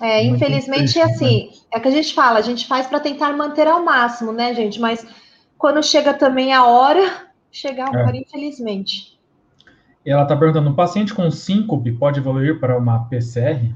É, 0.00 0.24
Muito 0.24 0.42
infelizmente, 0.42 1.00
assim, 1.00 1.46
né? 1.46 1.52
é 1.74 1.80
que 1.80 1.86
a 1.86 1.92
gente 1.92 2.12
fala, 2.12 2.40
a 2.40 2.42
gente 2.42 2.66
faz 2.66 2.88
para 2.88 2.98
tentar 2.98 3.32
manter 3.36 3.68
ao 3.68 3.84
máximo, 3.84 4.32
né, 4.32 4.52
gente? 4.54 4.80
Mas 4.80 5.06
quando 5.56 5.82
chega 5.84 6.14
também 6.14 6.52
a 6.52 6.64
hora, 6.64 7.27
chegar 7.50 7.88
agora, 7.88 8.16
é. 8.16 8.20
infelizmente. 8.20 9.18
Ela 10.04 10.22
está 10.22 10.36
perguntando: 10.36 10.70
o 10.70 10.74
paciente 10.74 11.14
com 11.14 11.30
síncope 11.30 11.92
pode 11.92 12.20
evoluir 12.20 12.58
para 12.60 12.78
uma 12.78 13.08
PCR? 13.08 13.74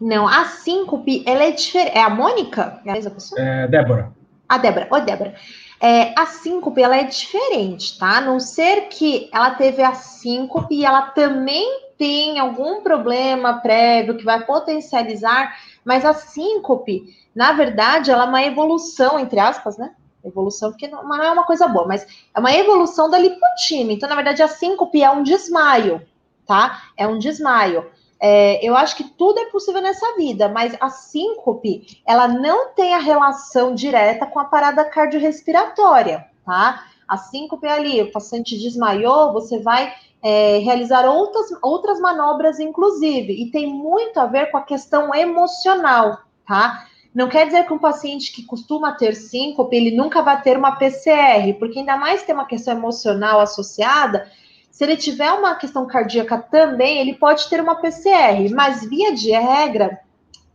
Não, 0.00 0.26
a 0.26 0.44
síncope, 0.46 1.22
ela 1.26 1.44
é 1.44 1.52
diferente. 1.52 1.96
É 1.96 2.02
a 2.02 2.10
Mônica? 2.10 2.80
É 2.84 2.90
a 2.90 2.94
mesma 2.94 3.10
pessoa? 3.12 3.40
É, 3.40 3.68
Débora. 3.68 4.12
A 4.48 4.58
Débora. 4.58 4.88
Oi, 4.90 5.00
Débora. 5.02 5.34
É, 5.80 6.12
a 6.16 6.26
síncope, 6.26 6.82
ela 6.82 6.96
é 6.96 7.04
diferente, 7.04 7.98
tá? 7.98 8.18
A 8.18 8.20
não 8.20 8.38
ser 8.38 8.82
que 8.88 9.28
ela 9.32 9.52
teve 9.52 9.82
a 9.82 9.94
síncope 9.94 10.74
e 10.74 10.84
ela 10.84 11.02
também 11.02 11.82
tem 11.98 12.38
algum 12.38 12.82
problema 12.82 13.60
prévio 13.60 14.16
que 14.16 14.24
vai 14.24 14.44
potencializar, 14.44 15.56
mas 15.84 16.04
a 16.04 16.14
síncope, 16.14 17.02
na 17.34 17.52
verdade, 17.52 18.10
ela 18.10 18.24
é 18.24 18.28
uma 18.28 18.42
evolução, 18.42 19.18
entre 19.18 19.38
aspas, 19.38 19.76
né? 19.76 19.92
Evolução, 20.24 20.70
porque 20.70 20.88
não, 20.88 21.00
é 21.22 21.30
uma 21.30 21.44
coisa 21.44 21.66
boa, 21.66 21.86
mas 21.86 22.06
é 22.34 22.38
uma 22.38 22.52
evolução 22.52 23.10
da 23.10 23.18
lipotima. 23.18 23.92
Então, 23.92 24.08
na 24.08 24.14
verdade, 24.14 24.42
a 24.42 24.48
síncope 24.48 25.02
é 25.02 25.10
um 25.10 25.22
desmaio, 25.22 26.00
tá? 26.46 26.82
É 26.96 27.06
um 27.06 27.18
desmaio. 27.18 27.90
É, 28.20 28.64
eu 28.64 28.76
acho 28.76 28.94
que 28.96 29.02
tudo 29.02 29.40
é 29.40 29.46
possível 29.46 29.82
nessa 29.82 30.14
vida, 30.16 30.48
mas 30.48 30.76
a 30.80 30.88
síncope, 30.88 32.00
ela 32.06 32.28
não 32.28 32.68
tem 32.68 32.94
a 32.94 32.98
relação 32.98 33.74
direta 33.74 34.26
com 34.26 34.38
a 34.38 34.44
parada 34.44 34.84
cardiorrespiratória, 34.84 36.24
tá? 36.46 36.84
A 37.08 37.16
síncope 37.16 37.66
é 37.66 37.72
ali, 37.72 38.00
o 38.00 38.12
paciente 38.12 38.56
desmaiou, 38.56 39.32
você 39.32 39.58
vai 39.58 39.92
é, 40.22 40.58
realizar 40.58 41.04
outras, 41.04 41.48
outras 41.60 41.98
manobras, 41.98 42.60
inclusive, 42.60 43.32
e 43.32 43.50
tem 43.50 43.66
muito 43.66 44.20
a 44.20 44.26
ver 44.26 44.52
com 44.52 44.56
a 44.56 44.62
questão 44.62 45.12
emocional, 45.12 46.20
tá? 46.46 46.86
Não 47.14 47.28
quer 47.28 47.46
dizer 47.46 47.66
que 47.66 47.72
um 47.72 47.78
paciente 47.78 48.32
que 48.32 48.44
costuma 48.44 48.92
ter 48.92 49.14
síncope, 49.14 49.76
ele 49.76 49.94
nunca 49.94 50.22
vai 50.22 50.40
ter 50.40 50.56
uma 50.56 50.76
PCR, 50.76 51.52
porque 51.58 51.80
ainda 51.80 51.96
mais 51.96 52.22
tem 52.22 52.34
uma 52.34 52.46
questão 52.46 52.74
emocional 52.74 53.40
associada, 53.40 54.30
se 54.70 54.82
ele 54.84 54.96
tiver 54.96 55.30
uma 55.32 55.54
questão 55.54 55.86
cardíaca 55.86 56.38
também, 56.38 56.98
ele 56.98 57.14
pode 57.14 57.48
ter 57.50 57.60
uma 57.60 57.76
PCR, 57.76 58.48
mas 58.54 58.82
via 58.88 59.14
de 59.14 59.30
regra, 59.30 60.00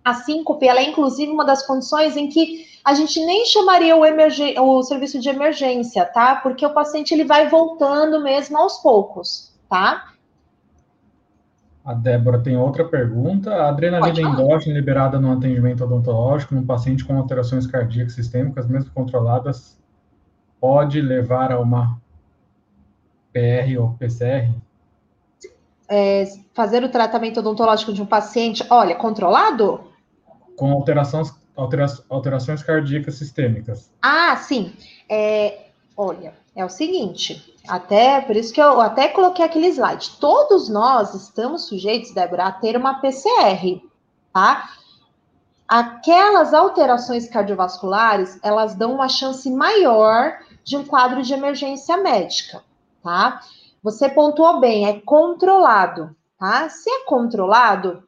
a 0.04 0.16
síncope, 0.16 0.68
ela 0.68 0.80
é 0.80 0.90
inclusive 0.90 1.32
uma 1.32 1.46
das 1.46 1.66
condições 1.66 2.18
em 2.18 2.28
que 2.28 2.66
a 2.84 2.94
gente 2.94 3.24
nem 3.24 3.46
chamaria 3.46 3.96
o, 3.96 4.62
o 4.62 4.84
serviço 4.84 5.20
de 5.20 5.30
emergência, 5.30 6.06
tá? 6.06 6.38
Porque 6.38 6.66
o 6.66 6.74
paciente 6.74 7.14
ele 7.14 7.26
vai 7.26 7.50
voltando 7.50 8.24
mesmo 8.24 8.58
aos 8.58 8.78
poucos, 8.80 9.54
tá? 9.70 10.14
A 11.88 11.94
Débora 11.94 12.38
tem 12.38 12.58
outra 12.58 12.84
pergunta. 12.84 13.50
A 13.50 13.70
adrenalina 13.70 14.20
endógena 14.20 14.76
liberada 14.76 15.18
no 15.18 15.32
atendimento 15.32 15.86
odontológico 15.86 16.54
num 16.54 16.66
paciente 16.66 17.06
com 17.06 17.18
alterações 17.18 17.66
cardíacas 17.66 18.12
sistêmicas, 18.12 18.68
mesmo 18.68 18.92
controladas, 18.92 19.80
pode 20.60 21.00
levar 21.00 21.50
a 21.50 21.62
uma 21.62 21.98
PR 23.32 23.80
ou 23.80 23.92
PCR? 23.94 24.54
É, 25.88 26.26
fazer 26.54 26.84
o 26.84 26.90
tratamento 26.90 27.40
odontológico 27.40 27.94
de 27.94 28.02
um 28.02 28.06
paciente, 28.06 28.66
olha, 28.70 28.94
controlado? 28.94 29.90
Com 30.58 30.74
alterações, 30.74 31.34
altera, 31.56 31.86
alterações 32.10 32.62
cardíacas 32.62 33.16
sistêmicas. 33.16 33.90
Ah, 34.02 34.36
sim. 34.36 34.74
É, 35.10 35.68
olha, 35.96 36.34
é 36.58 36.66
o 36.66 36.70
seguinte, 36.70 37.54
até 37.68 38.20
por 38.20 38.36
isso 38.36 38.52
que 38.52 38.60
eu 38.60 38.82
até 38.82 39.08
coloquei 39.10 39.46
aquele 39.46 39.68
slide. 39.68 40.18
Todos 40.20 40.68
nós 40.68 41.14
estamos 41.14 41.68
sujeitos, 41.68 42.12
Débora, 42.12 42.48
a 42.48 42.52
ter 42.52 42.76
uma 42.76 43.00
PCR, 43.00 43.80
tá? 44.34 44.68
Aquelas 45.68 46.56
alterações 46.56 47.30
cardiovasculares, 47.30 48.40
elas 48.42 48.74
dão 48.74 48.96
uma 48.96 49.08
chance 49.08 49.48
maior 49.52 50.40
de 50.64 50.76
um 50.76 50.84
quadro 50.84 51.22
de 51.22 51.32
emergência 51.32 51.96
médica, 51.98 52.64
tá? 53.04 53.40
Você 53.84 54.10
pontuou 54.10 54.60
bem, 54.60 54.88
é 54.88 55.00
controlado, 55.02 56.16
tá? 56.40 56.68
Se 56.70 56.90
é 56.90 57.06
controlado, 57.06 58.04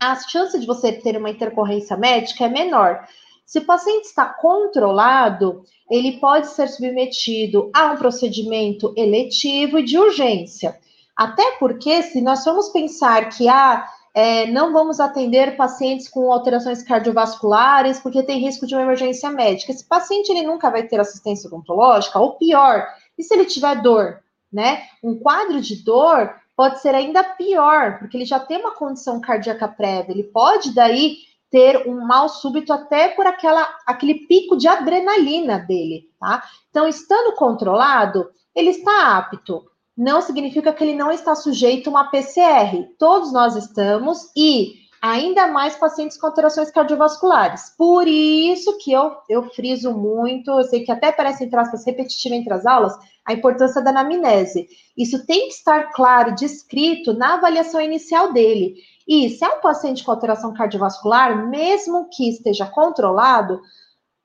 a 0.00 0.14
chance 0.14 0.56
de 0.60 0.66
você 0.66 0.92
ter 0.92 1.16
uma 1.16 1.30
intercorrência 1.30 1.96
médica 1.96 2.44
é 2.44 2.48
menor. 2.48 3.08
Se 3.48 3.60
o 3.60 3.64
paciente 3.64 4.04
está 4.04 4.26
controlado, 4.26 5.64
ele 5.90 6.18
pode 6.20 6.48
ser 6.48 6.68
submetido 6.68 7.70
a 7.74 7.92
um 7.92 7.96
procedimento 7.96 8.92
eletivo 8.94 9.78
e 9.78 9.84
de 9.84 9.98
urgência. 9.98 10.78
Até 11.16 11.52
porque, 11.52 12.02
se 12.02 12.20
nós 12.20 12.44
formos 12.44 12.68
pensar 12.68 13.30
que 13.30 13.48
ah, 13.48 13.88
é, 14.12 14.46
não 14.48 14.70
vamos 14.70 15.00
atender 15.00 15.56
pacientes 15.56 16.10
com 16.10 16.30
alterações 16.30 16.82
cardiovasculares 16.82 17.98
porque 17.98 18.22
tem 18.22 18.38
risco 18.38 18.66
de 18.66 18.74
uma 18.74 18.82
emergência 18.82 19.30
médica, 19.30 19.72
esse 19.72 19.88
paciente 19.88 20.28
ele 20.28 20.46
nunca 20.46 20.68
vai 20.68 20.82
ter 20.82 21.00
assistência 21.00 21.48
odontológica, 21.48 22.18
ou 22.18 22.36
pior, 22.36 22.86
e 23.16 23.22
se 23.22 23.32
ele 23.32 23.46
tiver 23.46 23.80
dor, 23.80 24.20
né? 24.52 24.82
Um 25.02 25.18
quadro 25.18 25.58
de 25.62 25.82
dor 25.82 26.34
pode 26.54 26.82
ser 26.82 26.94
ainda 26.94 27.24
pior, 27.24 27.98
porque 27.98 28.14
ele 28.14 28.26
já 28.26 28.38
tem 28.38 28.58
uma 28.58 28.74
condição 28.74 29.22
cardíaca 29.22 29.66
prévia, 29.66 30.12
ele 30.12 30.24
pode 30.24 30.74
daí 30.74 31.27
ter 31.50 31.88
um 31.88 32.04
mal 32.06 32.28
súbito 32.28 32.72
até 32.72 33.08
por 33.08 33.26
aquela, 33.26 33.68
aquele 33.86 34.26
pico 34.26 34.56
de 34.56 34.68
adrenalina 34.68 35.58
dele, 35.58 36.04
tá? 36.20 36.42
Então, 36.70 36.86
estando 36.86 37.34
controlado, 37.34 38.28
ele 38.54 38.70
está 38.70 39.16
apto. 39.16 39.64
Não 39.96 40.20
significa 40.20 40.72
que 40.72 40.84
ele 40.84 40.94
não 40.94 41.10
está 41.10 41.34
sujeito 41.34 41.88
a 41.88 41.90
uma 41.90 42.10
PCR. 42.10 42.86
Todos 42.98 43.32
nós 43.32 43.56
estamos 43.56 44.30
e 44.36 44.74
ainda 45.00 45.46
mais 45.46 45.76
pacientes 45.76 46.16
com 46.16 46.26
alterações 46.26 46.70
cardiovasculares. 46.70 47.72
Por 47.76 48.06
isso 48.06 48.76
que 48.78 48.92
eu, 48.92 49.16
eu 49.28 49.44
friso 49.50 49.92
muito, 49.92 50.50
eu 50.50 50.64
sei 50.64 50.84
que 50.84 50.92
até 50.92 51.12
parece 51.12 51.44
entre 51.44 51.58
aspas 51.58 51.84
repetitivo 51.84 52.34
entre 52.34 52.52
as 52.52 52.66
aulas, 52.66 52.96
a 53.24 53.32
importância 53.32 53.82
da 53.82 53.90
anamnese. 53.90 54.66
Isso 54.96 55.24
tem 55.26 55.48
que 55.48 55.54
estar 55.54 55.92
claro, 55.92 56.34
descrito 56.34 57.12
na 57.12 57.34
avaliação 57.34 57.80
inicial 57.80 58.32
dele. 58.32 58.74
E 59.08 59.30
se 59.30 59.42
é 59.42 59.48
um 59.48 59.60
paciente 59.62 60.04
com 60.04 60.10
alteração 60.10 60.52
cardiovascular, 60.52 61.48
mesmo 61.48 62.10
que 62.10 62.28
esteja 62.28 62.66
controlado, 62.66 63.62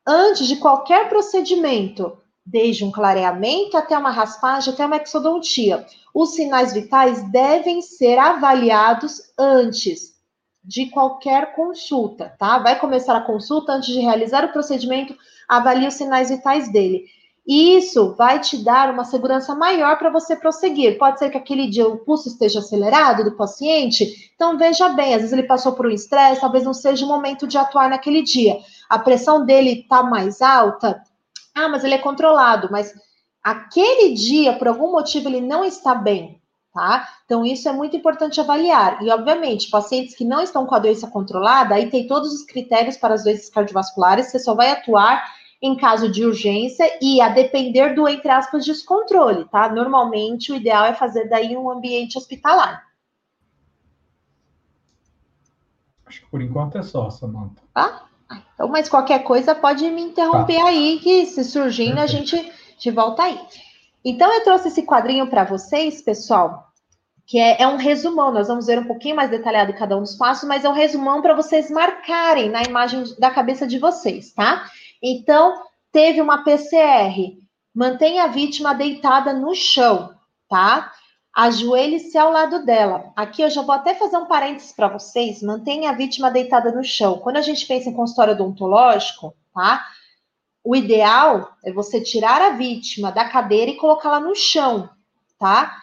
antes 0.06 0.46
de 0.46 0.58
qualquer 0.58 1.08
procedimento, 1.08 2.18
desde 2.46 2.84
um 2.84 2.92
clareamento 2.92 3.78
até 3.78 3.98
uma 3.98 4.12
raspagem, 4.12 4.74
até 4.74 4.86
uma 4.86 4.98
exodontia, 4.98 5.86
os 6.14 6.36
sinais 6.36 6.74
vitais 6.74 7.24
devem 7.32 7.82
ser 7.82 8.20
avaliados 8.20 9.22
antes 9.40 10.14
de 10.62 10.88
qualquer 10.88 11.56
consulta, 11.56 12.36
tá? 12.38 12.60
Vai 12.60 12.78
começar 12.78 13.16
a 13.16 13.22
consulta 13.22 13.74
antes 13.74 13.94
de 13.94 14.02
realizar 14.02 14.44
o 14.46 14.52
procedimento, 14.52 15.16
avalie 15.48 15.88
os 15.88 15.94
sinais 15.94 16.30
vitais 16.30 16.72
dele. 16.72 17.06
Isso 17.46 18.14
vai 18.16 18.39
te 18.39 18.64
dar 18.64 18.89
uma 18.89 19.04
segurança 19.04 19.54
maior 19.54 19.98
para 19.98 20.10
você 20.10 20.36
prosseguir. 20.36 20.98
Pode 20.98 21.20
ser 21.20 21.30
que 21.30 21.38
aquele 21.38 21.70
dia 21.70 21.86
o 21.86 21.98
pulso 21.98 22.30
esteja 22.30 22.60
acelerado 22.60 23.24
do 23.24 23.36
paciente, 23.36 24.32
então 24.34 24.58
veja 24.58 24.89
bem, 24.89 25.14
às 25.14 25.22
vezes 25.22 25.34
ele 25.34 25.44
passou 25.44 25.74
por 25.74 25.86
um 25.86 25.91
estresse, 25.91 26.39
talvez 26.39 26.64
não 26.64 26.74
seja 26.74 27.06
o 27.06 27.08
momento 27.08 27.46
de 27.46 27.58
atuar 27.58 27.89
naquele 27.89 28.22
dia. 28.22 28.58
A 28.89 28.98
pressão 28.98 29.46
dele 29.46 29.82
está 29.82 30.02
mais 30.04 30.41
alta, 30.41 31.04
ah, 31.54 31.68
mas 31.68 31.84
ele 31.84 31.96
é 31.96 32.00
controlado, 32.00 32.70
mas 32.72 32.94
aquele 33.44 34.14
dia, 34.14 34.54
por 34.54 34.70
algum 34.70 34.91
motivo, 34.91 35.28
ele 35.28 35.41
não 35.41 35.66
está 35.66 35.94
bem, 35.94 36.41
tá? 36.74 37.10
Então, 37.26 37.46
isso 37.46 37.68
é 37.68 37.74
muito 37.74 37.98
importante 37.98 38.39
avaliar. 38.39 39.04
E, 39.04 39.12
obviamente, 39.12 39.70
pacientes 39.70 40.16
que 40.16 40.24
não 40.24 40.41
estão 40.41 40.66
com 40.66 40.76
a 40.76 40.80
doença 40.80 41.08
controlada, 41.08 41.76
aí 41.76 41.89
tem 41.89 42.08
todos 42.08 42.34
os 42.34 42.44
critérios 42.46 42.96
para 42.96 43.16
as 43.16 43.24
doenças 43.24 43.50
cardiovasculares, 43.50 44.32
você 44.32 44.39
só 44.39 44.56
vai 44.56 44.72
atuar 44.72 45.22
em 45.64 45.78
caso 45.78 46.11
de 46.11 46.26
urgência 46.26 46.86
e 47.01 47.22
a 47.22 47.30
depender 47.30 47.95
do, 47.95 48.05
entre 48.05 48.30
aspas, 48.30 48.66
descontrole, 48.66 49.45
tá? 49.45 49.70
Normalmente 49.70 50.51
o 50.51 50.55
ideal 50.55 50.84
é 50.84 50.93
fazer 50.93 51.30
daí 51.30 51.55
um 51.55 51.72
ambiente 51.72 52.18
hospitalar. 52.18 52.86
Acho 56.05 56.20
que 56.20 56.28
por 56.30 56.41
enquanto 56.41 56.78
é 56.78 56.84
só, 56.84 57.09
Samanta. 57.09 57.61
Tá? 57.74 58.07
Então, 58.53 58.68
mas 58.68 58.89
qualquer 58.89 59.24
coisa 59.24 59.55
pode 59.55 59.89
me 59.89 60.01
interromper 60.01 60.57
tá. 60.57 60.68
aí, 60.68 60.99
que 61.01 61.26
se 61.28 61.45
surgindo 61.45 61.97
a 61.97 62.07
gente, 62.07 62.36
gente 62.36 62.91
volta 62.91 63.24
aí. 63.24 63.39
Então, 64.03 64.34
eu 64.34 64.43
trouxe 64.43 64.68
esse 64.68 64.84
quadrinho 64.84 65.28
para 65.28 65.45
vocês, 65.45 66.01
pessoal, 66.01 66.74
que 67.26 67.39
é, 67.39 67.61
é, 67.61 67.68
um 67.70 67.78
resumão. 67.78 68.34
Nós 68.34 68.49
vamos 68.49 68.66
ver 68.66 68.80
um 68.80 68.86
pouquinho 68.86 69.16
mais 69.16 69.30
detalhado 69.30 69.74
cada 69.74 69.95
um 69.95 70.01
dos 70.01 70.16
passos, 70.16 70.43
mas 70.43 70.66
é 70.66 70.70
um 70.70 70.74
resumão 70.74 71.22
para 71.22 71.34
vocês 71.34 71.72
marcarem 71.72 72.49
na 72.49 72.64
imagem 72.64 73.05
da 73.18 73.32
cabeça 73.32 73.66
de 73.66 73.80
vocês, 73.80 74.34
tá? 74.34 74.66
Então, 75.04 75.62
teve 75.91 76.22
uma 76.22 76.45
PCR. 76.45 77.38
Mantenha 77.76 78.24
a 78.24 78.28
vítima 78.28 78.74
deitada 78.74 79.34
no 79.34 79.54
chão, 79.54 80.16
tá? 80.47 80.93
Ajoelhe-se 81.36 82.18
ao 82.18 82.32
lado 82.32 82.64
dela. 82.64 83.12
Aqui 83.16 83.41
eu 83.41 83.49
já 83.49 83.62
vou 83.62 83.76
até 83.76 83.95
fazer 83.95 84.16
um 84.16 84.28
parênteses 84.28 84.72
para 84.72 84.88
vocês. 84.88 85.43
Mantenha 85.43 85.89
a 85.89 85.93
vítima 85.93 86.32
deitada 86.32 86.72
no 86.72 86.84
chão. 86.84 87.20
Quando 87.20 87.38
a 87.38 87.41
gente 87.41 87.66
pensa 87.66 87.89
em 87.89 87.93
consultório 87.93 88.34
odontológico, 88.34 89.36
tá? 89.54 89.86
O 90.64 90.76
ideal 90.76 91.51
é 91.66 91.74
você 91.74 91.99
tirar 91.99 92.41
a 92.41 92.51
vítima 92.51 93.12
da 93.12 93.28
cadeira 93.28 93.72
e 93.72 93.76
colocá-la 93.76 94.22
no 94.22 94.34
chão, 94.34 94.89
tá? 95.38 95.83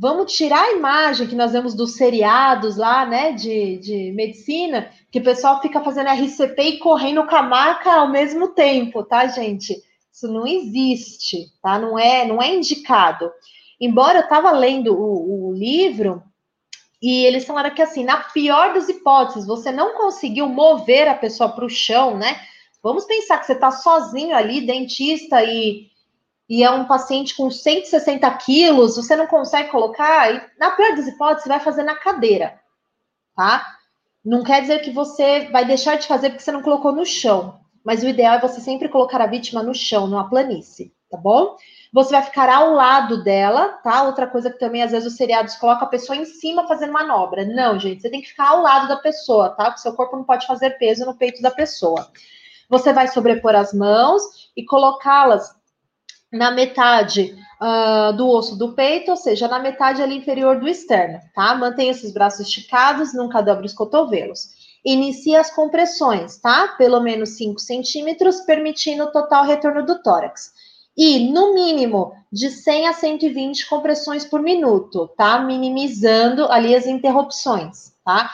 Vamos 0.00 0.32
tirar 0.32 0.62
a 0.62 0.72
imagem 0.74 1.26
que 1.26 1.34
nós 1.34 1.50
vemos 1.50 1.74
dos 1.74 1.96
seriados 1.96 2.76
lá, 2.76 3.04
né, 3.04 3.32
de, 3.32 3.78
de 3.78 4.12
medicina, 4.12 4.92
que 5.10 5.18
o 5.18 5.24
pessoal 5.24 5.60
fica 5.60 5.80
fazendo 5.80 6.08
RCP 6.10 6.62
e 6.62 6.78
correndo 6.78 7.26
com 7.26 7.34
a 7.34 7.42
maca 7.42 7.92
ao 7.94 8.08
mesmo 8.08 8.48
tempo, 8.48 9.02
tá, 9.02 9.26
gente? 9.26 9.74
Isso 10.12 10.28
não 10.28 10.46
existe, 10.46 11.46
tá? 11.60 11.80
Não 11.80 11.98
é, 11.98 12.24
não 12.24 12.40
é 12.40 12.54
indicado. 12.54 13.28
Embora 13.80 14.18
eu 14.18 14.22
estava 14.22 14.52
lendo 14.52 14.94
o, 14.94 15.48
o 15.48 15.52
livro, 15.52 16.22
e 17.02 17.24
eles 17.24 17.44
falaram 17.44 17.74
que 17.74 17.82
assim, 17.82 18.04
na 18.04 18.18
pior 18.18 18.74
das 18.74 18.88
hipóteses, 18.88 19.48
você 19.48 19.72
não 19.72 19.96
conseguiu 19.96 20.48
mover 20.48 21.08
a 21.08 21.14
pessoa 21.14 21.48
para 21.48 21.64
o 21.64 21.70
chão, 21.70 22.16
né? 22.16 22.40
Vamos 22.80 23.04
pensar 23.04 23.38
que 23.38 23.46
você 23.46 23.54
está 23.54 23.72
sozinho 23.72 24.36
ali, 24.36 24.60
dentista, 24.60 25.42
e 25.42 25.87
e 26.48 26.64
é 26.64 26.70
um 26.70 26.86
paciente 26.86 27.36
com 27.36 27.50
160 27.50 28.30
quilos, 28.38 28.96
você 28.96 29.14
não 29.14 29.26
consegue 29.26 29.70
colocar, 29.70 30.34
e 30.34 30.40
na 30.58 30.70
pior 30.70 30.96
das 30.96 31.06
hipóteses, 31.06 31.42
você 31.42 31.48
vai 31.48 31.60
fazer 31.60 31.82
na 31.82 31.96
cadeira, 31.96 32.58
tá? 33.36 33.66
Não 34.24 34.42
quer 34.42 34.62
dizer 34.62 34.80
que 34.80 34.90
você 34.90 35.48
vai 35.50 35.64
deixar 35.64 35.96
de 35.96 36.06
fazer 36.06 36.30
porque 36.30 36.42
você 36.42 36.52
não 36.52 36.62
colocou 36.62 36.92
no 36.92 37.04
chão, 37.04 37.60
mas 37.84 38.02
o 38.02 38.08
ideal 38.08 38.36
é 38.36 38.40
você 38.40 38.60
sempre 38.60 38.88
colocar 38.88 39.20
a 39.20 39.26
vítima 39.26 39.62
no 39.62 39.74
chão, 39.74 40.06
numa 40.06 40.28
planície, 40.28 40.92
tá 41.10 41.18
bom? 41.18 41.56
Você 41.92 42.10
vai 42.10 42.22
ficar 42.22 42.50
ao 42.50 42.72
lado 42.72 43.22
dela, 43.22 43.68
tá? 43.82 44.02
Outra 44.02 44.26
coisa 44.26 44.50
que 44.50 44.58
também 44.58 44.82
às 44.82 44.90
vezes 44.90 45.10
os 45.10 45.16
seriados 45.16 45.56
colocam 45.56 45.86
a 45.86 45.90
pessoa 45.90 46.16
em 46.16 46.24
cima 46.24 46.66
fazendo 46.66 46.92
manobra. 46.92 47.46
Não, 47.46 47.78
gente, 47.78 48.02
você 48.02 48.10
tem 48.10 48.20
que 48.20 48.28
ficar 48.28 48.50
ao 48.50 48.62
lado 48.62 48.88
da 48.88 48.96
pessoa, 48.96 49.50
tá? 49.50 49.66
Porque 49.66 49.80
seu 49.80 49.94
corpo 49.94 50.16
não 50.16 50.24
pode 50.24 50.46
fazer 50.46 50.70
peso 50.78 51.06
no 51.06 51.16
peito 51.16 51.40
da 51.40 51.50
pessoa. 51.50 52.10
Você 52.68 52.92
vai 52.92 53.08
sobrepor 53.08 53.54
as 53.54 53.72
mãos 53.72 54.22
e 54.54 54.64
colocá-las 54.64 55.57
na 56.32 56.50
metade 56.50 57.34
uh, 57.60 58.16
do 58.16 58.28
osso 58.28 58.56
do 58.56 58.72
peito, 58.72 59.10
ou 59.10 59.16
seja, 59.16 59.48
na 59.48 59.58
metade 59.58 60.02
ali 60.02 60.16
inferior 60.16 60.60
do 60.60 60.68
externo, 60.68 61.18
tá? 61.34 61.54
Mantenha 61.54 61.90
esses 61.90 62.12
braços 62.12 62.46
esticados, 62.46 63.14
nunca 63.14 63.40
dobre 63.40 63.66
os 63.66 63.72
cotovelos. 63.72 64.56
Inicie 64.84 65.34
as 65.34 65.50
compressões, 65.50 66.38
tá? 66.38 66.68
Pelo 66.78 67.00
menos 67.00 67.30
5 67.30 67.58
centímetros, 67.60 68.40
permitindo 68.42 69.04
o 69.04 69.12
total 69.12 69.44
retorno 69.44 69.84
do 69.84 70.02
tórax. 70.02 70.52
E, 70.96 71.30
no 71.30 71.54
mínimo, 71.54 72.12
de 72.32 72.50
100 72.50 72.88
a 72.88 72.92
120 72.92 73.68
compressões 73.68 74.24
por 74.24 74.40
minuto, 74.40 75.08
tá? 75.16 75.38
Minimizando 75.38 76.50
ali 76.50 76.74
as 76.74 76.86
interrupções, 76.86 77.92
tá? 78.04 78.30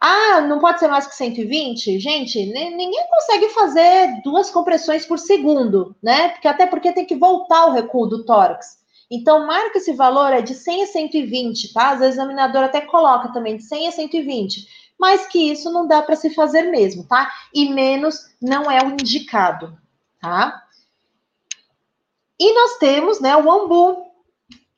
Ah, 0.00 0.40
não 0.42 0.60
pode 0.60 0.78
ser 0.78 0.86
mais 0.86 1.06
que 1.06 1.14
120? 1.14 1.98
Gente, 1.98 2.46
ninguém 2.46 3.06
consegue 3.10 3.48
fazer 3.48 4.20
duas 4.22 4.48
compressões 4.50 5.04
por 5.04 5.18
segundo, 5.18 5.96
né? 6.00 6.28
Porque 6.30 6.46
até 6.46 6.66
porque 6.66 6.92
tem 6.92 7.04
que 7.04 7.16
voltar 7.16 7.66
o 7.66 7.72
recuo 7.72 8.06
do 8.06 8.24
tórax. 8.24 8.78
Então, 9.10 9.46
marca 9.46 9.78
esse 9.78 9.92
valor 9.94 10.32
é 10.32 10.42
de 10.42 10.54
100 10.54 10.82
a 10.82 10.86
120, 10.86 11.72
tá? 11.72 11.90
Às 11.90 12.00
vezes 12.00 12.16
o 12.16 12.20
examinador 12.20 12.64
até 12.64 12.80
coloca 12.82 13.32
também 13.32 13.56
de 13.56 13.64
100 13.64 13.88
a 13.88 13.92
120, 13.92 14.68
mas 14.98 15.26
que 15.26 15.50
isso 15.50 15.72
não 15.72 15.86
dá 15.86 16.02
para 16.02 16.14
se 16.14 16.30
fazer 16.30 16.62
mesmo, 16.64 17.04
tá? 17.04 17.30
E 17.52 17.68
menos 17.68 18.26
não 18.40 18.70
é 18.70 18.82
o 18.84 18.90
indicado, 18.90 19.76
tá? 20.20 20.62
E 22.38 22.54
nós 22.54 22.78
temos, 22.78 23.20
né, 23.20 23.36
o 23.36 23.50
ambu. 23.50 24.06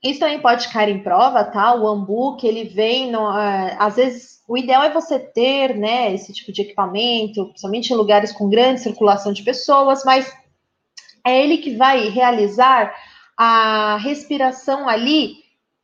Isso 0.02 0.20
também 0.20 0.40
pode 0.40 0.68
cair 0.68 0.94
em 0.94 1.02
prova, 1.02 1.44
tá? 1.44 1.74
O 1.74 1.86
ambu, 1.86 2.36
que 2.36 2.46
ele 2.46 2.64
vem, 2.64 3.10
no, 3.10 3.28
uh, 3.28 3.76
às 3.78 3.96
vezes, 3.96 4.39
o 4.50 4.58
ideal 4.58 4.82
é 4.82 4.90
você 4.90 5.16
ter, 5.16 5.76
né, 5.76 6.12
esse 6.12 6.32
tipo 6.32 6.50
de 6.50 6.62
equipamento, 6.62 7.46
principalmente 7.50 7.90
em 7.92 7.96
lugares 7.96 8.32
com 8.32 8.50
grande 8.50 8.80
circulação 8.80 9.32
de 9.32 9.44
pessoas, 9.44 10.02
mas 10.04 10.28
é 11.24 11.40
ele 11.40 11.58
que 11.58 11.76
vai 11.76 12.08
realizar 12.08 12.92
a 13.36 13.96
respiração 13.98 14.88
ali 14.88 15.34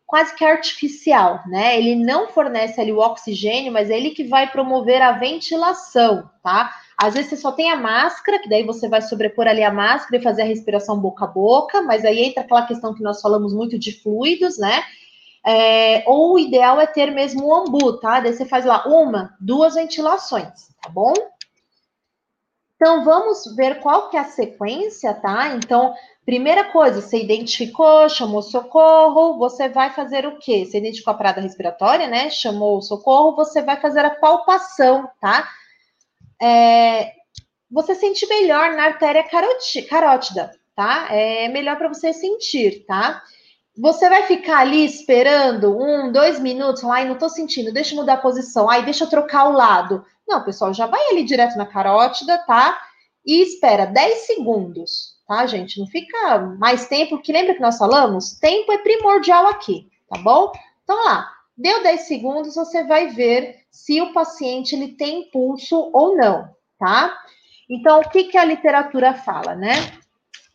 quase 0.04 0.34
que 0.34 0.44
artificial, 0.44 1.44
né? 1.46 1.78
Ele 1.78 1.94
não 1.94 2.26
fornece 2.26 2.80
ali 2.80 2.90
o 2.90 2.98
oxigênio, 2.98 3.72
mas 3.72 3.88
é 3.88 3.96
ele 3.96 4.10
que 4.10 4.24
vai 4.24 4.50
promover 4.50 5.00
a 5.00 5.12
ventilação, 5.12 6.28
tá? 6.42 6.74
Às 6.98 7.14
vezes 7.14 7.30
você 7.30 7.36
só 7.36 7.52
tem 7.52 7.70
a 7.70 7.76
máscara, 7.76 8.40
que 8.40 8.48
daí 8.48 8.64
você 8.64 8.88
vai 8.88 9.00
sobrepor 9.00 9.46
ali 9.46 9.62
a 9.62 9.72
máscara 9.72 10.16
e 10.16 10.24
fazer 10.24 10.42
a 10.42 10.46
respiração 10.46 10.98
boca 10.98 11.24
a 11.24 11.28
boca, 11.28 11.82
mas 11.82 12.04
aí 12.04 12.18
entra 12.18 12.42
aquela 12.42 12.66
questão 12.66 12.92
que 12.92 13.02
nós 13.02 13.20
falamos 13.20 13.54
muito 13.54 13.78
de 13.78 13.92
fluidos, 13.92 14.58
né? 14.58 14.82
É, 15.46 16.02
ou 16.06 16.34
o 16.34 16.38
ideal 16.38 16.80
é 16.80 16.86
ter 16.86 17.12
mesmo 17.12 17.46
o 17.46 17.54
ambu, 17.54 17.98
tá? 18.00 18.18
Daí 18.18 18.32
você 18.32 18.44
faz 18.44 18.64
lá 18.64 18.84
uma, 18.86 19.36
duas 19.38 19.74
ventilações, 19.74 20.68
tá 20.82 20.88
bom? 20.88 21.14
Então, 22.74 23.04
vamos 23.04 23.54
ver 23.54 23.80
qual 23.80 24.10
que 24.10 24.16
é 24.16 24.20
a 24.20 24.24
sequência, 24.24 25.14
tá? 25.14 25.54
Então, 25.54 25.94
primeira 26.24 26.64
coisa, 26.64 27.00
você 27.00 27.22
identificou, 27.22 28.08
chamou 28.08 28.42
socorro, 28.42 29.38
você 29.38 29.68
vai 29.68 29.90
fazer 29.90 30.26
o 30.26 30.36
quê? 30.38 30.66
Você 30.66 30.78
identificou 30.78 31.14
a 31.14 31.16
parada 31.16 31.40
respiratória, 31.40 32.08
né? 32.08 32.28
Chamou 32.28 32.78
o 32.78 32.82
socorro, 32.82 33.36
você 33.36 33.62
vai 33.62 33.80
fazer 33.80 34.04
a 34.04 34.10
palpação, 34.10 35.08
tá? 35.20 35.48
É, 36.42 37.12
você 37.70 37.94
sente 37.94 38.26
melhor 38.26 38.72
na 38.72 38.84
artéria 38.84 39.24
carótida, 39.88 40.50
tá? 40.74 41.06
É 41.10 41.48
melhor 41.48 41.76
para 41.76 41.88
você 41.88 42.12
sentir, 42.12 42.84
tá? 42.84 43.22
Você 43.78 44.08
vai 44.08 44.22
ficar 44.22 44.60
ali 44.60 44.84
esperando 44.84 45.76
um, 45.78 46.10
dois 46.10 46.40
minutos, 46.40 46.82
e 46.82 47.04
não 47.04 47.18
tô 47.18 47.28
sentindo, 47.28 47.72
deixa 47.72 47.94
eu 47.94 47.98
mudar 47.98 48.14
a 48.14 48.18
posição, 48.18 48.70
aí 48.70 48.82
deixa 48.84 49.04
eu 49.04 49.10
trocar 49.10 49.48
o 49.48 49.52
lado. 49.52 50.04
Não, 50.26 50.42
pessoal, 50.42 50.72
já 50.72 50.86
vai 50.86 51.00
ali 51.10 51.24
direto 51.24 51.58
na 51.58 51.66
carótida, 51.66 52.38
tá? 52.38 52.80
E 53.24 53.42
espera 53.42 53.84
10 53.84 54.26
segundos, 54.26 55.16
tá, 55.28 55.46
gente? 55.46 55.78
Não 55.78 55.86
fica 55.86 56.38
mais 56.58 56.88
tempo, 56.88 57.20
que 57.20 57.32
lembra 57.32 57.54
que 57.54 57.60
nós 57.60 57.76
falamos? 57.76 58.38
Tempo 58.38 58.72
é 58.72 58.78
primordial 58.78 59.46
aqui, 59.46 59.88
tá 60.08 60.18
bom? 60.20 60.52
Então 60.82 61.04
lá, 61.04 61.30
deu 61.56 61.82
10 61.82 62.00
segundos, 62.02 62.54
você 62.54 62.84
vai 62.84 63.08
ver 63.08 63.56
se 63.70 64.00
o 64.00 64.12
paciente 64.12 64.74
ele 64.74 64.96
tem 64.96 65.30
pulso 65.30 65.90
ou 65.92 66.16
não, 66.16 66.48
tá? 66.78 67.14
Então, 67.68 68.00
o 68.00 68.08
que, 68.08 68.24
que 68.24 68.38
a 68.38 68.44
literatura 68.44 69.12
fala, 69.12 69.54
né? 69.54 69.74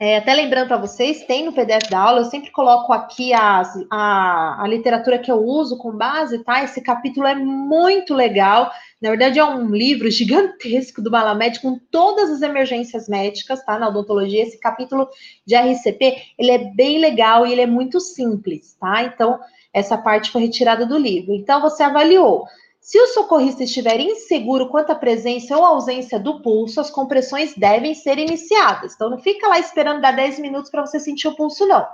É, 0.03 0.17
até 0.17 0.33
lembrando 0.33 0.67
para 0.67 0.77
vocês, 0.77 1.23
tem 1.25 1.45
no 1.45 1.53
PDF 1.53 1.87
da 1.87 1.99
aula, 1.99 2.21
eu 2.21 2.25
sempre 2.25 2.49
coloco 2.49 2.91
aqui 2.91 3.31
as, 3.35 3.71
a, 3.87 4.63
a 4.63 4.67
literatura 4.67 5.19
que 5.19 5.31
eu 5.31 5.45
uso 5.45 5.77
com 5.77 5.95
base, 5.95 6.43
tá? 6.43 6.63
Esse 6.63 6.81
capítulo 6.81 7.27
é 7.27 7.35
muito 7.35 8.15
legal. 8.15 8.71
Na 8.99 9.09
verdade, 9.09 9.37
é 9.37 9.45
um 9.45 9.69
livro 9.69 10.09
gigantesco 10.09 11.03
do 11.03 11.11
Malamed 11.11 11.59
com 11.59 11.77
todas 11.91 12.31
as 12.31 12.41
emergências 12.41 13.07
médicas, 13.07 13.63
tá? 13.63 13.77
Na 13.77 13.89
odontologia, 13.89 14.41
esse 14.41 14.59
capítulo 14.59 15.07
de 15.45 15.55
RCP, 15.55 16.17
ele 16.35 16.49
é 16.49 16.57
bem 16.73 16.97
legal 16.97 17.45
e 17.45 17.51
ele 17.51 17.61
é 17.61 17.67
muito 17.67 17.99
simples, 17.99 18.75
tá? 18.79 19.03
Então, 19.03 19.39
essa 19.71 19.99
parte 19.99 20.31
foi 20.31 20.41
retirada 20.41 20.83
do 20.83 20.97
livro. 20.97 21.35
Então, 21.35 21.61
você 21.61 21.83
avaliou 21.83 22.47
se 22.81 22.99
o 22.99 23.07
socorrista 23.07 23.63
estiver 23.63 23.99
inseguro 23.99 24.67
quanto 24.67 24.91
à 24.91 24.95
presença 24.95 25.55
ou 25.55 25.63
ausência 25.63 26.19
do 26.19 26.41
pulso, 26.41 26.81
as 26.81 26.89
compressões 26.89 27.53
devem 27.53 27.93
ser 27.93 28.17
iniciadas. 28.17 28.95
Então, 28.95 29.07
não 29.07 29.19
fica 29.19 29.47
lá 29.47 29.59
esperando 29.59 30.01
dar 30.01 30.15
10 30.15 30.39
minutos 30.39 30.71
para 30.71 30.83
você 30.83 30.99
sentir 30.99 31.27
o 31.27 31.35
pulso, 31.35 31.67
não. 31.67 31.87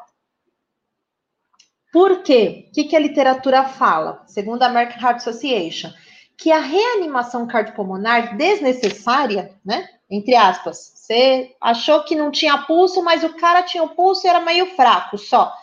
Por 1.91 2.23
quê? 2.23 2.67
O 2.69 2.71
que, 2.71 2.85
que 2.85 2.95
a 2.95 2.99
literatura 2.99 3.65
fala? 3.65 4.23
Segundo 4.27 4.63
a 4.63 4.67
American 4.67 5.01
Heart 5.01 5.17
Association, 5.17 5.91
que 6.37 6.51
a 6.51 6.59
reanimação 6.59 7.45
cardiopulmonar 7.47 8.37
desnecessária, 8.37 9.53
né? 9.65 9.89
Entre 10.09 10.35
aspas, 10.35 10.93
você 10.95 11.53
achou 11.59 12.03
que 12.05 12.15
não 12.15 12.31
tinha 12.31 12.59
pulso, 12.59 13.03
mas 13.03 13.25
o 13.25 13.33
cara 13.35 13.61
tinha 13.61 13.83
o 13.83 13.89
pulso 13.89 14.25
e 14.25 14.29
era 14.29 14.39
meio 14.39 14.67
fraco 14.67 15.17
só 15.17 15.53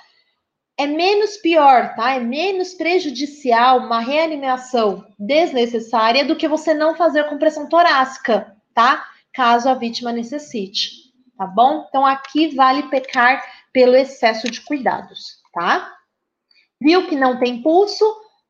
é 0.77 0.87
menos 0.87 1.37
pior, 1.37 1.95
tá? 1.95 2.13
É 2.15 2.21
menos 2.21 2.75
prejudicial 2.75 3.79
uma 3.79 4.01
reanimação 4.01 5.07
desnecessária 5.19 6.25
do 6.25 6.37
que 6.37 6.49
você 6.49 6.75
não 6.75 6.97
fazer 6.97 7.29
compressão 7.29 7.69
torácica, 7.69 8.57
tá? 8.75 9.07
Caso 9.33 9.69
a 9.69 9.75
vítima 9.75 10.13
necessite, 10.13 11.13
tá 11.39 11.47
bom? 11.47 11.87
Então 11.89 12.05
aqui 12.05 12.55
vale 12.55 12.85
pecar 12.85 13.43
pelo 13.73 13.95
excesso 13.95 14.51
de 14.51 14.61
cuidados, 14.63 15.41
tá? 15.53 15.93
Viu 16.81 17.07
que 17.07 17.17
não 17.17 17.39
tem 17.39 17.63
pulso? 17.63 18.05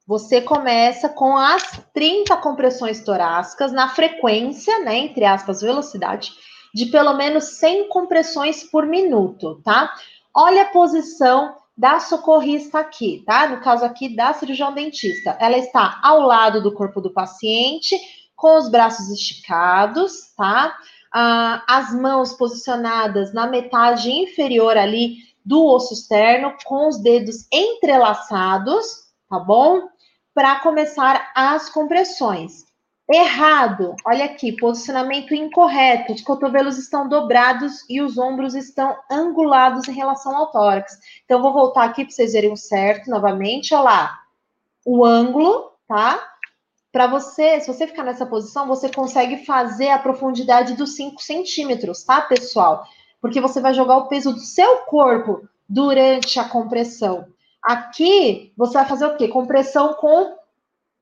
Você 0.07 0.41
começa 0.41 1.09
com 1.09 1.37
as 1.37 1.83
30 1.95 2.37
compressões 2.39 3.03
torácicas 3.03 3.73
na 3.73 3.89
frequência, 3.89 4.81
né, 4.81 4.99
entre 4.99 5.25
aspas, 5.25 5.63
velocidade, 5.63 6.33
de 6.75 6.87
pelo 6.87 7.15
menos 7.15 7.59
100 7.59 7.89
compressões 7.89 8.63
por 8.65 8.87
minuto, 8.87 9.63
tá? 9.63 9.95
Olha 10.35 10.63
a 10.63 10.71
posição 10.71 11.57
da 11.77 11.99
socorrista 11.99 12.79
aqui, 12.79 13.23
tá? 13.27 13.49
No 13.49 13.61
caso 13.61 13.85
aqui 13.85 14.15
da 14.15 14.33
cirurgião 14.33 14.73
dentista. 14.73 15.37
Ela 15.41 15.59
está 15.59 16.01
ao 16.03 16.21
lado 16.21 16.63
do 16.63 16.73
corpo 16.73 17.01
do 17.01 17.13
paciente, 17.13 17.99
com 18.37 18.57
os 18.57 18.69
braços 18.69 19.11
esticados, 19.11 20.33
tá? 20.37 20.77
Ah, 21.13 21.65
as 21.69 21.95
mãos 21.95 22.33
posicionadas 22.33 23.33
na 23.33 23.47
metade 23.47 24.11
inferior 24.11 24.77
ali 24.77 25.17
do 25.45 25.65
osso 25.67 25.93
externo, 25.93 26.55
com 26.65 26.89
os 26.89 26.99
dedos 27.03 27.47
entrelaçados, 27.53 29.05
tá 29.29 29.39
bom? 29.39 29.89
Para 30.33 30.61
começar 30.61 31.31
as 31.35 31.69
compressões. 31.69 32.65
Errado. 33.11 33.95
Olha 34.07 34.25
aqui, 34.25 34.53
posicionamento 34.53 35.35
incorreto. 35.35 36.15
Os 36.15 36.23
cotovelos 36.23 36.79
estão 36.79 37.07
dobrados 37.07 37.85
e 37.89 38.01
os 38.01 38.17
ombros 38.17 38.55
estão 38.55 38.97
angulados 39.11 39.87
em 39.89 39.93
relação 39.93 40.35
ao 40.35 40.51
tórax. 40.51 40.99
Então, 41.25 41.43
vou 41.43 41.53
voltar 41.53 41.85
aqui 41.85 42.05
para 42.05 42.15
vocês 42.15 42.33
verem 42.33 42.53
o 42.53 42.57
certo 42.57 43.11
novamente. 43.11 43.75
Olha 43.75 43.83
lá. 43.83 44.19
O 44.87 45.05
ângulo, 45.05 45.73
tá? 45.87 46.19
Para 46.91 47.07
você, 47.07 47.61
se 47.61 47.67
você 47.67 47.87
ficar 47.87 48.05
nessa 48.05 48.25
posição, 48.25 48.67
você 48.67 48.89
consegue 48.89 49.45
fazer 49.45 49.91
a 49.91 49.99
profundidade 49.99 50.75
dos 50.75 50.95
5 50.95 51.21
centímetros, 51.21 52.05
tá, 52.05 52.23
pessoal? 52.23 52.85
Porque 53.21 53.41
você 53.41 53.61
vai 53.61 53.75
jogar 53.75 53.97
o 53.97 54.09
peso 54.09 54.33
do 54.33 54.41
seu 54.41 54.79
corpo 54.83 55.47
durante 55.69 56.39
a 56.39 56.49
compressão. 56.49 57.27
Aqui, 57.63 58.53
você 58.57 58.75
vai 58.75 58.87
fazer 58.87 59.07
o 59.07 59.17
quê? 59.17 59.29
Compressão 59.29 59.95
com 59.95 60.37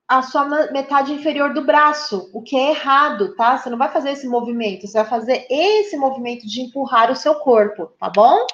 a 0.09 0.23
sua 0.23 0.45
metade 0.71 1.13
inferior 1.13 1.55
do 1.55 1.65
braço, 1.65 2.31
o 2.35 2.43
que 2.43 2.57
é 2.57 2.71
errado, 2.71 3.35
tá? 3.35 3.57
Você 3.57 3.71
não 3.71 3.79
vai 3.79 3.91
fazer 3.91 4.13
esse 4.13 4.29
movimento, 4.29 4.87
você 4.87 4.99
vai 4.99 5.09
fazer 5.09 5.47
esse 5.49 5.97
movimento 5.97 6.47
de 6.47 6.61
empurrar 6.61 7.11
o 7.11 7.17
seu 7.17 7.37
corpo, 7.37 7.87
tá 7.99 8.11
bom? 8.11 8.47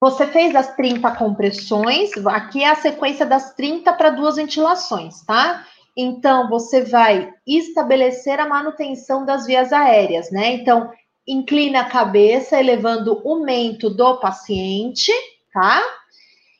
Você 0.00 0.26
fez 0.26 0.54
as 0.54 0.74
30 0.76 1.10
compressões, 1.12 2.10
aqui 2.26 2.62
é 2.62 2.68
a 2.68 2.74
sequência 2.74 3.24
das 3.24 3.54
30 3.54 3.90
para 3.94 4.10
duas 4.10 4.36
ventilações, 4.36 5.22
tá? 5.22 5.66
Então, 5.96 6.48
você 6.50 6.82
vai 6.82 7.32
estabelecer 7.46 8.38
a 8.38 8.48
manutenção 8.48 9.24
das 9.24 9.46
vias 9.46 9.72
aéreas, 9.72 10.30
né? 10.30 10.54
Então, 10.54 10.90
inclina 11.26 11.80
a 11.80 11.88
cabeça, 11.88 12.58
elevando 12.58 13.20
o 13.24 13.44
mento 13.44 13.88
do 13.88 14.18
paciente, 14.18 15.12
tá? 15.52 15.82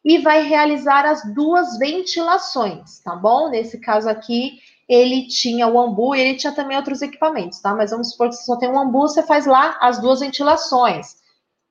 E 0.05 0.19
vai 0.19 0.43
realizar 0.43 1.07
as 1.07 1.25
duas 1.35 1.79
ventilações, 1.79 3.01
tá 3.01 3.17
bom? 3.17 3.49
Nesse 3.49 3.81
caso 3.81 4.09
aqui, 4.09 4.59
ele 4.89 5.27
tinha 5.29 5.67
o 5.67 5.81
ambu 5.81 6.15
e 6.15 6.21
ele 6.21 6.37
tinha 6.37 6.53
também 6.53 6.77
outros 6.77 7.01
equipamentos, 7.01 7.61
tá? 7.61 7.75
Mas 7.75 7.91
vamos 7.91 8.11
supor 8.11 8.29
que 8.29 8.35
você 8.35 8.45
só 8.45 8.57
tem 8.57 8.69
um 8.69 8.79
ambu, 8.79 9.01
você 9.01 9.23
faz 9.23 9.47
lá 9.47 9.79
as 9.81 9.99
duas 9.99 10.21
ventilações. 10.21 11.17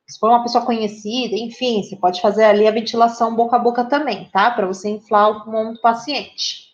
Se 0.07 0.19
for 0.19 0.29
uma 0.29 0.43
pessoa 0.43 0.65
conhecida, 0.65 1.35
enfim, 1.35 1.83
você 1.83 1.95
pode 1.95 2.21
fazer 2.21 2.43
ali 2.43 2.67
a 2.67 2.71
ventilação 2.71 3.35
boca 3.35 3.55
a 3.55 3.59
boca 3.59 3.85
também, 3.85 4.29
tá? 4.31 4.49
Para 4.51 4.65
você 4.65 4.89
inflar 4.89 5.29
o 5.29 5.43
pulmão 5.43 5.73
do 5.73 5.79
paciente. 5.79 6.73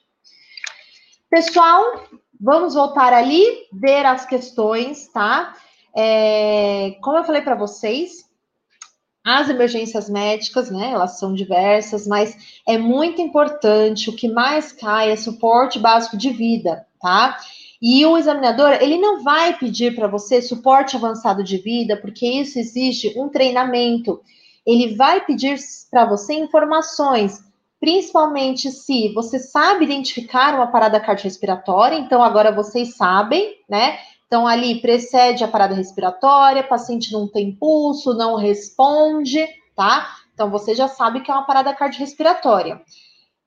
Pessoal, 1.29 1.83
vamos 2.39 2.73
voltar 2.73 3.13
ali, 3.13 3.67
ver 3.73 4.05
as 4.05 4.25
questões, 4.25 5.09
tá? 5.09 5.53
É, 5.95 6.97
como 7.01 7.17
eu 7.17 7.23
falei 7.23 7.41
para 7.41 7.55
vocês, 7.55 8.28
as 9.37 9.49
emergências 9.49 10.09
médicas, 10.09 10.71
né, 10.71 10.91
elas 10.91 11.19
são 11.19 11.33
diversas, 11.33 12.07
mas 12.07 12.35
é 12.67 12.77
muito 12.77 13.21
importante, 13.21 14.09
o 14.09 14.15
que 14.15 14.27
mais 14.27 14.71
cai 14.71 15.11
é 15.11 15.15
suporte 15.15 15.77
básico 15.77 16.17
de 16.17 16.31
vida, 16.31 16.85
tá? 16.99 17.37
E 17.81 18.05
o 18.05 18.17
examinador, 18.17 18.71
ele 18.81 18.97
não 18.97 19.23
vai 19.23 19.57
pedir 19.57 19.95
para 19.95 20.07
você 20.07 20.41
suporte 20.41 20.95
avançado 20.95 21.43
de 21.43 21.57
vida, 21.57 21.95
porque 21.95 22.25
isso 22.27 22.57
exige 22.59 23.13
um 23.17 23.29
treinamento. 23.29 24.19
ele 24.65 24.95
vai 24.95 25.25
pedir 25.25 25.57
para 25.89 26.05
você 26.05 26.33
informações, 26.33 27.39
principalmente 27.79 28.71
se 28.71 29.11
você 29.13 29.39
sabe 29.39 29.85
identificar 29.85 30.53
uma 30.53 30.67
parada 30.67 30.99
cardiorrespiratória, 30.99 31.97
então 31.97 32.21
agora 32.21 32.51
vocês 32.51 32.95
sabem, 32.95 33.55
né? 33.69 33.97
Então, 34.29 34.45
ali 34.45 34.79
precede 34.79 35.43
a 35.43 35.47
parada 35.47 35.73
respiratória, 35.73 36.61
paciente 36.63 37.11
não 37.11 37.27
tem 37.27 37.51
pulso, 37.51 38.13
não 38.13 38.35
responde, 38.35 39.43
tá? 39.75 40.07
Então, 40.31 40.51
você 40.51 40.75
já 40.75 40.87
sabe 40.87 41.21
que 41.21 41.31
é 41.31 41.33
uma 41.33 41.47
parada 41.47 41.73
cardiorrespiratória. 41.73 42.79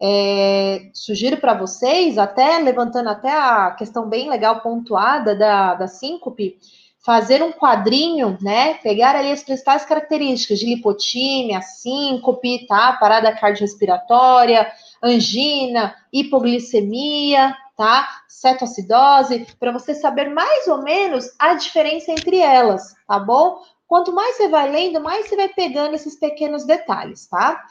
É, 0.02 0.90
sugiro 0.92 1.36
para 1.36 1.54
vocês, 1.54 2.18
até 2.18 2.58
levantando 2.58 3.10
até 3.10 3.30
a 3.30 3.70
questão 3.78 4.08
bem 4.08 4.28
legal 4.28 4.60
pontuada 4.60 5.36
da, 5.36 5.74
da 5.74 5.86
síncope, 5.86 6.58
fazer 6.98 7.44
um 7.44 7.52
quadrinho, 7.52 8.36
né? 8.42 8.74
Pegar 8.74 9.14
ali 9.14 9.30
as 9.30 9.44
principais 9.44 9.84
características 9.84 10.58
de 10.58 10.66
lipotímia, 10.66 11.60
síncope, 11.60 12.66
tá? 12.66 12.94
Parada 12.94 13.30
cardiorrespiratória, 13.30 14.66
angina, 15.03 15.94
hipoglicemia, 16.12 17.57
tá? 17.76 18.09
Cetoacidose, 18.28 19.46
para 19.59 19.72
você 19.72 19.94
saber 19.94 20.30
mais 20.30 20.68
ou 20.68 20.82
menos 20.82 21.28
a 21.38 21.55
diferença 21.55 22.12
entre 22.12 22.38
elas, 22.38 22.94
tá 23.07 23.18
bom? 23.18 23.61
Quanto 23.86 24.12
mais 24.12 24.36
você 24.36 24.48
vai 24.48 24.70
lendo, 24.70 25.00
mais 25.00 25.28
você 25.28 25.36
vai 25.36 25.48
pegando 25.48 25.94
esses 25.94 26.18
pequenos 26.18 26.64
detalhes, 26.64 27.26
tá? 27.26 27.62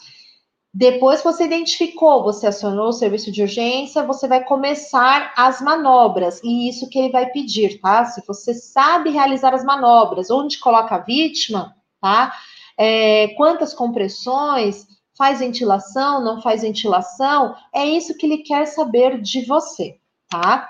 Depois 0.74 1.20
que 1.20 1.26
você 1.26 1.44
identificou, 1.46 2.24
você 2.24 2.48
acionou 2.48 2.90
o 2.90 2.94
serviço 2.94 3.30
de 3.32 3.42
urgência, 3.42 4.04
você 4.04 4.26
vai 4.28 4.44
começar 4.44 5.34
as 5.36 5.60
manobras, 5.60 6.40
e 6.44 6.70
isso 6.70 6.90
que 6.90 6.98
ele 6.98 7.12
vai 7.12 7.26
pedir, 7.30 7.82
tá? 7.82 8.06
Se 8.06 8.24
você 8.26 8.54
sabe 8.54 9.10
realizar 9.10 9.54
as 9.54 9.66
manobras, 9.66 10.32
onde 10.32 10.60
coloca 10.60 10.96
a 10.96 11.00
vítima, 11.00 11.76
tá? 12.00 12.34
É, 12.78 13.30
quantas 13.36 13.74
compressões, 13.74 14.88
faz 15.18 15.40
ventilação, 15.40 16.24
não 16.24 16.42
faz 16.42 16.62
ventilação, 16.62 17.56
é 17.74 17.86
isso 17.86 18.18
que 18.18 18.26
ele 18.26 18.40
quer 18.40 18.66
saber 18.66 19.22
de 19.22 19.46
você, 19.46 19.98
tá? 20.30 20.70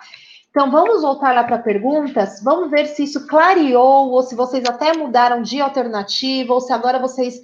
Então, 0.50 0.70
vamos 0.70 1.02
voltar 1.02 1.34
lá 1.34 1.46
para 1.46 1.60
perguntas, 1.60 2.44
vamos 2.44 2.70
ver 2.70 2.86
se 2.88 3.04
isso 3.04 3.26
clareou, 3.28 4.10
ou 4.12 4.22
se 4.22 4.36
vocês 4.36 4.66
até 4.66 4.92
mudaram 4.94 5.42
de 5.42 5.62
alternativa, 5.62 6.54
ou 6.54 6.60
se 6.60 6.74
agora 6.74 7.00
vocês 7.00 7.40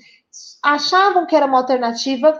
achavam 0.61 1.25
que 1.25 1.35
era 1.35 1.45
uma 1.45 1.59
alternativa 1.59 2.37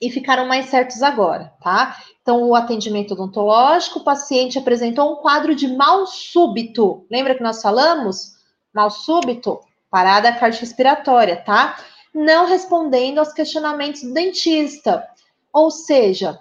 e 0.00 0.10
ficaram 0.10 0.46
mais 0.46 0.66
certos 0.66 1.02
agora, 1.02 1.54
tá? 1.62 1.96
Então, 2.20 2.42
o 2.42 2.54
atendimento 2.54 3.12
odontológico, 3.12 4.00
o 4.00 4.04
paciente 4.04 4.58
apresentou 4.58 5.12
um 5.12 5.16
quadro 5.16 5.54
de 5.54 5.68
mal 5.74 6.06
súbito. 6.06 7.06
Lembra 7.10 7.34
que 7.34 7.42
nós 7.42 7.62
falamos? 7.62 8.34
Mal 8.74 8.90
súbito, 8.90 9.60
parada 9.90 10.32
cardiorrespiratória, 10.32 11.36
tá? 11.36 11.76
Não 12.14 12.46
respondendo 12.46 13.18
aos 13.18 13.32
questionamentos 13.32 14.02
do 14.02 14.14
dentista. 14.14 15.06
Ou 15.52 15.70
seja, 15.70 16.38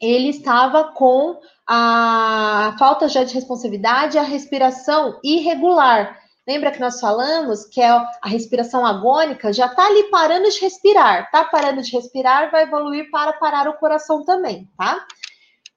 ele 0.00 0.30
estava 0.30 0.92
com 0.92 1.38
a 1.66 2.74
falta 2.78 3.08
já 3.08 3.24
de 3.24 3.34
responsividade, 3.34 4.18
a 4.18 4.22
respiração 4.22 5.18
irregular. 5.22 6.18
Lembra 6.46 6.70
que 6.70 6.78
nós 6.78 7.00
falamos 7.00 7.64
que 7.64 7.80
é 7.80 7.88
a 7.88 8.28
respiração 8.28 8.86
agônica 8.86 9.52
já 9.52 9.66
está 9.66 9.84
ali 9.86 10.04
parando 10.04 10.48
de 10.48 10.60
respirar, 10.60 11.28
tá 11.32 11.44
parando 11.44 11.82
de 11.82 11.90
respirar, 11.90 12.52
vai 12.52 12.62
evoluir 12.62 13.10
para 13.10 13.32
parar 13.32 13.68
o 13.68 13.74
coração 13.74 14.24
também, 14.24 14.70
tá? 14.78 15.04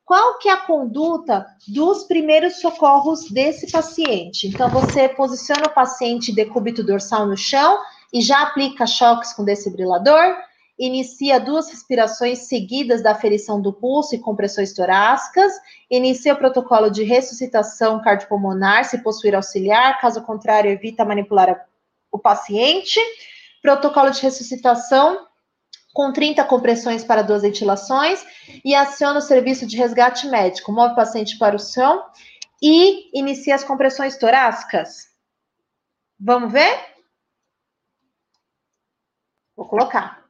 Qual 0.05 0.37
que 0.37 0.49
é 0.49 0.51
a 0.51 0.57
conduta 0.57 1.45
dos 1.67 2.03
primeiros 2.03 2.59
socorros 2.59 3.29
desse 3.29 3.71
paciente? 3.71 4.47
Então, 4.47 4.67
você 4.69 5.07
posiciona 5.07 5.67
o 5.67 5.73
paciente 5.73 6.33
decúbito 6.33 6.83
dorsal 6.83 7.27
no 7.27 7.37
chão 7.37 7.79
e 8.13 8.21
já 8.21 8.41
aplica 8.41 8.87
choques 8.87 9.33
com 9.33 9.43
desfibrilador, 9.43 10.35
inicia 10.77 11.39
duas 11.39 11.69
respirações 11.69 12.47
seguidas 12.47 13.03
da 13.03 13.11
aferição 13.11 13.61
do 13.61 13.73
pulso 13.73 14.15
e 14.15 14.19
compressões 14.19 14.73
torácicas, 14.73 15.51
inicia 15.91 16.33
o 16.33 16.37
protocolo 16.37 16.89
de 16.89 17.03
ressuscitação 17.03 18.01
cardiopulmonar, 18.01 18.85
se 18.85 18.99
possuir 18.99 19.35
auxiliar, 19.35 19.99
caso 19.99 20.21
contrário, 20.23 20.71
evita 20.71 21.03
manipular 21.03 21.67
o 22.11 22.17
paciente. 22.17 22.99
Protocolo 23.61 24.09
de 24.09 24.21
ressuscitação 24.21 25.27
com 25.93 26.13
30 26.13 26.43
compressões 26.45 27.03
para 27.03 27.21
duas 27.21 27.41
ventilações 27.41 28.25
e 28.63 28.73
aciona 28.73 29.19
o 29.19 29.21
serviço 29.21 29.65
de 29.65 29.75
resgate 29.75 30.27
médico, 30.27 30.71
move 30.71 30.93
o 30.93 30.95
paciente 30.95 31.37
para 31.37 31.55
o 31.55 31.59
chão 31.59 32.03
e 32.61 33.09
inicia 33.17 33.55
as 33.55 33.63
compressões 33.63 34.17
torácicas. 34.17 35.09
Vamos 36.17 36.53
ver? 36.53 36.98
Vou 39.59 39.67
colocar. 39.67 40.23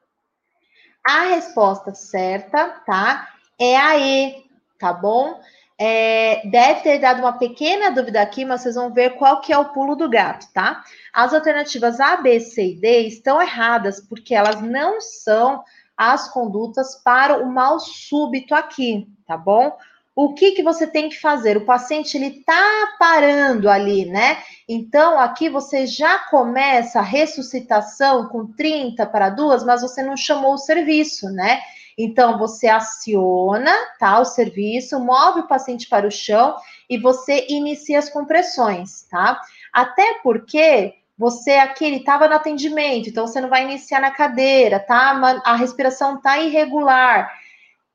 A 1.07 1.25
resposta 1.25 1.93
certa, 1.93 2.67
tá? 2.83 3.29
É 3.59 3.77
a 3.77 3.95
E, 3.95 4.43
tá 4.79 4.91
bom? 4.91 5.39
É, 5.77 6.41
deve 6.47 6.81
ter 6.81 6.97
dado 6.97 7.19
uma 7.19 7.37
pequena 7.37 7.91
dúvida 7.91 8.19
aqui, 8.19 8.43
mas 8.43 8.61
vocês 8.61 8.73
vão 8.73 8.91
ver 8.91 9.11
qual 9.17 9.39
que 9.39 9.53
é 9.53 9.57
o 9.59 9.69
pulo 9.69 9.95
do 9.95 10.09
gato, 10.09 10.51
tá? 10.51 10.83
As 11.13 11.31
alternativas 11.31 11.99
A, 11.99 12.17
B, 12.17 12.39
C 12.39 12.71
e 12.71 12.81
D 12.81 13.01
estão 13.01 13.39
erradas, 13.39 14.01
porque 14.01 14.33
elas 14.33 14.63
não 14.63 14.99
são 14.99 15.63
as 15.95 16.27
condutas 16.33 16.95
para 17.03 17.37
o 17.37 17.45
mal 17.45 17.79
súbito 17.79 18.55
aqui, 18.55 19.07
tá 19.27 19.37
bom? 19.37 19.77
O 20.21 20.33
que, 20.33 20.51
que 20.51 20.61
você 20.61 20.85
tem 20.85 21.07
que 21.07 21.17
fazer? 21.17 21.55
O 21.55 21.63
paciente 21.63 22.17
ele 22.17 22.43
tá 22.45 22.89
parando 22.99 23.69
ali, 23.69 24.05
né? 24.05 24.43
Então 24.67 25.17
aqui 25.17 25.47
você 25.47 25.87
já 25.87 26.19
começa 26.19 26.99
a 26.99 27.01
ressuscitação 27.01 28.27
com 28.27 28.45
30 28.45 29.05
para 29.05 29.29
duas, 29.29 29.63
mas 29.63 29.81
você 29.81 30.03
não 30.03 30.17
chamou 30.17 30.55
o 30.55 30.57
serviço, 30.57 31.29
né? 31.29 31.61
Então 31.97 32.37
você 32.37 32.67
aciona, 32.67 33.71
tá, 33.97 34.19
o 34.19 34.25
serviço, 34.25 34.99
move 34.99 35.39
o 35.39 35.47
paciente 35.47 35.87
para 35.87 36.05
o 36.05 36.11
chão 36.11 36.57
e 36.89 36.97
você 36.97 37.45
inicia 37.47 37.97
as 37.97 38.09
compressões, 38.09 39.03
tá? 39.09 39.39
Até 39.71 40.15
porque 40.21 40.95
você 41.17 41.51
aqui 41.51 41.85
ele 41.85 41.97
estava 41.97 42.27
no 42.27 42.35
atendimento, 42.35 43.07
então 43.07 43.25
você 43.25 43.39
não 43.39 43.47
vai 43.47 43.63
iniciar 43.63 44.01
na 44.01 44.11
cadeira, 44.11 44.81
tá? 44.81 45.41
A 45.45 45.55
respiração 45.55 46.19
tá 46.19 46.37
irregular. 46.39 47.38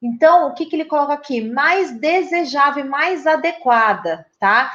Então, 0.04 0.48
o 0.48 0.52
que, 0.52 0.66
que 0.66 0.76
ele 0.76 0.84
coloca 0.84 1.14
aqui? 1.14 1.40
Mais 1.40 1.90
desejável, 1.98 2.84
mais 2.84 3.26
adequada, 3.26 4.26
tá? 4.38 4.70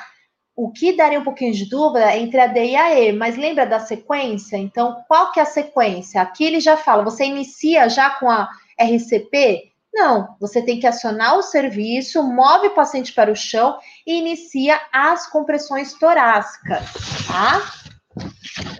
O 0.55 0.71
que 0.71 0.97
daria 0.97 1.19
um 1.19 1.23
pouquinho 1.23 1.53
de 1.53 1.69
dúvida 1.69 2.11
é 2.11 2.17
entre 2.17 2.39
a 2.39 2.47
D 2.47 2.71
e 2.71 2.75
a 2.75 2.99
E, 2.99 3.11
mas 3.11 3.37
lembra 3.37 3.63
da 3.63 3.79
sequência? 3.79 4.57
Então, 4.57 5.03
qual 5.07 5.31
que 5.31 5.39
é 5.39 5.43
a 5.43 5.45
sequência? 5.45 6.19
Aqui 6.19 6.43
ele 6.43 6.59
já 6.59 6.75
fala, 6.75 7.03
você 7.03 7.25
inicia 7.25 7.87
já 7.87 8.09
com 8.09 8.27
a 8.27 8.49
RCP? 8.75 9.71
Não, 9.93 10.35
você 10.39 10.63
tem 10.63 10.79
que 10.79 10.87
acionar 10.87 11.37
o 11.37 11.43
serviço, 11.43 12.23
move 12.23 12.67
o 12.67 12.73
paciente 12.73 13.13
para 13.13 13.31
o 13.31 13.35
chão 13.35 13.77
e 14.07 14.17
inicia 14.17 14.81
as 14.91 15.29
compressões 15.29 15.93
torácicas, 15.93 16.83
tá? 17.27 17.61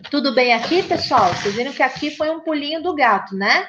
Tudo 0.10 0.34
bem 0.34 0.54
aqui, 0.56 0.82
pessoal? 0.82 1.32
Vocês 1.36 1.54
viram 1.54 1.74
que 1.74 1.84
aqui 1.84 2.10
foi 2.10 2.32
um 2.32 2.40
pulinho 2.40 2.82
do 2.82 2.96
gato, 2.96 3.36
né? 3.36 3.68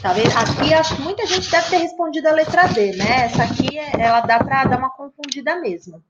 Tá 0.00 0.12
vendo? 0.12 0.36
Aqui 0.36 0.74
acho 0.74 0.96
que 0.96 1.02
muita 1.02 1.26
gente 1.26 1.50
deve 1.50 1.70
ter 1.70 1.76
respondido 1.78 2.28
a 2.28 2.32
letra 2.32 2.66
D, 2.66 2.92
né? 2.96 3.24
Essa 3.24 3.44
aqui, 3.44 3.78
ela 3.78 4.20
dá 4.20 4.38
para 4.38 4.64
dar 4.64 4.78
uma 4.78 4.90
confundida 4.90 5.56
mesmo. 5.56 6.02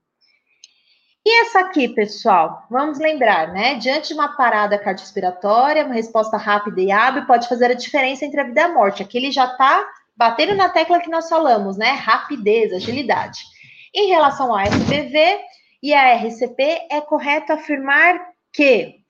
E 1.25 1.41
essa 1.41 1.61
aqui, 1.61 1.87
pessoal, 1.87 2.65
vamos 2.69 2.99
lembrar, 2.99 3.51
né? 3.51 3.75
Diante 3.75 4.09
de 4.09 4.13
uma 4.13 4.35
parada 4.35 4.77
cardiorrespiratória, 4.77 5.83
uma 5.83 5.95
resposta 5.95 6.37
rápida 6.37 6.79
e 6.79 6.91
hábil 6.91 7.25
pode 7.25 7.47
fazer 7.47 7.71
a 7.71 7.73
diferença 7.73 8.25
entre 8.25 8.39
a 8.39 8.43
vida 8.43 8.61
e 8.61 8.63
a 8.63 8.73
morte. 8.73 9.01
Aqui 9.01 9.17
ele 9.17 9.31
já 9.31 9.45
está 9.45 9.83
batendo 10.15 10.55
na 10.55 10.69
tecla 10.69 10.99
que 10.99 11.09
nós 11.09 11.27
falamos, 11.27 11.77
né? 11.77 11.91
Rapidez, 11.91 12.71
agilidade. 12.71 13.39
Em 13.93 14.09
relação 14.09 14.51
ao 14.51 14.59
SBV 14.59 15.39
e 15.81 15.93
a 15.93 16.15
RCP, 16.15 16.87
é 16.91 17.01
correto 17.01 17.53
afirmar 17.53 18.19
que 18.53 19.04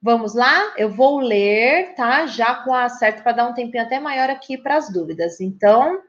Vamos 0.00 0.32
lá? 0.32 0.74
Eu 0.76 0.90
vou 0.90 1.18
ler, 1.18 1.94
tá? 1.96 2.24
Já 2.26 2.54
com 2.54 2.72
a 2.72 2.88
certa 2.88 3.20
para 3.20 3.32
dar 3.32 3.48
um 3.48 3.54
tempinho 3.54 3.82
até 3.82 3.98
maior 3.98 4.30
aqui 4.30 4.56
para 4.56 4.76
as 4.76 4.92
dúvidas. 4.92 5.40
Então, 5.40 6.00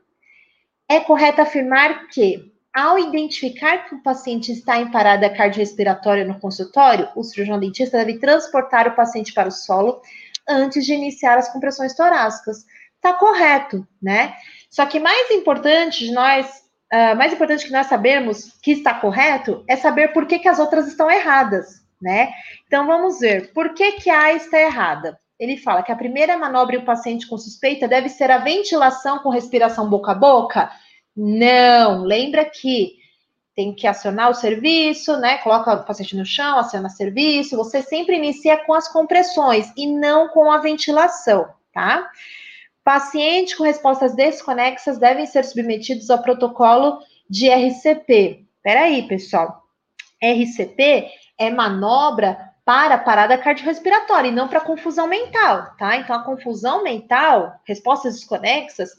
é 0.88 1.00
correto 1.00 1.42
afirmar 1.42 2.08
que, 2.08 2.54
ao 2.72 3.00
identificar 3.00 3.90
que 3.90 3.96
o 3.96 4.04
paciente 4.04 4.52
está 4.52 4.78
em 4.78 4.92
parada 4.92 5.28
cardiorrespiratória 5.30 6.24
no 6.24 6.40
consultório, 6.40 7.10
o 7.16 7.24
cirurgião 7.24 7.60
dentista 7.60 7.98
deve 7.98 8.20
transportar 8.20 8.88
o 8.88 8.96
paciente 8.96 9.34
para 9.34 9.50
o 9.50 9.52
solo 9.52 10.02
antes 10.48 10.86
de 10.86 10.94
iniciar 10.94 11.40
as 11.40 11.52
compressões 11.52 11.96
torácicas. 11.96 12.66
Tá 13.02 13.14
correto, 13.14 13.88
né? 14.00 14.36
Só 14.70 14.86
que 14.86 15.00
mais 15.00 15.32
importante 15.32 16.06
de 16.06 16.12
nós, 16.12 16.46
uh, 16.94 17.16
mais 17.18 17.34
importante 17.34 17.66
que 17.66 17.72
nós 17.72 17.88
sabermos 17.88 18.54
que 18.62 18.72
está 18.72 18.94
correto 18.94 19.64
é 19.68 19.76
saber 19.76 20.10
por 20.10 20.28
que, 20.28 20.38
que 20.38 20.48
as 20.48 20.60
outras 20.60 20.88
estão 20.88 21.10
erradas 21.10 21.89
né? 22.02 22.32
Então 22.68 22.86
vamos 22.86 23.20
ver, 23.20 23.52
por 23.54 23.74
que, 23.74 23.94
que 23.94 24.10
a 24.10 24.34
está 24.34 24.60
errada? 24.60 25.20
Ele 25.40 25.58
fala 25.58 25.82
que 25.82 25.92
a 25.92 25.96
primeira 25.96 26.38
manobra 26.38 26.76
em 26.76 26.84
paciente 26.84 27.28
com 27.28 27.38
suspeita 27.38 27.88
deve 27.88 28.10
ser 28.10 28.30
a 28.30 28.40
ventilação 28.40 29.20
com 29.20 29.30
respiração 29.30 29.90
boca 29.90 30.12
a 30.12 30.16
boca? 30.16 30.72
Não, 31.16 32.04
lembra 32.04 32.46
que 32.46 33.00
tem 33.56 33.74
que 33.74 33.88
acionar 33.88 34.30
o 34.30 34.34
serviço, 34.34 35.18
né? 35.18 35.38
Coloca 35.40 35.74
o 35.74 35.84
paciente 35.84 36.16
no 36.16 36.26
chão, 36.26 36.58
aciona 36.58 36.90
serviço. 36.90 37.58
Você 37.58 37.82
sempre 37.82 38.16
inicia 38.16 38.58
com 38.66 38.74
as 38.74 38.88
compressões 38.88 39.72
e 39.76 39.86
não 39.86 40.30
com 40.30 40.50
a 40.52 40.60
ventilação, 40.60 41.48
tá? 41.74 42.10
Paciente 42.84 43.58
com 43.58 43.64
respostas 43.64 44.16
desconexas 44.16 44.98
devem 44.98 45.26
ser 45.26 45.44
submetidos 45.44 46.10
ao 46.10 46.22
protocolo 46.22 47.00
de 47.30 47.50
RCP. 47.50 48.46
Peraí, 48.64 49.08
pessoal. 49.08 49.62
RCP 50.22 51.10
é 51.40 51.50
manobra 51.50 52.50
para 52.66 52.98
parada 52.98 53.38
cardiorrespiratória 53.38 54.28
e 54.28 54.32
não 54.32 54.48
para 54.48 54.62
confusão 54.62 55.08
mental, 55.08 55.72
tá? 55.78 55.98
Então, 55.98 56.16
a 56.16 56.24
confusão 56.24 56.84
mental, 56.84 57.56
respostas 57.64 58.16
desconexas, 58.16 58.92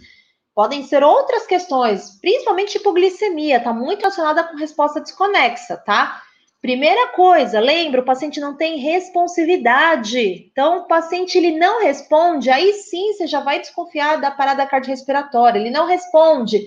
podem 0.53 0.83
ser 0.83 1.05
outras 1.05 1.47
questões, 1.47 2.19
principalmente 2.21 2.79
hipoglicemia, 2.79 3.59
está 3.59 3.73
muito 3.73 4.01
relacionada 4.01 4.43
com 4.45 4.57
resposta 4.57 5.01
desconexa, 5.01 5.77
tá? 5.77 6.21
Primeira 6.61 7.09
coisa, 7.13 7.59
lembra, 7.61 8.01
o 8.01 8.05
paciente 8.05 8.41
não 8.41 8.55
tem 8.55 8.77
responsividade. 8.79 10.51
Então, 10.53 10.81
o 10.81 10.87
paciente 10.87 11.39
ele 11.39 11.59
não 11.59 11.81
responde, 11.81 12.51
aí 12.51 12.75
sim 12.75 13.13
você 13.13 13.27
já 13.27 13.41
vai 13.41 13.61
desconfiar 13.61 14.21
da 14.21 14.31
parada 14.31 14.67
cardiorrespiratória. 14.67 15.59
Ele 15.59 15.71
não 15.71 15.87
responde 15.87 16.61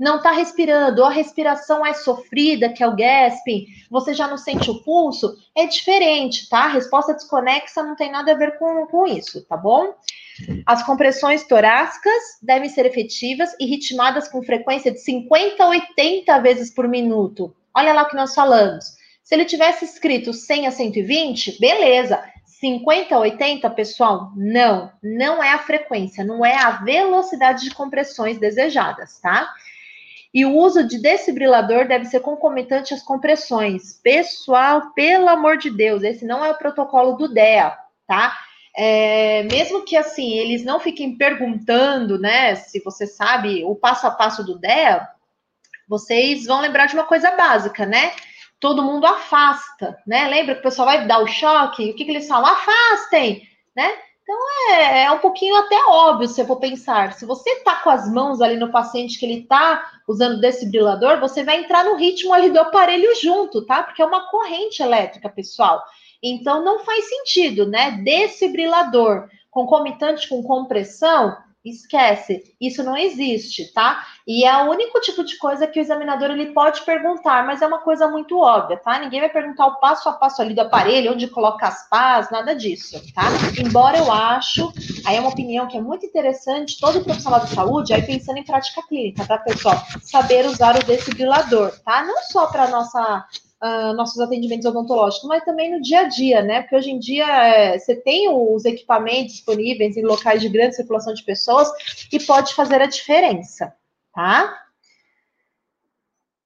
não 0.00 0.16
está 0.16 0.32
respirando, 0.32 1.02
ou 1.02 1.08
a 1.08 1.12
respiração 1.12 1.84
é 1.84 1.92
sofrida, 1.92 2.70
que 2.70 2.82
é 2.82 2.88
o 2.88 2.96
gasping, 2.96 3.66
você 3.90 4.14
já 4.14 4.26
não 4.26 4.38
sente 4.38 4.70
o 4.70 4.82
pulso, 4.82 5.36
é 5.54 5.66
diferente, 5.66 6.48
tá? 6.48 6.64
A 6.64 6.68
resposta 6.68 7.12
desconexa 7.12 7.82
não 7.82 7.94
tem 7.94 8.10
nada 8.10 8.32
a 8.32 8.34
ver 8.34 8.58
com, 8.58 8.86
com 8.86 9.06
isso, 9.06 9.44
tá 9.46 9.58
bom? 9.58 9.94
As 10.64 10.82
compressões 10.82 11.46
torácicas 11.46 12.38
devem 12.42 12.70
ser 12.70 12.86
efetivas 12.86 13.50
e 13.60 13.66
ritmadas 13.66 14.26
com 14.26 14.42
frequência 14.42 14.90
de 14.90 15.00
50 15.00 15.62
a 15.62 15.68
80 15.68 16.38
vezes 16.38 16.72
por 16.72 16.88
minuto. 16.88 17.54
Olha 17.76 17.92
lá 17.92 18.02
o 18.04 18.08
que 18.08 18.16
nós 18.16 18.34
falamos. 18.34 18.86
Se 19.22 19.34
ele 19.34 19.44
tivesse 19.44 19.84
escrito 19.84 20.32
100 20.32 20.66
a 20.66 20.70
120, 20.70 21.60
beleza. 21.60 22.24
50 22.46 23.14
a 23.14 23.18
80, 23.18 23.68
pessoal, 23.70 24.32
não, 24.34 24.90
não 25.02 25.42
é 25.42 25.52
a 25.52 25.58
frequência, 25.58 26.24
não 26.24 26.44
é 26.44 26.56
a 26.56 26.70
velocidade 26.70 27.64
de 27.64 27.74
compressões 27.74 28.38
desejadas, 28.38 29.18
tá? 29.18 29.50
E 30.32 30.44
o 30.44 30.54
uso 30.56 30.86
de 30.86 30.98
desfibrilador 30.98 31.88
deve 31.88 32.04
ser 32.04 32.20
concomitante 32.20 32.94
às 32.94 33.02
compressões. 33.02 34.00
Pessoal, 34.02 34.92
pelo 34.92 35.28
amor 35.28 35.58
de 35.58 35.70
Deus, 35.70 36.02
esse 36.02 36.24
não 36.24 36.44
é 36.44 36.50
o 36.50 36.58
protocolo 36.58 37.16
do 37.16 37.28
DEA, 37.28 37.76
tá? 38.06 38.38
É, 38.76 39.42
mesmo 39.44 39.84
que 39.84 39.96
assim 39.96 40.38
eles 40.38 40.64
não 40.64 40.78
fiquem 40.78 41.16
perguntando, 41.16 42.18
né, 42.18 42.54
se 42.54 42.80
você 42.84 43.04
sabe 43.04 43.64
o 43.64 43.74
passo 43.74 44.06
a 44.06 44.10
passo 44.12 44.44
do 44.44 44.56
DEA, 44.56 45.08
vocês 45.88 46.46
vão 46.46 46.60
lembrar 46.60 46.86
de 46.86 46.94
uma 46.94 47.04
coisa 47.04 47.32
básica, 47.32 47.84
né? 47.84 48.12
Todo 48.60 48.84
mundo 48.84 49.06
afasta, 49.06 49.98
né? 50.06 50.28
Lembra 50.28 50.54
que 50.54 50.60
o 50.60 50.62
pessoal 50.62 50.86
vai 50.86 51.06
dar 51.06 51.18
o 51.18 51.26
choque? 51.26 51.90
O 51.90 51.96
que, 51.96 52.04
que 52.04 52.10
eles 52.12 52.28
falam? 52.28 52.52
Afastem, 52.52 53.48
né? 53.74 53.90
Então 54.30 54.76
é, 54.76 55.02
é 55.02 55.10
um 55.10 55.18
pouquinho 55.18 55.56
até 55.56 55.76
óbvio 55.88 56.28
se 56.28 56.40
eu 56.40 56.46
for 56.46 56.60
pensar. 56.60 57.14
Se 57.14 57.26
você 57.26 57.64
tá 57.64 57.80
com 57.82 57.90
as 57.90 58.08
mãos 58.08 58.40
ali 58.40 58.56
no 58.56 58.70
paciente 58.70 59.18
que 59.18 59.26
ele 59.26 59.42
tá 59.42 59.90
usando 60.06 60.40
desfibrilador, 60.40 61.18
você 61.18 61.42
vai 61.42 61.58
entrar 61.58 61.84
no 61.84 61.96
ritmo 61.96 62.32
ali 62.32 62.48
do 62.48 62.60
aparelho 62.60 63.12
junto, 63.20 63.66
tá? 63.66 63.82
Porque 63.82 64.00
é 64.00 64.06
uma 64.06 64.30
corrente 64.30 64.84
elétrica, 64.84 65.28
pessoal. 65.28 65.82
Então 66.22 66.64
não 66.64 66.78
faz 66.84 67.08
sentido, 67.08 67.66
né? 67.66 68.02
Desfibrilador 68.04 69.28
concomitante 69.50 70.28
com 70.28 70.44
compressão 70.44 71.36
Esquece, 71.62 72.54
isso 72.58 72.82
não 72.82 72.96
existe, 72.96 73.70
tá? 73.74 74.02
E 74.26 74.46
é 74.46 74.64
o 74.64 74.70
único 74.70 74.98
tipo 75.00 75.22
de 75.22 75.36
coisa 75.36 75.66
que 75.66 75.78
o 75.78 75.82
examinador 75.82 76.30
ele 76.30 76.54
pode 76.54 76.80
perguntar, 76.86 77.44
mas 77.44 77.60
é 77.60 77.66
uma 77.66 77.80
coisa 77.80 78.08
muito 78.08 78.38
óbvia, 78.38 78.78
tá? 78.78 78.98
Ninguém 78.98 79.20
vai 79.20 79.28
perguntar 79.28 79.66
o 79.66 79.78
passo 79.78 80.08
a 80.08 80.14
passo 80.14 80.40
ali 80.40 80.54
do 80.54 80.62
aparelho, 80.62 81.12
onde 81.12 81.28
coloca 81.28 81.66
as 81.66 81.86
pás, 81.90 82.30
nada 82.30 82.54
disso, 82.54 82.98
tá? 83.12 83.24
Embora 83.58 83.98
eu 83.98 84.10
acho, 84.10 84.72
aí 85.04 85.16
é 85.16 85.20
uma 85.20 85.28
opinião 85.28 85.66
que 85.66 85.76
é 85.76 85.82
muito 85.82 86.06
interessante, 86.06 86.80
todo 86.80 87.04
profissional 87.04 87.40
de 87.40 87.50
saúde, 87.50 87.92
aí 87.92 88.00
pensando 88.00 88.38
em 88.38 88.44
prática 88.44 88.82
clínica, 88.88 89.26
tá, 89.26 89.36
pessoal? 89.36 89.76
Saber 90.00 90.46
usar 90.46 90.76
o 90.76 90.84
desfibrilador, 90.86 91.78
tá? 91.84 92.02
Não 92.02 92.22
só 92.22 92.46
para 92.46 92.68
nossa 92.68 93.26
uh, 93.62 93.92
nossos 93.94 94.18
atendimentos 94.20 94.66
odontológicos, 94.66 95.28
mas 95.28 95.44
também 95.44 95.70
no 95.70 95.80
dia 95.80 96.00
a 96.00 96.08
dia, 96.08 96.42
né? 96.42 96.62
Porque 96.62 96.76
hoje 96.76 96.90
em 96.90 96.98
dia 96.98 97.26
é, 97.26 97.78
você 97.78 97.94
tem 97.94 98.28
os 98.28 98.64
equipamentos 98.64 99.34
disponíveis 99.34 99.96
em 99.96 100.02
locais 100.02 100.40
de 100.40 100.48
grande 100.48 100.76
circulação 100.76 101.12
de 101.12 101.22
pessoas 101.22 101.68
e 102.12 102.18
pode 102.18 102.54
fazer 102.54 102.80
a 102.80 102.86
diferença, 102.86 103.74
tá? 104.14 104.56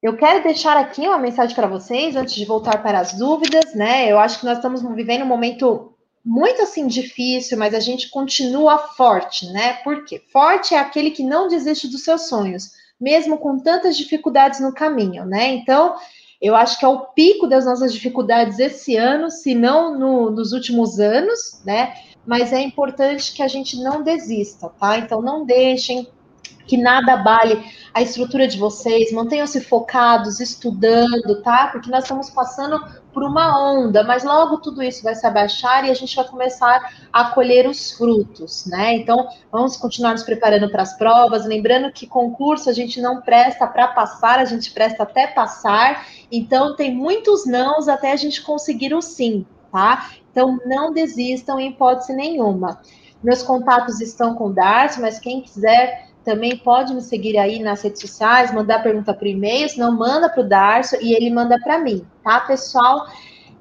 Eu 0.03 0.17
quero 0.17 0.43
deixar 0.43 0.77
aqui 0.77 1.01
uma 1.01 1.19
mensagem 1.19 1.57
para 1.57 1.67
vocês 1.67 2.15
antes 2.15 2.35
de 2.35 2.45
voltar 2.45 2.83
para 2.83 2.99
as 2.99 3.15
dúvidas, 3.15 3.75
né? 3.75 4.11
Eu 4.11 4.19
acho 4.19 4.39
que 4.39 4.45
nós 4.45 4.59
estamos 4.59 4.83
vivendo 4.95 5.23
um 5.23 5.27
momento 5.27 5.95
muito 6.23 6.63
assim 6.63 6.87
difícil, 6.87 7.57
mas 7.57 7.75
a 7.75 7.81
gente 7.81 8.11
continua 8.11 8.77
forte, 8.77 9.47
né? 9.47 9.75
Por 9.83 10.05
quê? 10.05 10.23
Forte 10.31 10.75
é 10.75 10.79
aquele 10.79 11.11
que 11.11 11.23
não 11.23 11.49
desiste 11.49 11.89
dos 11.89 12.05
seus 12.05 12.29
sonhos, 12.29 12.73
mesmo 13.01 13.39
com 13.39 13.59
tantas 13.59 13.97
dificuldades 13.97 14.61
no 14.61 14.75
caminho, 14.75 15.25
né? 15.25 15.49
Então, 15.49 15.97
eu 16.45 16.55
acho 16.55 16.79
que 16.79 16.85
é 16.85 16.89
o 16.89 17.07
pico 17.07 17.47
das 17.47 17.65
nossas 17.65 17.91
dificuldades 17.91 18.59
esse 18.59 18.97
ano, 18.97 19.31
se 19.31 19.55
não 19.55 19.99
no, 19.99 20.31
nos 20.31 20.53
últimos 20.53 21.01
anos, 21.01 21.63
né? 21.65 21.95
Mas 22.27 22.53
é 22.53 22.61
importante 22.61 23.33
que 23.33 23.43
a 23.43 23.49
gente 23.49 23.83
não 23.83 24.03
desista, 24.03 24.69
tá? 24.79 24.99
Então 24.99 25.23
não 25.23 25.47
deixem 25.47 26.07
que 26.67 26.77
nada 26.77 27.15
abale 27.15 27.65
a 27.93 28.03
estrutura 28.03 28.49
de 28.49 28.59
vocês, 28.59 29.13
mantenham-se 29.13 29.61
focados, 29.61 30.41
estudando, 30.41 31.41
tá? 31.43 31.69
Porque 31.69 31.91
nós 31.91 32.05
estamos 32.05 32.29
passando 32.29 32.85
por 33.13 33.23
uma 33.23 33.73
onda, 33.73 34.03
mas 34.03 34.25
logo 34.25 34.59
tudo 34.59 34.83
isso 34.83 35.05
vai 35.05 35.15
se 35.15 35.25
abaixar 35.25 35.85
e 35.85 35.91
a 35.91 35.95
gente 35.95 36.17
vai 36.17 36.27
começar 36.27 36.93
a 37.13 37.27
colher 37.27 37.69
os 37.69 37.93
frutos, 37.93 38.67
né? 38.67 38.97
Então, 38.97 39.29
vamos 39.53 39.77
continuar 39.77 40.11
nos 40.11 40.25
preparando 40.25 40.69
para 40.69 40.83
as 40.83 40.99
provas, 40.99 41.47
lembrando 41.47 41.93
que 41.93 42.07
concurso 42.07 42.69
a 42.69 42.73
gente 42.73 43.01
não 43.01 43.21
presta 43.21 43.67
para 43.67 43.89
passar, 43.89 44.41
a 44.41 44.45
gente 44.45 44.73
presta 44.73 45.05
até 45.05 45.29
passar, 45.29 46.05
então 46.33 46.75
tem 46.75 46.93
muitos 46.93 47.47
nãos 47.47 47.87
até 47.87 48.11
a 48.11 48.17
gente 48.17 48.43
conseguir 48.43 48.93
o 48.93 49.01
sim, 49.01 49.47
tá? 49.71 50.11
Então, 50.33 50.59
não 50.67 50.93
desistam 50.93 51.61
em 51.61 51.71
hipótese 51.71 52.13
nenhuma. 52.13 52.81
Meus 53.23 53.43
contatos 53.43 54.01
estão 54.01 54.35
com 54.35 54.49
o 54.49 54.53
Darcy, 54.53 55.01
mas 55.01 55.21
quem 55.21 55.41
quiser 55.41 56.09
também 56.25 56.57
pode 56.57 56.95
me 56.95 57.03
seguir 57.03 57.37
aí 57.37 57.63
nas 57.63 57.83
redes 57.83 58.01
sociais, 58.01 58.53
mandar 58.53 58.83
pergunta 58.83 59.13
por 59.13 59.27
e-mail, 59.27 59.69
senão 59.69 59.97
manda 59.97 60.29
para 60.29 60.41
o 60.41 60.49
Darcio 60.49 60.99
e 61.01 61.15
ele 61.15 61.31
manda 61.31 61.59
para 61.61 61.79
mim, 61.79 62.05
tá, 62.23 62.41
pessoal? 62.41 63.07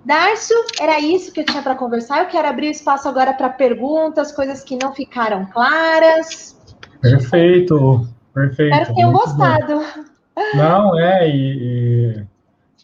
Darcio, 0.05 0.55
era 0.79 0.99
isso 0.99 1.31
que 1.31 1.41
eu 1.41 1.45
tinha 1.45 1.61
para 1.61 1.75
conversar. 1.75 2.23
Eu 2.23 2.27
quero 2.27 2.47
abrir 2.47 2.67
o 2.67 2.71
espaço 2.71 3.07
agora 3.07 3.33
para 3.33 3.49
perguntas, 3.49 4.31
coisas 4.31 4.63
que 4.63 4.77
não 4.81 4.93
ficaram 4.93 5.45
claras. 5.45 6.57
Perfeito, 7.01 8.07
perfeito. 8.33 8.71
Espero 8.71 8.87
que 8.87 8.95
tenham 8.95 9.13
gostado. 9.13 9.75
Bom. 9.75 10.57
Não, 10.57 10.99
é, 10.99 11.29
e, 11.29 12.25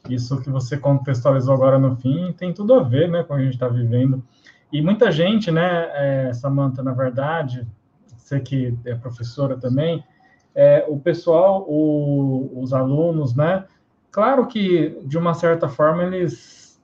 e, 0.07 0.15
isso 0.15 0.39
que 0.41 0.49
você 0.49 0.77
contextualizou 0.77 1.53
agora 1.53 1.77
no 1.77 1.95
fim 1.97 2.34
tem 2.38 2.53
tudo 2.53 2.73
a 2.73 2.84
ver, 2.84 3.09
né, 3.09 3.23
com 3.23 3.34
o 3.34 3.38
que 3.38 3.41
a 3.41 3.45
gente 3.45 3.53
está 3.55 3.67
vivendo. 3.67 4.23
E 4.71 4.82
muita 4.82 5.11
gente, 5.11 5.51
né, 5.51 5.89
é, 5.93 6.34
Samanta, 6.34 6.84
na 6.84 6.93
verdade, 6.93 7.67
você 8.30 8.39
que 8.39 8.77
é 8.86 8.93
professora 8.93 9.57
também, 9.57 10.03
é, 10.55 10.86
o 10.88 10.99
pessoal, 10.99 11.65
o, 11.67 12.51
os 12.61 12.73
alunos, 12.73 13.36
né? 13.36 13.65
Claro 14.11 14.47
que, 14.47 14.97
de 15.03 15.17
uma 15.17 15.34
certa 15.34 15.67
forma, 15.67 16.03
eles, 16.03 16.80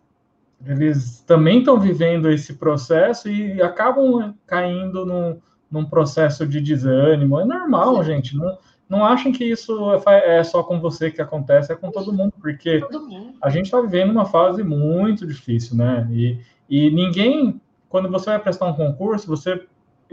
eles 0.66 1.22
também 1.22 1.60
estão 1.60 1.80
vivendo 1.80 2.30
esse 2.30 2.54
processo 2.54 3.30
e 3.30 3.62
acabam 3.62 4.36
caindo 4.46 5.06
num, 5.06 5.40
num 5.70 5.86
processo 5.86 6.48
de 6.48 6.62
desânimo. 6.62 7.40
É 7.40 7.46
normal, 7.46 7.98
Sim. 7.98 8.04
gente. 8.04 8.38
Não, 8.38 8.58
não 8.88 9.06
achem 9.06 9.32
que 9.32 9.44
isso 9.44 9.92
é, 10.08 10.38
é 10.38 10.44
só 10.44 10.62
com 10.64 10.80
você 10.80 11.10
que 11.10 11.22
acontece, 11.22 11.72
é 11.72 11.76
com 11.76 11.92
todo 11.92 12.14
mundo, 12.14 12.34
porque 12.40 12.82
a 13.42 13.50
gente 13.50 13.66
está 13.66 13.82
vivendo 13.82 14.12
uma 14.12 14.26
fase 14.26 14.64
muito 14.64 15.26
difícil, 15.26 15.76
né? 15.76 16.08
E, 16.12 16.40
e 16.70 16.92
ninguém, 16.92 17.60
quando 17.90 18.10
você 18.10 18.28
vai 18.28 18.40
prestar 18.40 18.68
um 18.68 18.74
concurso, 18.74 19.28
você 19.28 19.66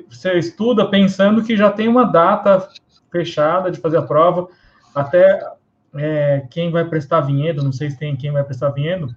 você 0.09 0.39
estuda 0.39 0.89
pensando 0.89 1.43
que 1.43 1.57
já 1.57 1.71
tem 1.71 1.89
uma 1.89 2.05
data 2.05 2.69
fechada 3.11 3.71
de 3.71 3.81
fazer 3.81 3.99
a 3.99 4.03
prova, 4.03 4.49
até 4.95 5.47
é, 5.95 6.47
quem 6.51 6.71
vai 6.71 6.85
prestar 6.85 7.21
vinhedo, 7.21 7.63
não 7.63 7.73
sei 7.73 7.91
se 7.91 7.99
tem 7.99 8.17
quem 8.17 8.33
vai 8.33 8.43
prestar 8.43 8.71
vinhedo, 8.71 9.15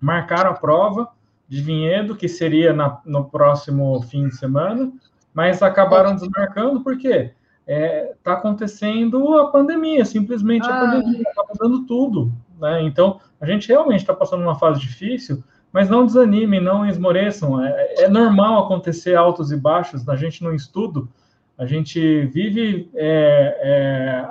marcaram 0.00 0.50
a 0.50 0.54
prova 0.54 1.08
de 1.48 1.60
vinhedo, 1.60 2.16
que 2.16 2.28
seria 2.28 2.72
na, 2.72 3.00
no 3.04 3.24
próximo 3.24 4.02
fim 4.02 4.28
de 4.28 4.36
semana, 4.36 4.90
mas 5.32 5.62
acabaram 5.62 6.14
desmarcando 6.14 6.80
porque 6.80 7.08
está 7.08 7.34
é, 7.66 8.14
tá 8.22 8.32
acontecendo 8.34 9.36
a 9.38 9.50
pandemia, 9.50 10.04
simplesmente 10.04 10.66
ah. 10.68 10.76
a 10.76 10.80
pandemia 10.80 11.22
está 11.22 11.44
mudando 11.48 11.86
tudo. 11.86 12.32
Né? 12.58 12.82
Então, 12.82 13.20
a 13.40 13.46
gente 13.46 13.68
realmente 13.68 14.00
está 14.00 14.14
passando 14.14 14.42
uma 14.42 14.58
fase 14.58 14.80
difícil, 14.80 15.42
mas 15.76 15.90
não 15.90 16.06
desanimem, 16.06 16.58
não 16.58 16.86
esmoreçam. 16.86 17.62
É, 17.62 18.04
é, 18.04 18.08
normal 18.08 18.64
acontecer 18.64 19.14
altos 19.14 19.52
e 19.52 19.56
baixos. 19.58 20.08
A 20.08 20.16
gente 20.16 20.42
no 20.42 20.54
estudo, 20.54 21.06
a 21.58 21.66
gente 21.66 22.24
vive 22.28 22.88
é, 22.94 23.58
é, 23.60 24.28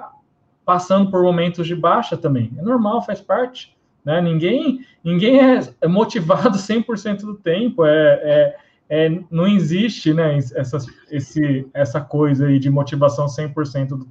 passando 0.66 1.12
por 1.12 1.22
momentos 1.22 1.68
de 1.68 1.76
baixa 1.76 2.18
também. 2.18 2.52
É 2.58 2.64
normal, 2.64 3.04
faz 3.04 3.22
parte. 3.22 3.78
Né? 4.04 4.20
Ninguém, 4.22 4.84
ninguém 5.04 5.40
é 5.40 5.88
motivado 5.88 6.58
100% 6.58 7.20
do 7.20 7.36
tempo. 7.36 7.86
É, 7.86 8.08
é, 8.24 8.56
é, 8.90 9.20
não 9.30 9.46
existe 9.46 10.16
né, 10.16 10.40
essa, 10.56 10.80
esse, 11.12 11.68
essa 11.76 12.02
coisa 12.02 12.48
aí 12.48 12.58
de 12.58 12.72
motivação 12.72 13.28
100% 13.28 13.90
do 13.90 14.10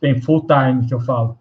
time, 0.00 0.20
full 0.20 0.44
time 0.44 0.88
que 0.88 0.92
eu 0.92 0.98
falo. 0.98 1.38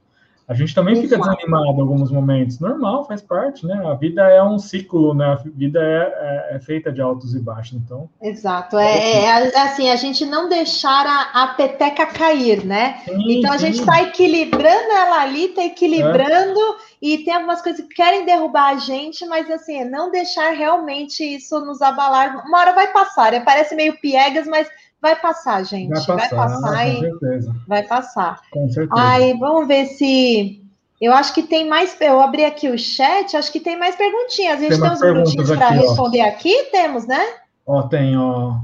A 0.47 0.53
gente 0.53 0.75
também 0.75 0.95
fica 0.95 1.17
desanimado 1.17 1.77
em 1.77 1.81
alguns 1.81 2.11
momentos. 2.11 2.59
Normal, 2.59 3.05
faz 3.05 3.21
parte, 3.21 3.65
né? 3.65 3.81
A 3.85 3.93
vida 3.93 4.21
é 4.29 4.43
um 4.43 4.59
ciclo, 4.59 5.13
né? 5.13 5.25
A 5.25 5.35
vida 5.35 5.79
é, 5.79 6.51
é, 6.51 6.55
é 6.55 6.59
feita 6.59 6.91
de 6.91 7.01
altos 7.01 7.33
e 7.33 7.39
baixos, 7.39 7.73
então. 7.73 8.09
Exato. 8.21 8.77
É, 8.77 9.23
é, 9.23 9.25
é 9.25 9.61
assim, 9.61 9.89
a 9.89 9.95
gente 9.95 10.25
não 10.25 10.49
deixar 10.49 11.05
a, 11.05 11.43
a 11.43 11.47
peteca 11.55 12.05
cair, 12.05 12.65
né? 12.65 13.01
Sim, 13.05 13.39
então 13.39 13.53
a 13.53 13.57
gente 13.57 13.79
está 13.79 14.01
equilibrando 14.01 14.91
ela 14.91 15.21
ali, 15.21 15.45
está 15.45 15.63
equilibrando, 15.63 16.59
e 17.01 17.19
tem 17.19 17.33
algumas 17.33 17.61
coisas 17.61 17.85
que 17.87 17.93
querem 17.93 18.25
derrubar 18.25 18.73
a 18.73 18.77
gente, 18.77 19.25
mas 19.25 19.49
assim, 19.49 19.85
não 19.85 20.11
deixar 20.11 20.51
realmente 20.51 21.23
isso 21.23 21.59
nos 21.61 21.81
abalar. 21.81 22.45
Uma 22.45 22.59
hora 22.59 22.73
vai 22.73 22.91
passar, 22.91 23.31
né? 23.31 23.39
parece 23.39 23.75
meio 23.75 23.97
piegas, 23.99 24.45
mas 24.45 24.67
Vai 25.03 25.17
passar, 25.17 25.61
gente. 25.65 25.89
Vai 25.89 26.05
passar, 26.05 26.15
vai 26.15 26.29
passar 26.29 26.87
e 26.87 26.99
certeza. 27.01 27.55
vai 27.67 27.83
passar. 27.83 28.41
Com 28.49 28.69
certeza. 28.69 29.01
Aí, 29.01 29.37
vamos 29.37 29.67
ver 29.67 29.87
se. 29.87 30.63
Eu 31.01 31.13
acho 31.13 31.33
que 31.33 31.43
tem 31.43 31.67
mais. 31.67 31.99
Eu 31.99 32.21
abri 32.21 32.45
aqui 32.45 32.69
o 32.69 32.79
chat, 32.79 33.35
acho 33.35 33.51
que 33.51 33.59
tem 33.59 33.77
mais 33.77 33.97
perguntinhas. 33.97 34.59
A 34.59 34.61
gente 34.61 34.69
tem, 34.69 34.79
tem 34.79 34.91
uns 34.91 35.01
minutinhos 35.01 35.51
para 35.51 35.69
responder 35.71 36.21
aqui, 36.21 36.69
temos, 36.71 37.05
né? 37.05 37.21
Ó, 37.67 37.83
tem, 37.83 38.17
ó. 38.17 38.55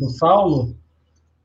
O 0.00 0.08
Saulo 0.10 0.76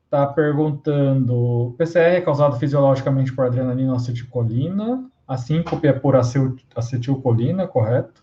está 0.04 0.24
perguntando: 0.28 1.74
PCR 1.76 2.18
é 2.18 2.20
causado 2.20 2.60
fisiologicamente 2.60 3.32
por 3.32 3.44
adrenalina 3.44 3.90
ou 3.90 3.96
acetilcolina? 3.96 5.04
A 5.26 5.36
síncope 5.36 5.88
é 5.88 5.92
por 5.92 6.14
acetilcolina, 6.14 7.66
correto? 7.66 8.22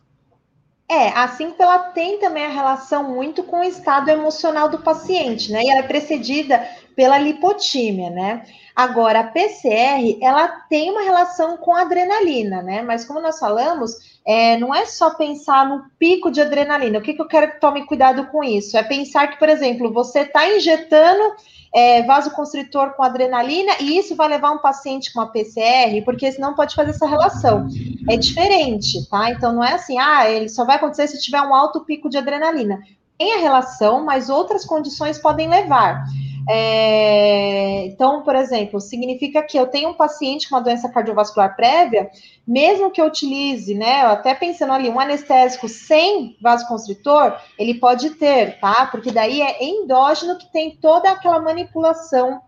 É, 0.87 1.09
a 1.09 1.27
síncope 1.29 1.63
ela 1.63 1.79
tem 1.79 2.19
também 2.19 2.45
a 2.45 2.49
relação 2.49 3.03
muito 3.03 3.43
com 3.43 3.61
o 3.61 3.63
estado 3.63 4.09
emocional 4.09 4.69
do 4.69 4.79
paciente, 4.79 5.51
né? 5.51 5.63
E 5.63 5.69
ela 5.69 5.79
é 5.79 5.87
precedida 5.87 6.63
pela 6.95 7.17
lipotímia, 7.17 8.11
né? 8.11 8.45
Agora, 8.75 9.21
a 9.21 9.23
PCR, 9.23 10.19
ela 10.21 10.47
tem 10.69 10.91
uma 10.91 11.01
relação 11.01 11.57
com 11.57 11.73
a 11.73 11.81
adrenalina, 11.81 12.61
né? 12.61 12.83
Mas 12.83 13.03
como 13.03 13.19
nós 13.19 13.39
falamos, 13.39 14.19
é, 14.25 14.57
não 14.57 14.73
é 14.75 14.85
só 14.85 15.11
pensar 15.15 15.67
no 15.67 15.85
pico 15.97 16.29
de 16.29 16.41
adrenalina. 16.41 16.99
O 16.99 17.01
que, 17.01 17.13
que 17.13 17.21
eu 17.21 17.27
quero 17.27 17.53
que 17.53 17.59
tome 17.59 17.85
cuidado 17.85 18.27
com 18.27 18.43
isso? 18.43 18.77
É 18.77 18.83
pensar 18.83 19.27
que, 19.27 19.39
por 19.39 19.49
exemplo, 19.49 19.91
você 19.91 20.19
está 20.19 20.47
injetando 20.47 21.35
é, 21.75 22.01
vasoconstritor 22.03 22.91
com 22.91 23.03
adrenalina, 23.03 23.73
e 23.81 23.97
isso 23.97 24.15
vai 24.15 24.29
levar 24.29 24.51
um 24.51 24.59
paciente 24.59 25.11
com 25.11 25.19
uma 25.19 25.29
PCR, 25.29 26.01
porque 26.05 26.31
senão 26.31 26.55
pode 26.55 26.73
fazer 26.73 26.91
essa 26.91 27.05
relação. 27.05 27.67
É 28.09 28.15
diferente, 28.15 29.05
tá? 29.09 29.29
Então 29.29 29.51
não 29.51 29.61
é 29.61 29.73
assim, 29.73 29.99
ah, 29.99 30.29
ele 30.29 30.47
só 30.47 30.63
vai 30.63 30.77
acontecer 30.77 31.07
se 31.07 31.21
tiver 31.21 31.41
um 31.41 31.53
alto 31.53 31.81
pico 31.81 32.09
de 32.09 32.17
adrenalina. 32.17 32.79
Tem 33.17 33.33
a 33.33 33.39
relação, 33.39 34.05
mas 34.05 34.29
outras 34.29 34.63
condições 34.63 35.17
podem 35.17 35.49
levar. 35.49 36.05
É, 36.47 37.85
então, 37.87 38.23
por 38.23 38.35
exemplo, 38.35 38.79
significa 38.79 39.41
que 39.41 39.57
eu 39.57 39.67
tenho 39.67 39.89
um 39.89 39.93
paciente 39.93 40.47
com 40.47 40.55
uma 40.55 40.61
doença 40.61 40.89
cardiovascular 40.89 41.55
prévia, 41.55 42.09
mesmo 42.47 42.91
que 42.91 43.01
eu 43.01 43.05
utilize, 43.05 43.73
né, 43.73 44.01
até 44.01 44.35
pensando 44.35 44.73
ali, 44.73 44.89
um 44.89 44.99
anestésico 44.99 45.67
sem 45.67 46.37
vasoconstritor, 46.41 47.35
ele 47.57 47.75
pode 47.75 48.11
ter, 48.11 48.59
tá? 48.59 48.85
Porque 48.91 49.11
daí 49.11 49.41
é 49.41 49.63
endógeno 49.63 50.37
que 50.37 50.51
tem 50.51 50.75
toda 50.75 51.11
aquela 51.11 51.41
manipulação 51.41 52.41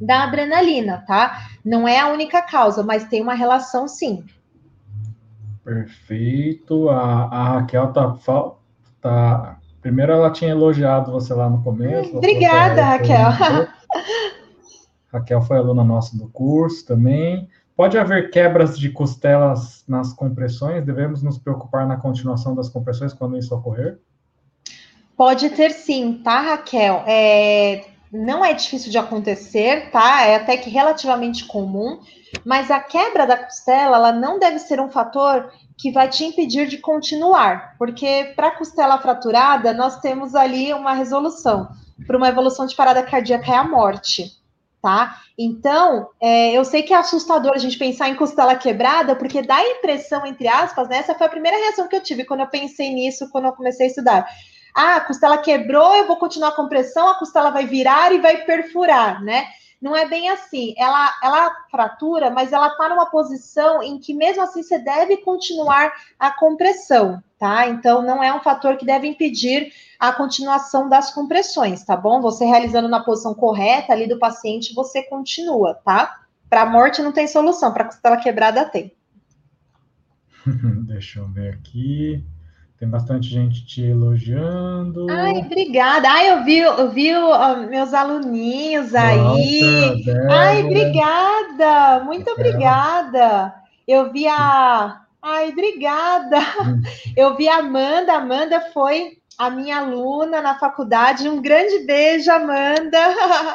da 0.00 0.24
adrenalina, 0.24 1.04
tá? 1.06 1.48
Não 1.64 1.86
é 1.86 1.98
a 1.98 2.08
única 2.08 2.40
causa, 2.42 2.82
mas 2.82 3.04
tem 3.04 3.20
uma 3.20 3.34
relação 3.34 3.86
sim. 3.86 4.24
Perfeito. 5.64 6.88
A, 6.90 7.24
a 7.24 7.44
Raquel 7.54 7.92
tá, 7.92 8.16
tá 9.00 9.58
Primeiro 9.84 10.12
ela 10.12 10.30
tinha 10.30 10.50
elogiado 10.50 11.12
você 11.12 11.34
lá 11.34 11.46
no 11.50 11.62
começo. 11.62 12.16
Obrigada, 12.16 12.82
Raquel. 12.82 13.28
Raquel 15.12 15.42
foi 15.42 15.58
aluna 15.58 15.84
nossa 15.84 16.16
do 16.16 16.26
curso 16.26 16.86
também. 16.86 17.50
Pode 17.76 17.98
haver 17.98 18.30
quebras 18.30 18.78
de 18.78 18.88
costelas 18.88 19.84
nas 19.86 20.14
compressões? 20.14 20.86
Devemos 20.86 21.22
nos 21.22 21.36
preocupar 21.36 21.86
na 21.86 21.98
continuação 21.98 22.54
das 22.54 22.70
compressões 22.70 23.12
quando 23.12 23.36
isso 23.36 23.54
ocorrer? 23.54 23.98
Pode 25.18 25.50
ter 25.50 25.70
sim, 25.72 26.18
tá, 26.24 26.40
Raquel? 26.40 27.04
É, 27.06 27.84
não 28.10 28.42
é 28.42 28.54
difícil 28.54 28.90
de 28.90 28.96
acontecer, 28.96 29.90
tá? 29.90 30.24
É 30.24 30.36
até 30.36 30.56
que 30.56 30.70
relativamente 30.70 31.44
comum, 31.44 32.00
mas 32.42 32.70
a 32.70 32.80
quebra 32.80 33.26
da 33.26 33.36
costela, 33.36 33.98
ela 33.98 34.12
não 34.12 34.38
deve 34.38 34.58
ser 34.60 34.80
um 34.80 34.88
fator 34.88 35.52
que 35.76 35.90
vai 35.90 36.08
te 36.08 36.24
impedir 36.24 36.66
de 36.68 36.78
continuar, 36.78 37.76
porque 37.78 38.32
para 38.36 38.52
costela 38.52 38.98
fraturada 38.98 39.72
nós 39.72 40.00
temos 40.00 40.34
ali 40.34 40.72
uma 40.72 40.92
resolução 40.92 41.68
para 42.06 42.16
uma 42.16 42.28
evolução 42.28 42.66
de 42.66 42.74
parada 42.74 43.02
cardíaca 43.02 43.52
é 43.52 43.56
a 43.56 43.64
morte, 43.64 44.32
tá? 44.82 45.20
Então, 45.38 46.08
é, 46.20 46.52
eu 46.52 46.64
sei 46.64 46.82
que 46.82 46.92
é 46.92 46.96
assustador 46.96 47.52
a 47.52 47.58
gente 47.58 47.78
pensar 47.78 48.08
em 48.08 48.16
costela 48.16 48.56
quebrada, 48.56 49.16
porque 49.16 49.42
dá 49.42 49.56
a 49.56 49.70
impressão, 49.70 50.26
entre 50.26 50.48
aspas, 50.48 50.88
né? 50.88 50.98
Essa 50.98 51.14
foi 51.14 51.26
a 51.26 51.30
primeira 51.30 51.56
reação 51.56 51.88
que 51.88 51.96
eu 51.96 52.02
tive 52.02 52.24
quando 52.24 52.40
eu 52.40 52.46
pensei 52.46 52.92
nisso, 52.92 53.30
quando 53.30 53.46
eu 53.46 53.52
comecei 53.52 53.86
a 53.86 53.88
estudar. 53.88 54.28
Ah, 54.74 54.96
a 54.96 55.00
costela 55.00 55.38
quebrou, 55.38 55.94
eu 55.94 56.06
vou 56.06 56.16
continuar 56.16 56.48
a 56.48 56.56
compressão, 56.56 57.08
a 57.08 57.18
costela 57.18 57.50
vai 57.50 57.66
virar 57.66 58.12
e 58.12 58.20
vai 58.20 58.38
perfurar, 58.44 59.22
né? 59.22 59.46
Não 59.84 59.94
é 59.94 60.08
bem 60.08 60.30
assim. 60.30 60.74
Ela, 60.78 61.12
ela 61.22 61.54
fratura, 61.70 62.30
mas 62.30 62.54
ela 62.54 62.68
está 62.68 62.88
numa 62.88 63.04
posição 63.04 63.82
em 63.82 63.98
que, 63.98 64.14
mesmo 64.14 64.42
assim, 64.42 64.62
você 64.62 64.78
deve 64.78 65.18
continuar 65.18 65.92
a 66.18 66.30
compressão, 66.30 67.22
tá? 67.38 67.68
Então, 67.68 68.00
não 68.00 68.24
é 68.24 68.34
um 68.34 68.40
fator 68.40 68.78
que 68.78 68.86
deve 68.86 69.06
impedir 69.06 69.74
a 70.00 70.10
continuação 70.10 70.88
das 70.88 71.12
compressões, 71.12 71.84
tá 71.84 71.94
bom? 71.94 72.22
Você 72.22 72.46
realizando 72.46 72.88
na 72.88 73.04
posição 73.04 73.34
correta 73.34 73.92
ali 73.92 74.08
do 74.08 74.18
paciente, 74.18 74.74
você 74.74 75.02
continua, 75.02 75.74
tá? 75.74 76.18
Para 76.48 76.62
a 76.62 76.66
morte 76.66 77.02
não 77.02 77.12
tem 77.12 77.28
solução, 77.28 77.70
para 77.70 77.84
costela 77.84 78.16
quebrada 78.16 78.64
tem. 78.64 78.90
Deixa 80.86 81.18
eu 81.20 81.28
ver 81.28 81.52
aqui. 81.52 82.24
Tem 82.84 82.90
bastante 82.90 83.30
gente 83.30 83.64
te 83.64 83.82
elogiando. 83.82 85.06
Ai, 85.08 85.38
obrigada. 85.38 86.06
Ai, 86.06 86.32
eu 86.32 86.44
vi, 86.44 86.58
eu 86.58 86.90
vi 86.90 87.14
uh, 87.14 87.66
meus 87.66 87.94
aluninhos 87.94 88.94
aí. 88.94 89.16
Nossa, 89.16 90.28
Ai, 90.30 90.62
obrigada. 90.62 92.04
Muito 92.04 92.30
obrigada. 92.30 93.54
Eu 93.88 94.12
vi 94.12 94.28
a. 94.28 95.00
Ai, 95.22 95.48
obrigada. 95.48 96.36
Hum. 96.60 96.82
Eu 97.16 97.34
vi 97.38 97.48
a 97.48 97.60
Amanda. 97.60 98.12
A 98.12 98.18
Amanda 98.18 98.60
foi 98.74 99.12
a 99.38 99.48
minha 99.48 99.78
aluna 99.78 100.42
na 100.42 100.58
faculdade. 100.58 101.26
Um 101.26 101.40
grande 101.40 101.86
beijo, 101.86 102.30
Amanda. 102.30 102.98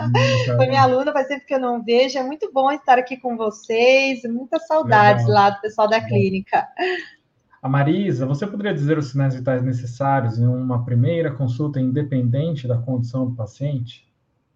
Hum, 0.06 0.56
foi 0.58 0.66
minha 0.66 0.82
aluna, 0.82 1.14
faz 1.14 1.28
tempo 1.28 1.46
que 1.46 1.54
eu 1.54 1.60
não 1.60 1.84
vejo. 1.84 2.18
É 2.18 2.24
muito 2.24 2.52
bom 2.52 2.72
estar 2.72 2.98
aqui 2.98 3.16
com 3.16 3.38
vocês. 3.38 4.24
Muitas 4.24 4.66
saudades 4.66 5.28
Legal. 5.28 5.44
lá 5.44 5.50
do 5.52 5.62
pessoal 5.62 5.88
da 5.88 6.02
clínica. 6.02 6.68
A 7.62 7.68
Marisa, 7.68 8.26
você 8.26 8.48
poderia 8.48 8.74
dizer 8.74 8.98
os 8.98 9.12
sinais 9.12 9.36
vitais 9.36 9.62
necessários 9.62 10.40
em 10.40 10.48
uma 10.48 10.86
primeira 10.86 11.32
consulta 11.32 11.80
independente 11.80 12.68
da 12.68 12.78
condição 12.78 13.26
do 13.26 13.36
paciente? 13.36 14.08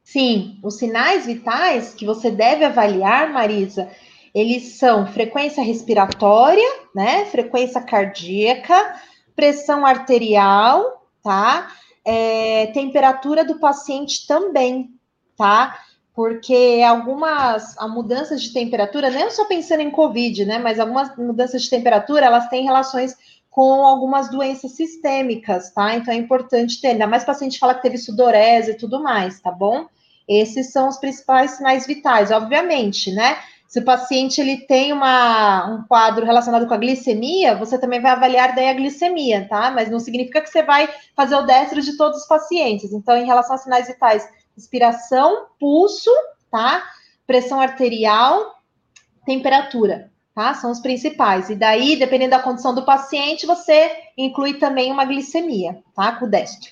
Sim, 0.03 0.59
os 0.63 0.77
sinais 0.77 1.25
vitais 1.25 1.93
que 1.93 2.05
você 2.05 2.31
deve 2.31 2.63
avaliar, 2.63 3.31
Marisa, 3.31 3.89
eles 4.33 4.77
são 4.77 5.05
frequência 5.05 5.63
respiratória, 5.63 6.67
né? 6.95 7.25
Frequência 7.25 7.81
cardíaca, 7.81 8.95
pressão 9.35 9.85
arterial, 9.85 11.05
tá? 11.21 11.71
É, 12.05 12.67
temperatura 12.67 13.45
do 13.45 13.59
paciente 13.59 14.25
também, 14.27 14.89
tá? 15.37 15.77
Porque 16.15 16.81
algumas 16.85 17.75
mudanças 17.89 18.41
de 18.41 18.53
temperatura, 18.53 19.09
não 19.09 19.31
só 19.31 19.45
pensando 19.45 19.81
em 19.81 19.89
Covid, 19.89 20.45
né, 20.45 20.59
mas 20.59 20.79
algumas 20.79 21.15
mudanças 21.17 21.63
de 21.63 21.69
temperatura, 21.69 22.25
elas 22.25 22.47
têm 22.49 22.63
relações 22.63 23.15
com 23.49 23.85
algumas 23.85 24.29
doenças 24.29 24.71
sistêmicas, 24.71 25.71
tá? 25.71 25.95
Então 25.95 26.13
é 26.13 26.17
importante 26.17 26.81
ter, 26.81 26.89
ainda 26.89 27.05
mais 27.05 27.23
paciente 27.23 27.59
fala 27.59 27.75
que 27.75 27.83
teve 27.83 27.97
sudorese 27.97 28.71
e 28.71 28.77
tudo 28.77 29.01
mais, 29.01 29.39
tá 29.39 29.51
bom? 29.51 29.85
Esses 30.27 30.71
são 30.71 30.87
os 30.87 30.97
principais 30.97 31.51
sinais 31.51 31.85
vitais, 31.85 32.31
obviamente, 32.31 33.11
né? 33.11 33.37
Se 33.67 33.79
o 33.79 33.85
paciente 33.85 34.39
ele 34.39 34.57
tem 34.67 34.93
uma, 34.93 35.65
um 35.67 35.83
quadro 35.87 36.25
relacionado 36.25 36.67
com 36.67 36.73
a 36.75 36.77
glicemia, 36.77 37.55
você 37.55 37.77
também 37.77 37.99
vai 37.99 38.11
avaliar 38.11 38.53
daí 38.53 38.69
a 38.69 38.73
glicemia, 38.73 39.47
tá? 39.47 39.71
Mas 39.71 39.89
não 39.89 39.99
significa 39.99 40.41
que 40.41 40.49
você 40.49 40.61
vai 40.61 40.87
fazer 41.15 41.35
o 41.35 41.41
destro 41.41 41.81
de 41.81 41.97
todos 41.97 42.21
os 42.21 42.27
pacientes. 42.27 42.93
Então, 42.93 43.17
em 43.17 43.25
relação 43.25 43.55
a 43.55 43.57
sinais 43.57 43.87
vitais, 43.87 44.27
Respiração, 44.55 45.47
pulso, 45.59 46.11
tá? 46.51 46.83
Pressão 47.25 47.59
arterial, 47.59 48.61
temperatura, 49.25 50.11
tá? 50.35 50.53
São 50.53 50.71
os 50.71 50.79
principais. 50.79 51.49
E 51.49 51.55
daí, 51.55 51.97
dependendo 51.97 52.31
da 52.31 52.39
condição 52.39 52.73
do 52.73 52.85
paciente, 52.85 53.45
você 53.45 53.91
inclui 54.17 54.55
também 54.55 54.91
uma 54.91 55.05
glicemia, 55.05 55.81
tá? 55.95 56.13
Com 56.13 56.25
o 56.25 56.29
destro. 56.29 56.71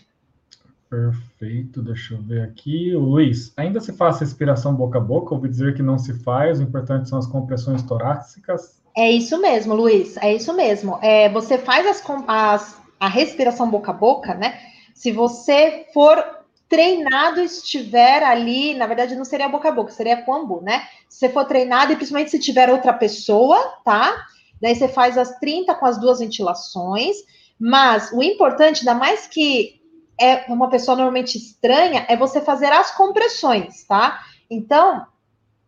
Perfeito, 0.91 1.81
deixa 1.81 2.15
eu 2.15 2.21
ver 2.21 2.41
aqui. 2.41 2.93
Luiz, 2.93 3.53
ainda 3.55 3.79
se 3.79 3.93
faz 3.93 4.19
respiração 4.19 4.75
boca 4.75 4.97
a 4.97 5.01
boca? 5.01 5.33
Ouvi 5.33 5.47
dizer 5.47 5.73
que 5.73 5.81
não 5.81 5.97
se 5.97 6.13
faz, 6.21 6.59
o 6.59 6.63
importante 6.63 7.07
são 7.07 7.17
as 7.17 7.25
compressões 7.25 7.81
torácicas. 7.83 8.81
É 8.95 9.09
isso 9.09 9.39
mesmo, 9.39 9.73
Luiz, 9.73 10.17
é 10.17 10.33
isso 10.35 10.53
mesmo. 10.53 10.99
É, 11.01 11.29
você 11.29 11.57
faz 11.57 11.87
as, 11.87 12.03
as, 12.27 12.81
a 12.99 13.07
respiração 13.07 13.71
boca 13.71 13.91
a 13.91 13.93
boca, 13.93 14.33
né? 14.33 14.59
Se 14.93 15.13
você 15.13 15.85
for 15.93 16.40
treinado, 16.71 17.41
estiver 17.41 18.23
ali, 18.23 18.73
na 18.73 18.87
verdade 18.87 19.13
não 19.13 19.25
seria 19.25 19.49
boca 19.49 19.67
a 19.67 19.71
boca, 19.73 19.91
seria 19.91 20.21
combo, 20.21 20.61
né? 20.61 20.87
Se 21.09 21.19
você 21.19 21.29
for 21.29 21.43
treinado, 21.43 21.91
e 21.91 21.97
principalmente 21.97 22.31
se 22.31 22.39
tiver 22.39 22.69
outra 22.69 22.93
pessoa, 22.93 23.57
tá? 23.83 24.15
Daí 24.61 24.73
você 24.73 24.87
faz 24.87 25.17
as 25.17 25.37
30 25.37 25.75
com 25.75 25.85
as 25.85 25.99
duas 25.99 26.19
ventilações. 26.19 27.17
Mas 27.59 28.13
o 28.13 28.23
importante, 28.23 28.79
ainda 28.79 28.93
mais 28.93 29.27
que 29.27 29.81
é 30.17 30.45
uma 30.47 30.69
pessoa 30.69 30.95
normalmente 30.95 31.37
estranha, 31.37 32.05
é 32.07 32.15
você 32.15 32.39
fazer 32.39 32.71
as 32.71 32.91
compressões, 32.91 33.83
tá? 33.83 34.21
Então, 34.49 35.05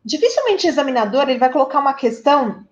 dificilmente 0.05 0.65
o 0.65 0.69
examinador 0.69 1.23
ele 1.23 1.37
vai 1.37 1.51
colocar 1.51 1.79
uma 1.79 1.93
questão 1.93 2.65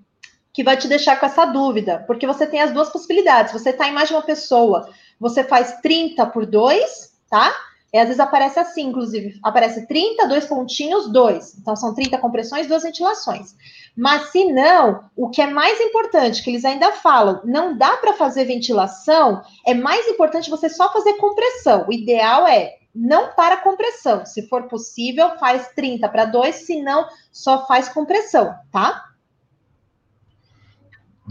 que 0.54 0.64
vai 0.64 0.78
te 0.78 0.88
deixar 0.88 1.20
com 1.20 1.26
essa 1.26 1.44
dúvida, 1.44 2.06
porque 2.08 2.26
você 2.26 2.48
tem 2.48 2.62
as 2.62 2.72
duas 2.72 2.90
possibilidades. 2.90 3.52
Você 3.52 3.72
está 3.72 3.90
em 3.90 3.94
mais 3.94 4.08
de 4.08 4.16
uma 4.16 4.22
pessoa, 4.22 4.90
você 5.20 5.44
faz 5.44 5.82
30 5.82 6.26
por 6.28 6.46
2, 6.46 7.12
tá? 7.30 7.54
E 7.94 7.98
às 7.98 8.06
vezes 8.06 8.20
aparece 8.20 8.58
assim, 8.58 8.88
inclusive, 8.88 9.38
aparece 9.44 9.86
30, 9.86 10.28
dois 10.28 10.46
pontinhos, 10.46 11.12
dois. 11.12 11.58
Então 11.58 11.76
são 11.76 11.94
30 11.94 12.18
compressões, 12.20 12.68
duas 12.68 12.84
ventilações. 12.84 13.54
Mas 13.96 14.32
se 14.32 14.46
não, 14.46 15.04
o 15.16 15.30
que 15.30 15.42
é 15.42 15.48
mais 15.48 15.80
importante, 15.82 16.42
que 16.42 16.50
eles 16.50 16.64
ainda 16.64 16.94
falam, 16.94 17.42
não 17.44 17.78
dá 17.78 17.98
para 17.98 18.14
fazer 18.14 18.46
ventilação, 18.46 19.42
é 19.66 19.74
mais 19.74 20.08
importante 20.08 20.50
você 20.50 20.70
só 20.70 20.92
fazer 20.94 21.14
compressão. 21.16 21.86
O 21.88 21.94
ideal 21.94 22.48
é 22.48 22.78
não 22.96 23.34
para 23.34 23.58
compressão. 23.58 24.26
Se 24.26 24.48
for 24.48 24.68
possível, 24.68 25.38
faz 25.38 25.70
30 25.76 26.08
para 26.08 26.26
2, 26.26 26.56
se 26.56 26.82
não, 26.82 27.08
só 27.32 27.66
faz 27.66 27.90
compressão, 27.90 28.54
tá? 28.72 29.11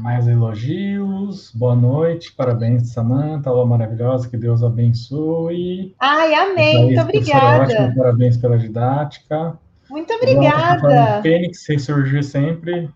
Mais 0.01 0.27
elogios. 0.27 1.53
Boa 1.55 1.77
noite. 1.77 2.33
Parabéns, 2.33 2.91
Samanta. 2.91 3.51
Aula 3.51 3.67
maravilhosa. 3.67 4.29
Que 4.29 4.37
Deus 4.37 4.63
abençoe. 4.63 5.95
Ai, 6.01 6.35
amém. 6.35 6.87
Muito 6.87 7.01
obrigada. 7.03 7.65
Ótimo, 7.65 7.95
parabéns 7.97 8.37
pela 8.39 8.59
didática. 8.59 9.59
Muito 9.91 10.11
obrigada. 10.15 11.21
Fênix 11.23 11.67
ressurgir 11.69 12.25
sempre. 12.25 12.89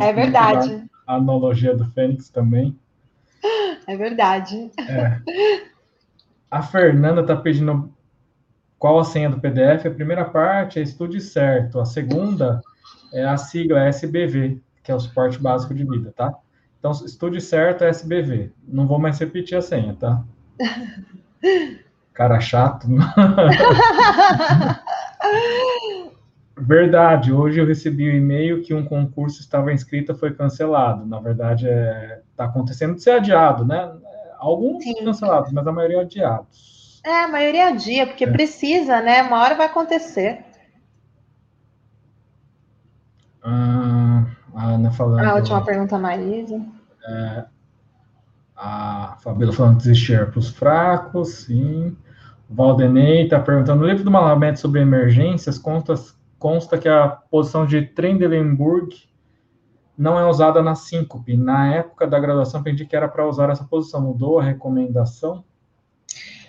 É 0.00 0.12
verdade. 0.14 0.84
A 1.06 1.16
analogia 1.16 1.76
do 1.76 1.84
Fênix 1.90 2.30
também. 2.30 2.74
É 3.86 3.94
verdade. 3.94 4.70
É. 4.78 5.20
A 6.50 6.62
Fernanda 6.62 7.20
está 7.20 7.36
pedindo 7.36 7.92
qual 8.78 8.98
a 8.98 9.04
senha 9.04 9.28
do 9.28 9.40
PDF. 9.40 9.84
A 9.84 9.90
primeira 9.90 10.24
parte 10.24 10.78
é 10.78 10.82
estude 10.82 11.20
certo. 11.20 11.78
A 11.78 11.84
segunda 11.84 12.62
é 13.12 13.26
a 13.26 13.36
sigla 13.36 13.80
SBV 13.88 14.58
que 14.84 14.92
é 14.92 14.94
o 14.94 15.00
suporte 15.00 15.38
básico 15.38 15.74
de 15.74 15.82
vida, 15.84 16.12
tá? 16.14 16.32
Então, 16.78 16.92
estude 16.92 17.40
certo 17.40 17.82
é 17.82 17.88
SBV. 17.88 18.52
Não 18.68 18.86
vou 18.86 18.98
mais 18.98 19.18
repetir 19.18 19.56
a 19.56 19.62
senha, 19.62 19.96
tá? 19.98 20.22
Cara 22.12 22.38
chato. 22.38 22.86
Verdade, 26.56 27.32
hoje 27.32 27.58
eu 27.58 27.66
recebi 27.66 28.08
um 28.08 28.14
e-mail 28.14 28.62
que 28.62 28.72
um 28.74 28.84
concurso 28.84 29.40
estava 29.40 29.72
inscrito 29.72 30.14
foi 30.14 30.32
cancelado. 30.34 31.04
Na 31.06 31.18
verdade, 31.18 31.66
está 31.66 31.74
é, 31.74 32.20
tá 32.36 32.44
acontecendo 32.44 32.94
de 32.94 33.02
ser 33.02 33.12
adiado, 33.12 33.64
né? 33.64 33.90
Alguns 34.38 34.84
Sim. 34.84 35.02
cancelados, 35.04 35.50
mas 35.50 35.66
a 35.66 35.72
maioria 35.72 36.02
adiados. 36.02 37.00
É, 37.02 37.24
a 37.24 37.28
maioria 37.28 37.68
adia, 37.68 38.06
porque 38.06 38.24
é. 38.24 38.30
precisa, 38.30 39.00
né? 39.00 39.22
Uma 39.22 39.42
hora 39.42 39.54
vai 39.54 39.66
acontecer. 39.66 40.44
Ah, 43.42 43.93
a 44.54 44.66
Ana 44.70 44.90
falando. 44.90 45.24
A 45.24 45.34
última 45.34 45.64
pergunta, 45.64 45.98
Marisa. 45.98 46.60
É, 47.06 47.44
a 48.56 49.16
Fabíola 49.20 49.52
falando 49.52 49.78
que 49.78 49.84
desistir 49.84 50.30
para 50.30 50.38
os 50.38 50.48
fracos, 50.48 51.28
sim. 51.30 51.96
O 52.48 52.54
Valdenei 52.54 53.24
está 53.24 53.40
perguntando: 53.40 53.80
no 53.80 53.86
livro 53.86 54.04
do 54.04 54.10
Malamed 54.10 54.58
sobre 54.58 54.80
emergências, 54.80 55.58
consta, 55.58 55.94
consta 56.38 56.78
que 56.78 56.88
a 56.88 57.08
posição 57.08 57.66
de 57.66 57.82
Trendelenburg 57.82 58.96
não 59.96 60.18
é 60.18 60.26
usada 60.26 60.62
na 60.62 60.74
síncope. 60.74 61.36
Na 61.36 61.74
época 61.74 62.06
da 62.06 62.18
graduação, 62.18 62.60
aprendi 62.60 62.84
que 62.84 62.96
era 62.96 63.08
para 63.08 63.26
usar 63.26 63.50
essa 63.50 63.64
posição. 63.64 64.00
Mudou 64.00 64.38
a 64.38 64.44
recomendação? 64.44 65.44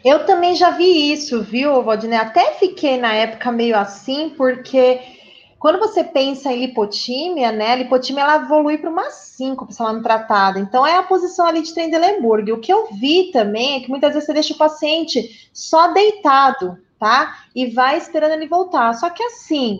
Eu 0.04 0.26
também 0.26 0.56
já 0.56 0.72
vi 0.72 1.12
isso, 1.12 1.42
viu, 1.42 1.82
Valdinei? 1.82 2.20
Até 2.20 2.54
fiquei 2.54 3.00
na 3.00 3.14
época 3.14 3.52
meio 3.52 3.76
assim, 3.76 4.30
porque 4.38 5.00
quando 5.60 5.80
você 5.80 6.04
pensa 6.04 6.52
em 6.52 6.60
lipotímia, 6.60 7.52
né, 7.52 7.72
a 7.72 7.76
lipotímia 7.76 8.22
ela 8.22 8.44
evolui 8.44 8.78
para 8.78 8.90
uma 8.90 9.10
síncope, 9.10 9.74
se 9.74 9.82
ela 9.82 9.94
não 9.94 10.02
tratada. 10.02 10.60
Então, 10.60 10.86
é 10.86 10.96
a 10.96 11.04
posição 11.04 11.46
ali 11.46 11.62
de 11.62 11.74
Trendelenburg. 11.74 12.52
O 12.52 12.60
que 12.60 12.72
eu 12.72 12.88
vi 12.94 13.32
também 13.32 13.78
é 13.78 13.80
que 13.80 13.90
muitas 13.90 14.14
vezes 14.14 14.26
você 14.26 14.34
deixa 14.34 14.54
o 14.54 14.58
paciente 14.58 15.50
só 15.54 15.92
deitado, 15.92 16.78
tá? 17.00 17.46
E 17.56 17.68
vai 17.68 17.98
esperando 17.98 18.34
ele 18.34 18.48
voltar. 18.48 18.94
Só 18.94 19.10
que 19.10 19.24
assim, 19.24 19.80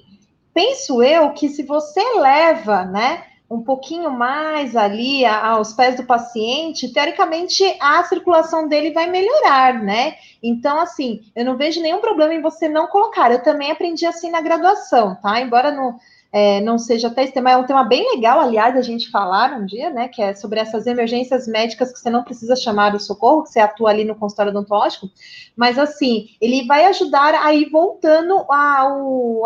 penso 0.54 1.04
eu 1.04 1.32
que 1.32 1.50
se 1.50 1.64
você 1.64 2.02
leva, 2.20 2.86
né, 2.86 3.24
um 3.50 3.62
pouquinho 3.62 4.10
mais 4.10 4.76
ali 4.76 5.26
aos 5.26 5.74
pés 5.74 5.96
do 5.96 6.04
paciente, 6.04 6.92
teoricamente 6.92 7.64
a 7.80 8.04
circulação 8.04 8.68
dele 8.68 8.92
vai 8.92 9.08
melhorar, 9.10 9.82
né? 9.82 10.16
Então, 10.42 10.80
assim, 10.80 11.22
eu 11.36 11.46
não 11.46 11.56
vejo 11.56 11.82
nenhum 11.82 12.02
problema 12.02 12.34
em 12.34 12.42
você 12.42 12.68
não 12.68 12.88
colocar. 12.88 13.32
Eu 13.32 13.44
também 13.44 13.72
aprendi 13.72 14.06
assim 14.06 14.32
na 14.32 14.42
graduação, 14.42 15.16
tá? 15.22 15.40
Embora 15.40 15.72
não 15.72 16.00
é, 16.38 16.60
não 16.60 16.78
seja 16.78 17.08
até 17.08 17.24
esse 17.24 17.32
tema, 17.32 17.50
é 17.50 17.56
um 17.56 17.66
tema 17.66 17.86
bem 17.86 18.14
legal, 18.14 18.42
aliás, 18.42 18.76
a 18.76 18.82
gente 18.82 19.10
falar 19.10 19.54
um 19.54 19.66
dia, 19.66 19.90
né, 19.90 20.10
que 20.10 20.22
é 20.22 20.36
sobre 20.36 20.60
essas 20.60 20.86
emergências 20.86 21.48
médicas 21.48 21.94
que 21.94 21.98
você 21.98 22.10
não 22.10 22.26
precisa 22.26 22.58
chamar 22.58 22.94
o 22.94 23.00
socorro, 23.00 23.44
que 23.44 23.52
você 23.52 23.62
atua 23.62 23.90
ali 23.90 24.04
no 24.04 24.16
consultório 24.16 24.52
odontológico, 24.52 25.10
mas 25.56 25.80
assim, 25.80 26.28
ele 26.42 26.66
vai 26.66 26.84
ajudar 26.88 27.36
a 27.36 27.54
ir 27.54 27.70
voltando 27.70 28.46
a, 28.52 28.86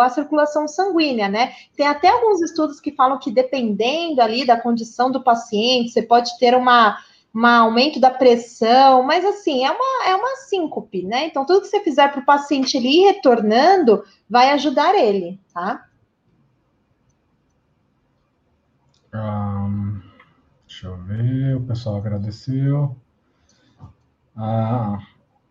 a 0.02 0.10
circulação 0.10 0.68
sanguínea, 0.68 1.30
né? 1.30 1.54
Tem 1.78 1.86
até 1.86 2.08
alguns 2.08 2.42
estudos 2.42 2.80
que 2.80 2.92
falam 2.92 3.20
que 3.20 3.30
dependendo 3.30 4.20
ali 4.20 4.44
da 4.44 4.60
condição 4.60 5.12
do 5.12 5.24
paciente, 5.24 5.92
você 5.92 6.02
pode 6.02 6.40
ter 6.40 6.56
uma 6.56 6.98
um 7.36 7.46
aumento 7.46 8.00
da 8.00 8.10
pressão, 8.10 9.04
mas 9.04 9.24
assim, 9.24 9.64
é 9.64 9.70
uma, 9.70 10.08
é 10.08 10.16
uma 10.16 10.36
síncope, 10.48 11.04
né? 11.04 11.28
Então, 11.28 11.46
tudo 11.46 11.62
que 11.62 11.68
você 11.68 11.80
fizer 11.82 12.12
para 12.12 12.22
o 12.22 12.26
paciente 12.26 12.76
ele 12.76 12.88
ir 12.88 13.06
retornando 13.06 14.04
vai 14.28 14.50
ajudar 14.50 14.96
ele, 14.96 15.40
tá? 15.54 15.86
Um, 19.14 20.00
deixa 20.68 20.88
eu 20.88 20.98
ver, 20.98 21.56
o 21.58 21.62
pessoal 21.62 21.98
agradeceu. 21.98 22.96
Ah, 24.36 25.00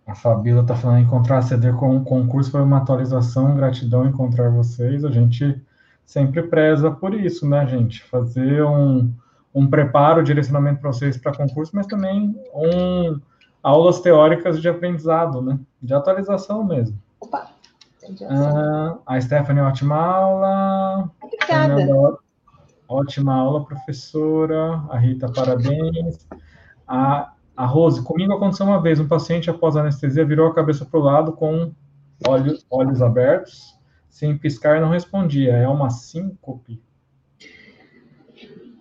a 0.07 0.15
Fabíola 0.15 0.63
está 0.63 0.75
falando 0.75 1.01
encontrar 1.01 1.43
CD 1.43 1.73
com 1.73 1.97
um 1.97 2.05
concurso 2.05 2.51
foi 2.51 2.63
uma 2.63 2.79
atualização, 2.79 3.55
gratidão 3.55 4.07
encontrar 4.07 4.51
vocês. 4.51 5.05
A 5.05 5.11
gente 5.11 5.61
sempre 6.07 6.43
preza 6.45 6.91
por 6.91 7.13
isso, 7.13 7.47
né, 7.47 7.67
gente? 7.67 8.03
Fazer 8.05 8.65
um, 8.65 9.13
um 9.55 9.69
preparo, 9.69 10.23
direcionamento 10.23 10.81
para 10.81 10.93
vocês 10.93 11.19
para 11.19 11.37
concurso, 11.37 11.77
mas 11.77 11.87
também 11.87 12.35
um, 12.55 13.21
aulas 13.63 14.01
teóricas 14.01 14.61
de 14.61 14.69
aprendizado, 14.69 15.43
né? 15.43 15.59
De 15.83 15.93
atualização 15.93 16.65
mesmo. 16.65 16.99
Opa! 17.21 17.51
Ah, 18.31 18.97
a 19.07 19.21
Stephanie, 19.21 19.63
ótima 19.63 19.97
aula. 19.97 21.11
Obrigada. 21.21 22.19
Ótima 22.89 23.35
aula, 23.35 23.67
professora. 23.67 24.83
A 24.89 24.97
Rita, 24.97 25.31
parabéns. 25.31 26.27
A, 26.87 27.35
a 27.55 27.67
Rose, 27.67 28.03
comigo 28.03 28.33
aconteceu 28.33 28.65
uma 28.65 28.81
vez, 28.81 28.99
um 28.99 29.07
paciente 29.07 29.51
após 29.51 29.77
anestesia 29.77 30.25
virou 30.25 30.49
a 30.49 30.55
cabeça 30.55 30.87
para 30.87 30.99
o 30.99 31.03
lado 31.03 31.33
com 31.33 31.71
olhos, 32.27 32.65
olhos 32.71 33.03
abertos, 33.03 33.79
sem 34.09 34.39
piscar, 34.39 34.81
não 34.81 34.89
respondia. 34.89 35.53
É 35.53 35.69
uma 35.69 35.91
síncope? 35.91 36.83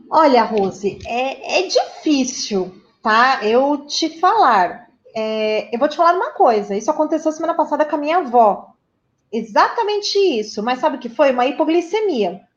Olha, 0.10 0.46
Rose, 0.46 1.00
é, 1.06 1.60
é 1.60 1.68
difícil, 1.68 2.74
tá? 3.04 3.44
Eu 3.44 3.86
te 3.86 4.22
falar. 4.22 4.88
É, 5.14 5.76
eu 5.76 5.78
vou 5.78 5.90
te 5.90 5.98
falar 5.98 6.14
uma 6.14 6.32
coisa. 6.32 6.78
Isso 6.78 6.90
aconteceu 6.90 7.30
semana 7.34 7.56
passada 7.56 7.84
com 7.84 7.98
a 7.98 8.00
minha 8.00 8.20
avó. 8.20 8.74
Exatamente 9.30 10.18
isso. 10.18 10.64
Mas 10.64 10.80
sabe 10.80 10.96
o 10.96 11.00
que 11.00 11.10
foi? 11.10 11.32
Uma 11.32 11.46
hipoglicemia 11.46 12.48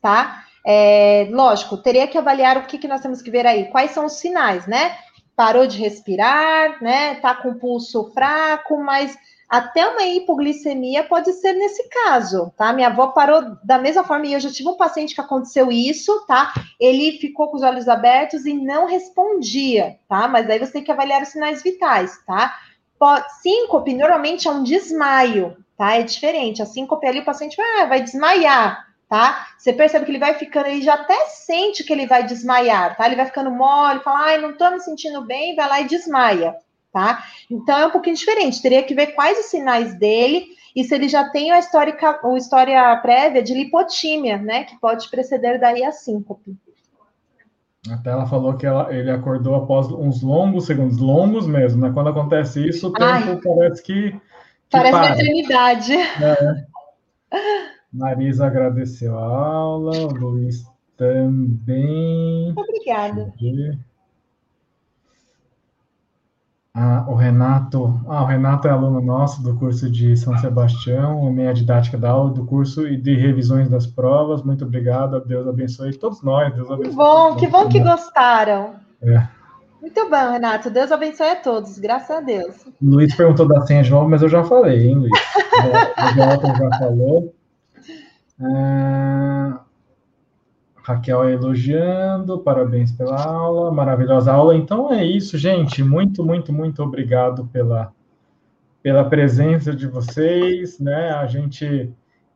tá? 0.00 0.44
É, 0.66 1.28
lógico, 1.30 1.76
teria 1.78 2.06
que 2.06 2.18
avaliar 2.18 2.58
o 2.58 2.66
que, 2.66 2.78
que 2.78 2.88
nós 2.88 3.00
temos 3.00 3.22
que 3.22 3.30
ver 3.30 3.46
aí, 3.46 3.70
quais 3.70 3.92
são 3.92 4.06
os 4.06 4.14
sinais, 4.14 4.66
né? 4.66 4.96
Parou 5.34 5.66
de 5.66 5.78
respirar, 5.78 6.82
né? 6.82 7.14
Tá 7.16 7.34
com 7.34 7.54
pulso 7.54 8.10
fraco, 8.12 8.78
mas 8.82 9.16
até 9.48 9.88
uma 9.88 10.02
hipoglicemia 10.02 11.04
pode 11.04 11.32
ser 11.32 11.54
nesse 11.54 11.88
caso, 11.88 12.52
tá? 12.56 12.70
Minha 12.72 12.88
avó 12.88 13.08
parou 13.08 13.56
da 13.64 13.78
mesma 13.78 14.04
forma 14.04 14.26
e 14.26 14.34
eu 14.34 14.40
já 14.40 14.50
tive 14.50 14.68
um 14.68 14.76
paciente 14.76 15.14
que 15.14 15.20
aconteceu 15.22 15.72
isso, 15.72 16.26
tá? 16.26 16.52
Ele 16.78 17.18
ficou 17.18 17.48
com 17.48 17.56
os 17.56 17.62
olhos 17.62 17.88
abertos 17.88 18.44
e 18.44 18.52
não 18.52 18.86
respondia, 18.86 19.96
tá? 20.06 20.28
Mas 20.28 20.50
aí 20.50 20.58
você 20.58 20.72
tem 20.72 20.84
que 20.84 20.92
avaliar 20.92 21.22
os 21.22 21.28
sinais 21.28 21.62
vitais, 21.62 22.22
tá? 22.26 22.54
Síncope 23.40 23.94
normalmente 23.94 24.46
é 24.46 24.50
um 24.50 24.62
desmaio, 24.62 25.56
tá? 25.78 25.94
É 25.94 26.02
diferente. 26.02 26.60
A 26.60 26.66
síncope 26.66 27.06
ali 27.06 27.20
o 27.20 27.24
paciente 27.24 27.56
ah, 27.58 27.86
vai 27.86 28.02
desmaiar, 28.02 28.87
tá? 29.08 29.48
Você 29.56 29.72
percebe 29.72 30.04
que 30.04 30.10
ele 30.10 30.18
vai 30.18 30.34
ficando, 30.34 30.66
ele 30.66 30.82
já 30.82 30.94
até 30.94 31.26
sente 31.26 31.82
que 31.82 31.92
ele 31.92 32.06
vai 32.06 32.24
desmaiar, 32.24 32.96
tá? 32.96 33.06
Ele 33.06 33.16
vai 33.16 33.26
ficando 33.26 33.50
mole, 33.50 34.00
fala, 34.00 34.26
ai, 34.26 34.38
não 34.38 34.56
tô 34.56 34.70
me 34.70 34.80
sentindo 34.80 35.22
bem, 35.24 35.56
vai 35.56 35.68
lá 35.68 35.80
e 35.80 35.88
desmaia, 35.88 36.54
tá? 36.92 37.24
Então 37.50 37.78
é 37.78 37.86
um 37.86 37.90
pouquinho 37.90 38.16
diferente. 38.16 38.60
Teria 38.60 38.82
que 38.82 38.94
ver 38.94 39.08
quais 39.08 39.38
os 39.38 39.46
sinais 39.46 39.94
dele 39.98 40.46
e 40.76 40.84
se 40.84 40.94
ele 40.94 41.08
já 41.08 41.28
tem 41.30 41.50
a 41.50 41.58
história, 41.58 41.96
a 42.00 42.36
história 42.36 42.96
prévia 42.98 43.42
de 43.42 43.54
lipotímia, 43.54 44.36
né? 44.36 44.64
Que 44.64 44.78
pode 44.78 45.08
preceder 45.10 45.58
daí 45.58 45.82
a 45.82 45.90
síncope. 45.90 46.56
Até 47.90 48.10
ela 48.10 48.26
falou 48.26 48.56
que 48.56 48.66
ela, 48.66 48.92
ele 48.94 49.10
acordou 49.10 49.54
após 49.54 49.90
uns 49.90 50.20
longos 50.22 50.66
segundos, 50.66 50.98
longos 50.98 51.46
mesmo, 51.46 51.80
né? 51.80 51.90
Quando 51.94 52.10
acontece 52.10 52.68
isso, 52.68 52.88
o 52.88 52.92
tempo 52.92 53.04
Ai, 53.04 53.40
parece 53.42 53.82
que. 53.82 54.10
que 54.12 54.20
parece 54.70 54.92
para. 54.92 55.12
eternidade. 55.12 55.94
É. 55.94 56.66
Marisa 57.92 58.46
agradeceu 58.46 59.18
a 59.18 59.24
aula, 59.24 59.96
o 59.98 60.14
Luiz 60.14 60.64
também. 60.96 62.52
Obrigada. 62.56 63.32
Ah, 66.74 67.04
o 67.08 67.14
Renato, 67.14 68.00
ah, 68.06 68.22
o 68.22 68.26
Renato 68.26 68.68
é 68.68 68.70
aluno 68.70 69.00
nosso 69.00 69.42
do 69.42 69.56
curso 69.56 69.90
de 69.90 70.16
São 70.16 70.36
Sebastião, 70.38 71.32
meia 71.32 71.54
didática 71.54 71.96
da 71.96 72.10
aula, 72.10 72.30
do 72.30 72.44
curso 72.44 72.86
e 72.86 72.96
de 72.96 73.14
revisões 73.16 73.68
das 73.68 73.86
provas. 73.86 74.42
Muito 74.42 74.64
obrigado, 74.64 75.18
Deus 75.24 75.48
abençoe 75.48 75.96
todos 75.96 76.22
nós. 76.22 76.54
Deus 76.54 76.70
abençoe 76.70 76.90
que 76.90 76.96
bom, 76.96 77.36
que 77.36 77.46
bom 77.48 77.68
que 77.68 77.80
gostaram. 77.80 78.74
É. 79.02 79.26
Muito 79.80 80.10
bom, 80.10 80.32
Renato. 80.32 80.70
Deus 80.70 80.92
abençoe 80.92 81.30
a 81.30 81.36
todos, 81.36 81.78
graças 81.78 82.10
a 82.10 82.20
Deus. 82.20 82.54
Luiz 82.82 83.14
perguntou 83.14 83.48
da 83.48 83.64
senha 83.66 83.82
de 83.82 83.90
novo, 83.90 84.08
mas 84.08 84.22
eu 84.22 84.28
já 84.28 84.44
falei, 84.44 84.88
hein, 84.88 84.96
Luiz? 84.96 85.12
o 86.12 86.14
Jonathan 86.14 86.54
já 86.54 86.78
falou. 86.78 87.34
Ah, 88.40 89.64
Raquel 90.88 91.28
elogiando, 91.28 92.38
parabéns 92.38 92.92
pela 92.92 93.22
aula, 93.22 93.70
maravilhosa 93.70 94.32
aula. 94.32 94.56
Então 94.56 94.90
é 94.92 95.04
isso, 95.04 95.36
gente. 95.36 95.82
Muito, 95.82 96.24
muito, 96.24 96.52
muito 96.52 96.82
obrigado 96.82 97.46
pela, 97.52 97.92
pela 98.82 99.04
presença 99.04 99.74
de 99.74 99.86
vocês, 99.86 100.78
né? 100.78 101.10
A 101.10 101.26
gente 101.26 101.92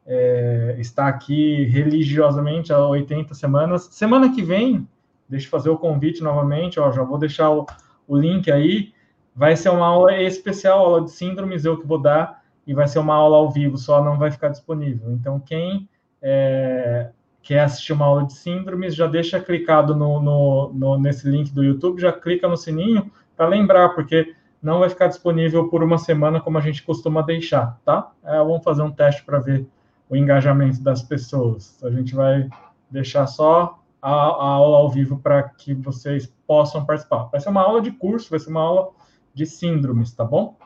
é, 0.07 0.77
está 0.79 1.09
aqui 1.09 1.65
religiosamente 1.65 2.73
há 2.73 2.87
80 2.87 3.33
semanas. 3.33 3.89
Semana 3.93 4.35
que 4.35 4.43
vem, 4.43 4.87
deixa 5.29 5.47
eu 5.47 5.51
fazer 5.51 5.71
o 5.71 5.79
convite 5.79 6.23
novamente, 6.23 6.79
ó, 6.79 6.93
já 6.93 7.03
vou 7.03 7.19
deixar 7.19 7.51
o, 7.51 7.65
o 8.07 8.17
link 8.17 8.51
aí. 8.51 8.93
Vai 9.35 9.57
ser 9.57 9.71
uma 9.71 9.87
aula 9.87 10.21
especial, 10.21 10.81
aula 10.81 11.05
de 11.05 11.11
síndromes, 11.11 11.65
eu 11.65 11.81
que 11.81 11.87
vou 11.87 11.99
dar, 11.99 12.43
e 12.67 12.75
vai 12.75 12.87
ser 12.87 12.99
uma 12.99 13.15
aula 13.15 13.39
ao 13.39 13.51
vivo, 13.51 13.79
só 13.79 14.05
não 14.05 14.19
vai 14.19 14.31
ficar 14.31 14.49
disponível. 14.49 15.11
Então, 15.11 15.41
quem 15.41 15.89
é, 16.23 17.11
quer 17.43 17.61
assistir 17.61 17.93
uma 17.93 18.07
aula 18.07 18.25
de 18.25 18.35
síndromes, 18.35 18.95
já 18.95 19.07
deixa 19.07 19.41
clicado 19.41 19.95
no, 19.95 20.21
no, 20.21 20.73
no 20.73 20.99
nesse 20.99 21.29
link 21.29 21.53
do 21.53 21.65
YouTube, 21.65 22.01
já 22.01 22.13
clica 22.13 22.49
no 22.49 22.57
sininho 22.57 23.11
para 23.37 23.49
lembrar, 23.49 23.91
porque 23.91 24.35
não 24.63 24.79
vai 24.79 24.89
ficar 24.89 25.09
disponível 25.09 25.69
por 25.69 25.83
uma 25.83 25.99
semana 25.99 26.41
como 26.41 26.57
a 26.57 26.61
gente 26.61 26.83
costuma 26.85 27.21
deixar, 27.23 27.81
tá? 27.85 28.13
É, 28.25 28.37
vamos 28.39 28.63
fazer 28.63 28.83
um 28.83 28.93
teste 28.93 29.25
para 29.25 29.41
ver 29.41 29.67
o 30.09 30.15
engajamento 30.15 30.81
das 30.81 31.03
pessoas. 31.03 31.83
A 31.83 31.91
gente 31.91 32.15
vai 32.15 32.49
deixar 32.89 33.27
só 33.27 33.81
a, 34.01 34.11
a 34.11 34.47
aula 34.47 34.77
ao 34.77 34.91
vivo 34.91 35.19
para 35.19 35.43
que 35.43 35.75
vocês 35.75 36.33
possam 36.47 36.85
participar. 36.85 37.25
Vai 37.25 37.41
ser 37.41 37.49
uma 37.49 37.63
aula 37.63 37.81
de 37.81 37.91
curso, 37.91 38.31
vai 38.31 38.39
ser 38.39 38.51
uma 38.51 38.61
aula 38.61 38.91
de 39.35 39.47
síndromes, 39.47 40.13
tá 40.13 40.25
bom? 40.25 40.57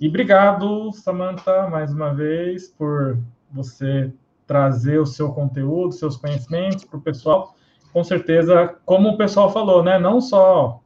E 0.00 0.08
obrigado, 0.08 0.92
Samantha, 0.92 1.68
mais 1.68 1.92
uma 1.92 2.14
vez, 2.14 2.68
por 2.68 3.18
você 3.50 4.12
trazer 4.48 4.98
o 4.98 5.06
seu 5.06 5.30
conteúdo, 5.30 5.92
seus 5.92 6.16
conhecimentos 6.16 6.84
para 6.84 6.98
o 6.98 7.02
pessoal. 7.02 7.54
Com 7.92 8.02
certeza, 8.02 8.74
como 8.84 9.10
o 9.10 9.16
pessoal 9.16 9.52
falou, 9.52 9.84
né? 9.84 9.98
Não 9.98 10.20
só 10.20 10.80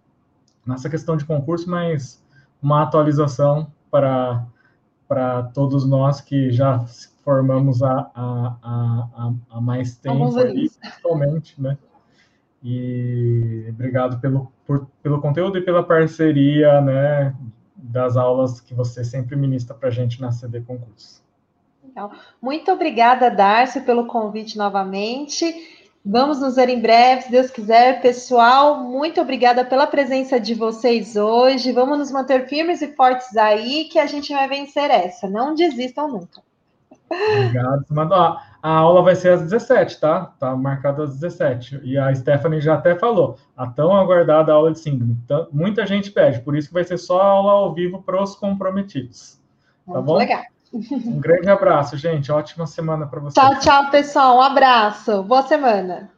nessa 0.66 0.90
questão 0.90 1.16
de 1.16 1.24
concurso, 1.24 1.70
mas 1.70 2.22
uma 2.60 2.82
atualização 2.82 3.72
para, 3.90 4.44
para 5.08 5.44
todos 5.44 5.86
nós 5.86 6.20
que 6.20 6.50
já 6.50 6.84
formamos 7.24 7.82
há, 7.82 8.10
há, 8.14 9.60
mais 9.60 9.96
tempo, 9.96 10.36
ali, 10.38 10.68
principalmente, 10.68 11.60
né? 11.60 11.78
E 12.64 13.66
obrigado 13.70 14.20
pelo, 14.20 14.52
por, 14.66 14.88
pelo 15.02 15.20
conteúdo 15.20 15.58
e 15.58 15.62
pela 15.62 15.84
parceria, 15.84 16.80
né? 16.80 17.34
Das 17.76 18.16
aulas 18.16 18.60
que 18.60 18.74
você 18.74 19.04
sempre 19.04 19.36
ministra 19.36 19.74
para 19.74 19.88
a 19.88 19.92
gente 19.92 20.20
na 20.20 20.32
CD 20.32 20.60
Concurso. 20.60 21.21
Então, 21.92 22.10
muito 22.40 22.72
obrigada, 22.72 23.30
Darcy, 23.30 23.82
pelo 23.82 24.06
convite 24.06 24.56
novamente. 24.56 25.54
Vamos 26.04 26.40
nos 26.40 26.56
ver 26.56 26.68
em 26.68 26.80
breve, 26.80 27.22
se 27.22 27.30
Deus 27.30 27.50
quiser. 27.50 28.00
Pessoal, 28.00 28.82
muito 28.82 29.20
obrigada 29.20 29.64
pela 29.64 29.86
presença 29.86 30.40
de 30.40 30.54
vocês 30.54 31.16
hoje. 31.16 31.70
Vamos 31.70 31.98
nos 31.98 32.10
manter 32.10 32.48
firmes 32.48 32.80
e 32.82 32.96
fortes 32.96 33.36
aí, 33.36 33.84
que 33.84 33.98
a 33.98 34.06
gente 34.06 34.32
vai 34.32 34.48
vencer 34.48 34.90
essa. 34.90 35.28
Não 35.28 35.54
desistam 35.54 36.08
nunca. 36.08 36.42
Obrigado, 37.08 37.86
Samanta. 37.86 38.40
A 38.62 38.70
aula 38.70 39.02
vai 39.02 39.14
ser 39.14 39.34
às 39.34 39.42
17, 39.42 40.00
tá? 40.00 40.32
Tá 40.40 40.56
marcada 40.56 41.04
às 41.04 41.18
17. 41.18 41.82
E 41.84 41.98
a 41.98 42.12
Stephanie 42.14 42.60
já 42.60 42.74
até 42.74 42.98
falou, 42.98 43.36
a 43.56 43.66
tão 43.66 43.94
aguardada 43.94 44.52
aula 44.52 44.72
de 44.72 44.78
síndrome. 44.78 45.16
Então, 45.24 45.46
muita 45.52 45.84
gente 45.84 46.10
pede, 46.10 46.40
por 46.40 46.56
isso 46.56 46.68
que 46.68 46.74
vai 46.74 46.84
ser 46.84 46.96
só 46.96 47.20
aula 47.20 47.52
ao 47.52 47.74
vivo 47.74 48.02
para 48.02 48.22
os 48.22 48.34
comprometidos. 48.34 49.38
Tá 49.86 49.92
Muito 49.92 50.06
bom? 50.06 50.16
Legal. 50.16 50.42
Um 50.72 51.20
grande 51.20 51.50
abraço, 51.50 51.96
gente. 51.96 52.32
Ótima 52.32 52.66
semana 52.66 53.06
para 53.06 53.20
vocês. 53.20 53.34
Tchau, 53.34 53.58
tchau, 53.60 53.90
pessoal. 53.90 54.38
Um 54.38 54.42
abraço. 54.42 55.22
Boa 55.22 55.42
semana. 55.42 56.10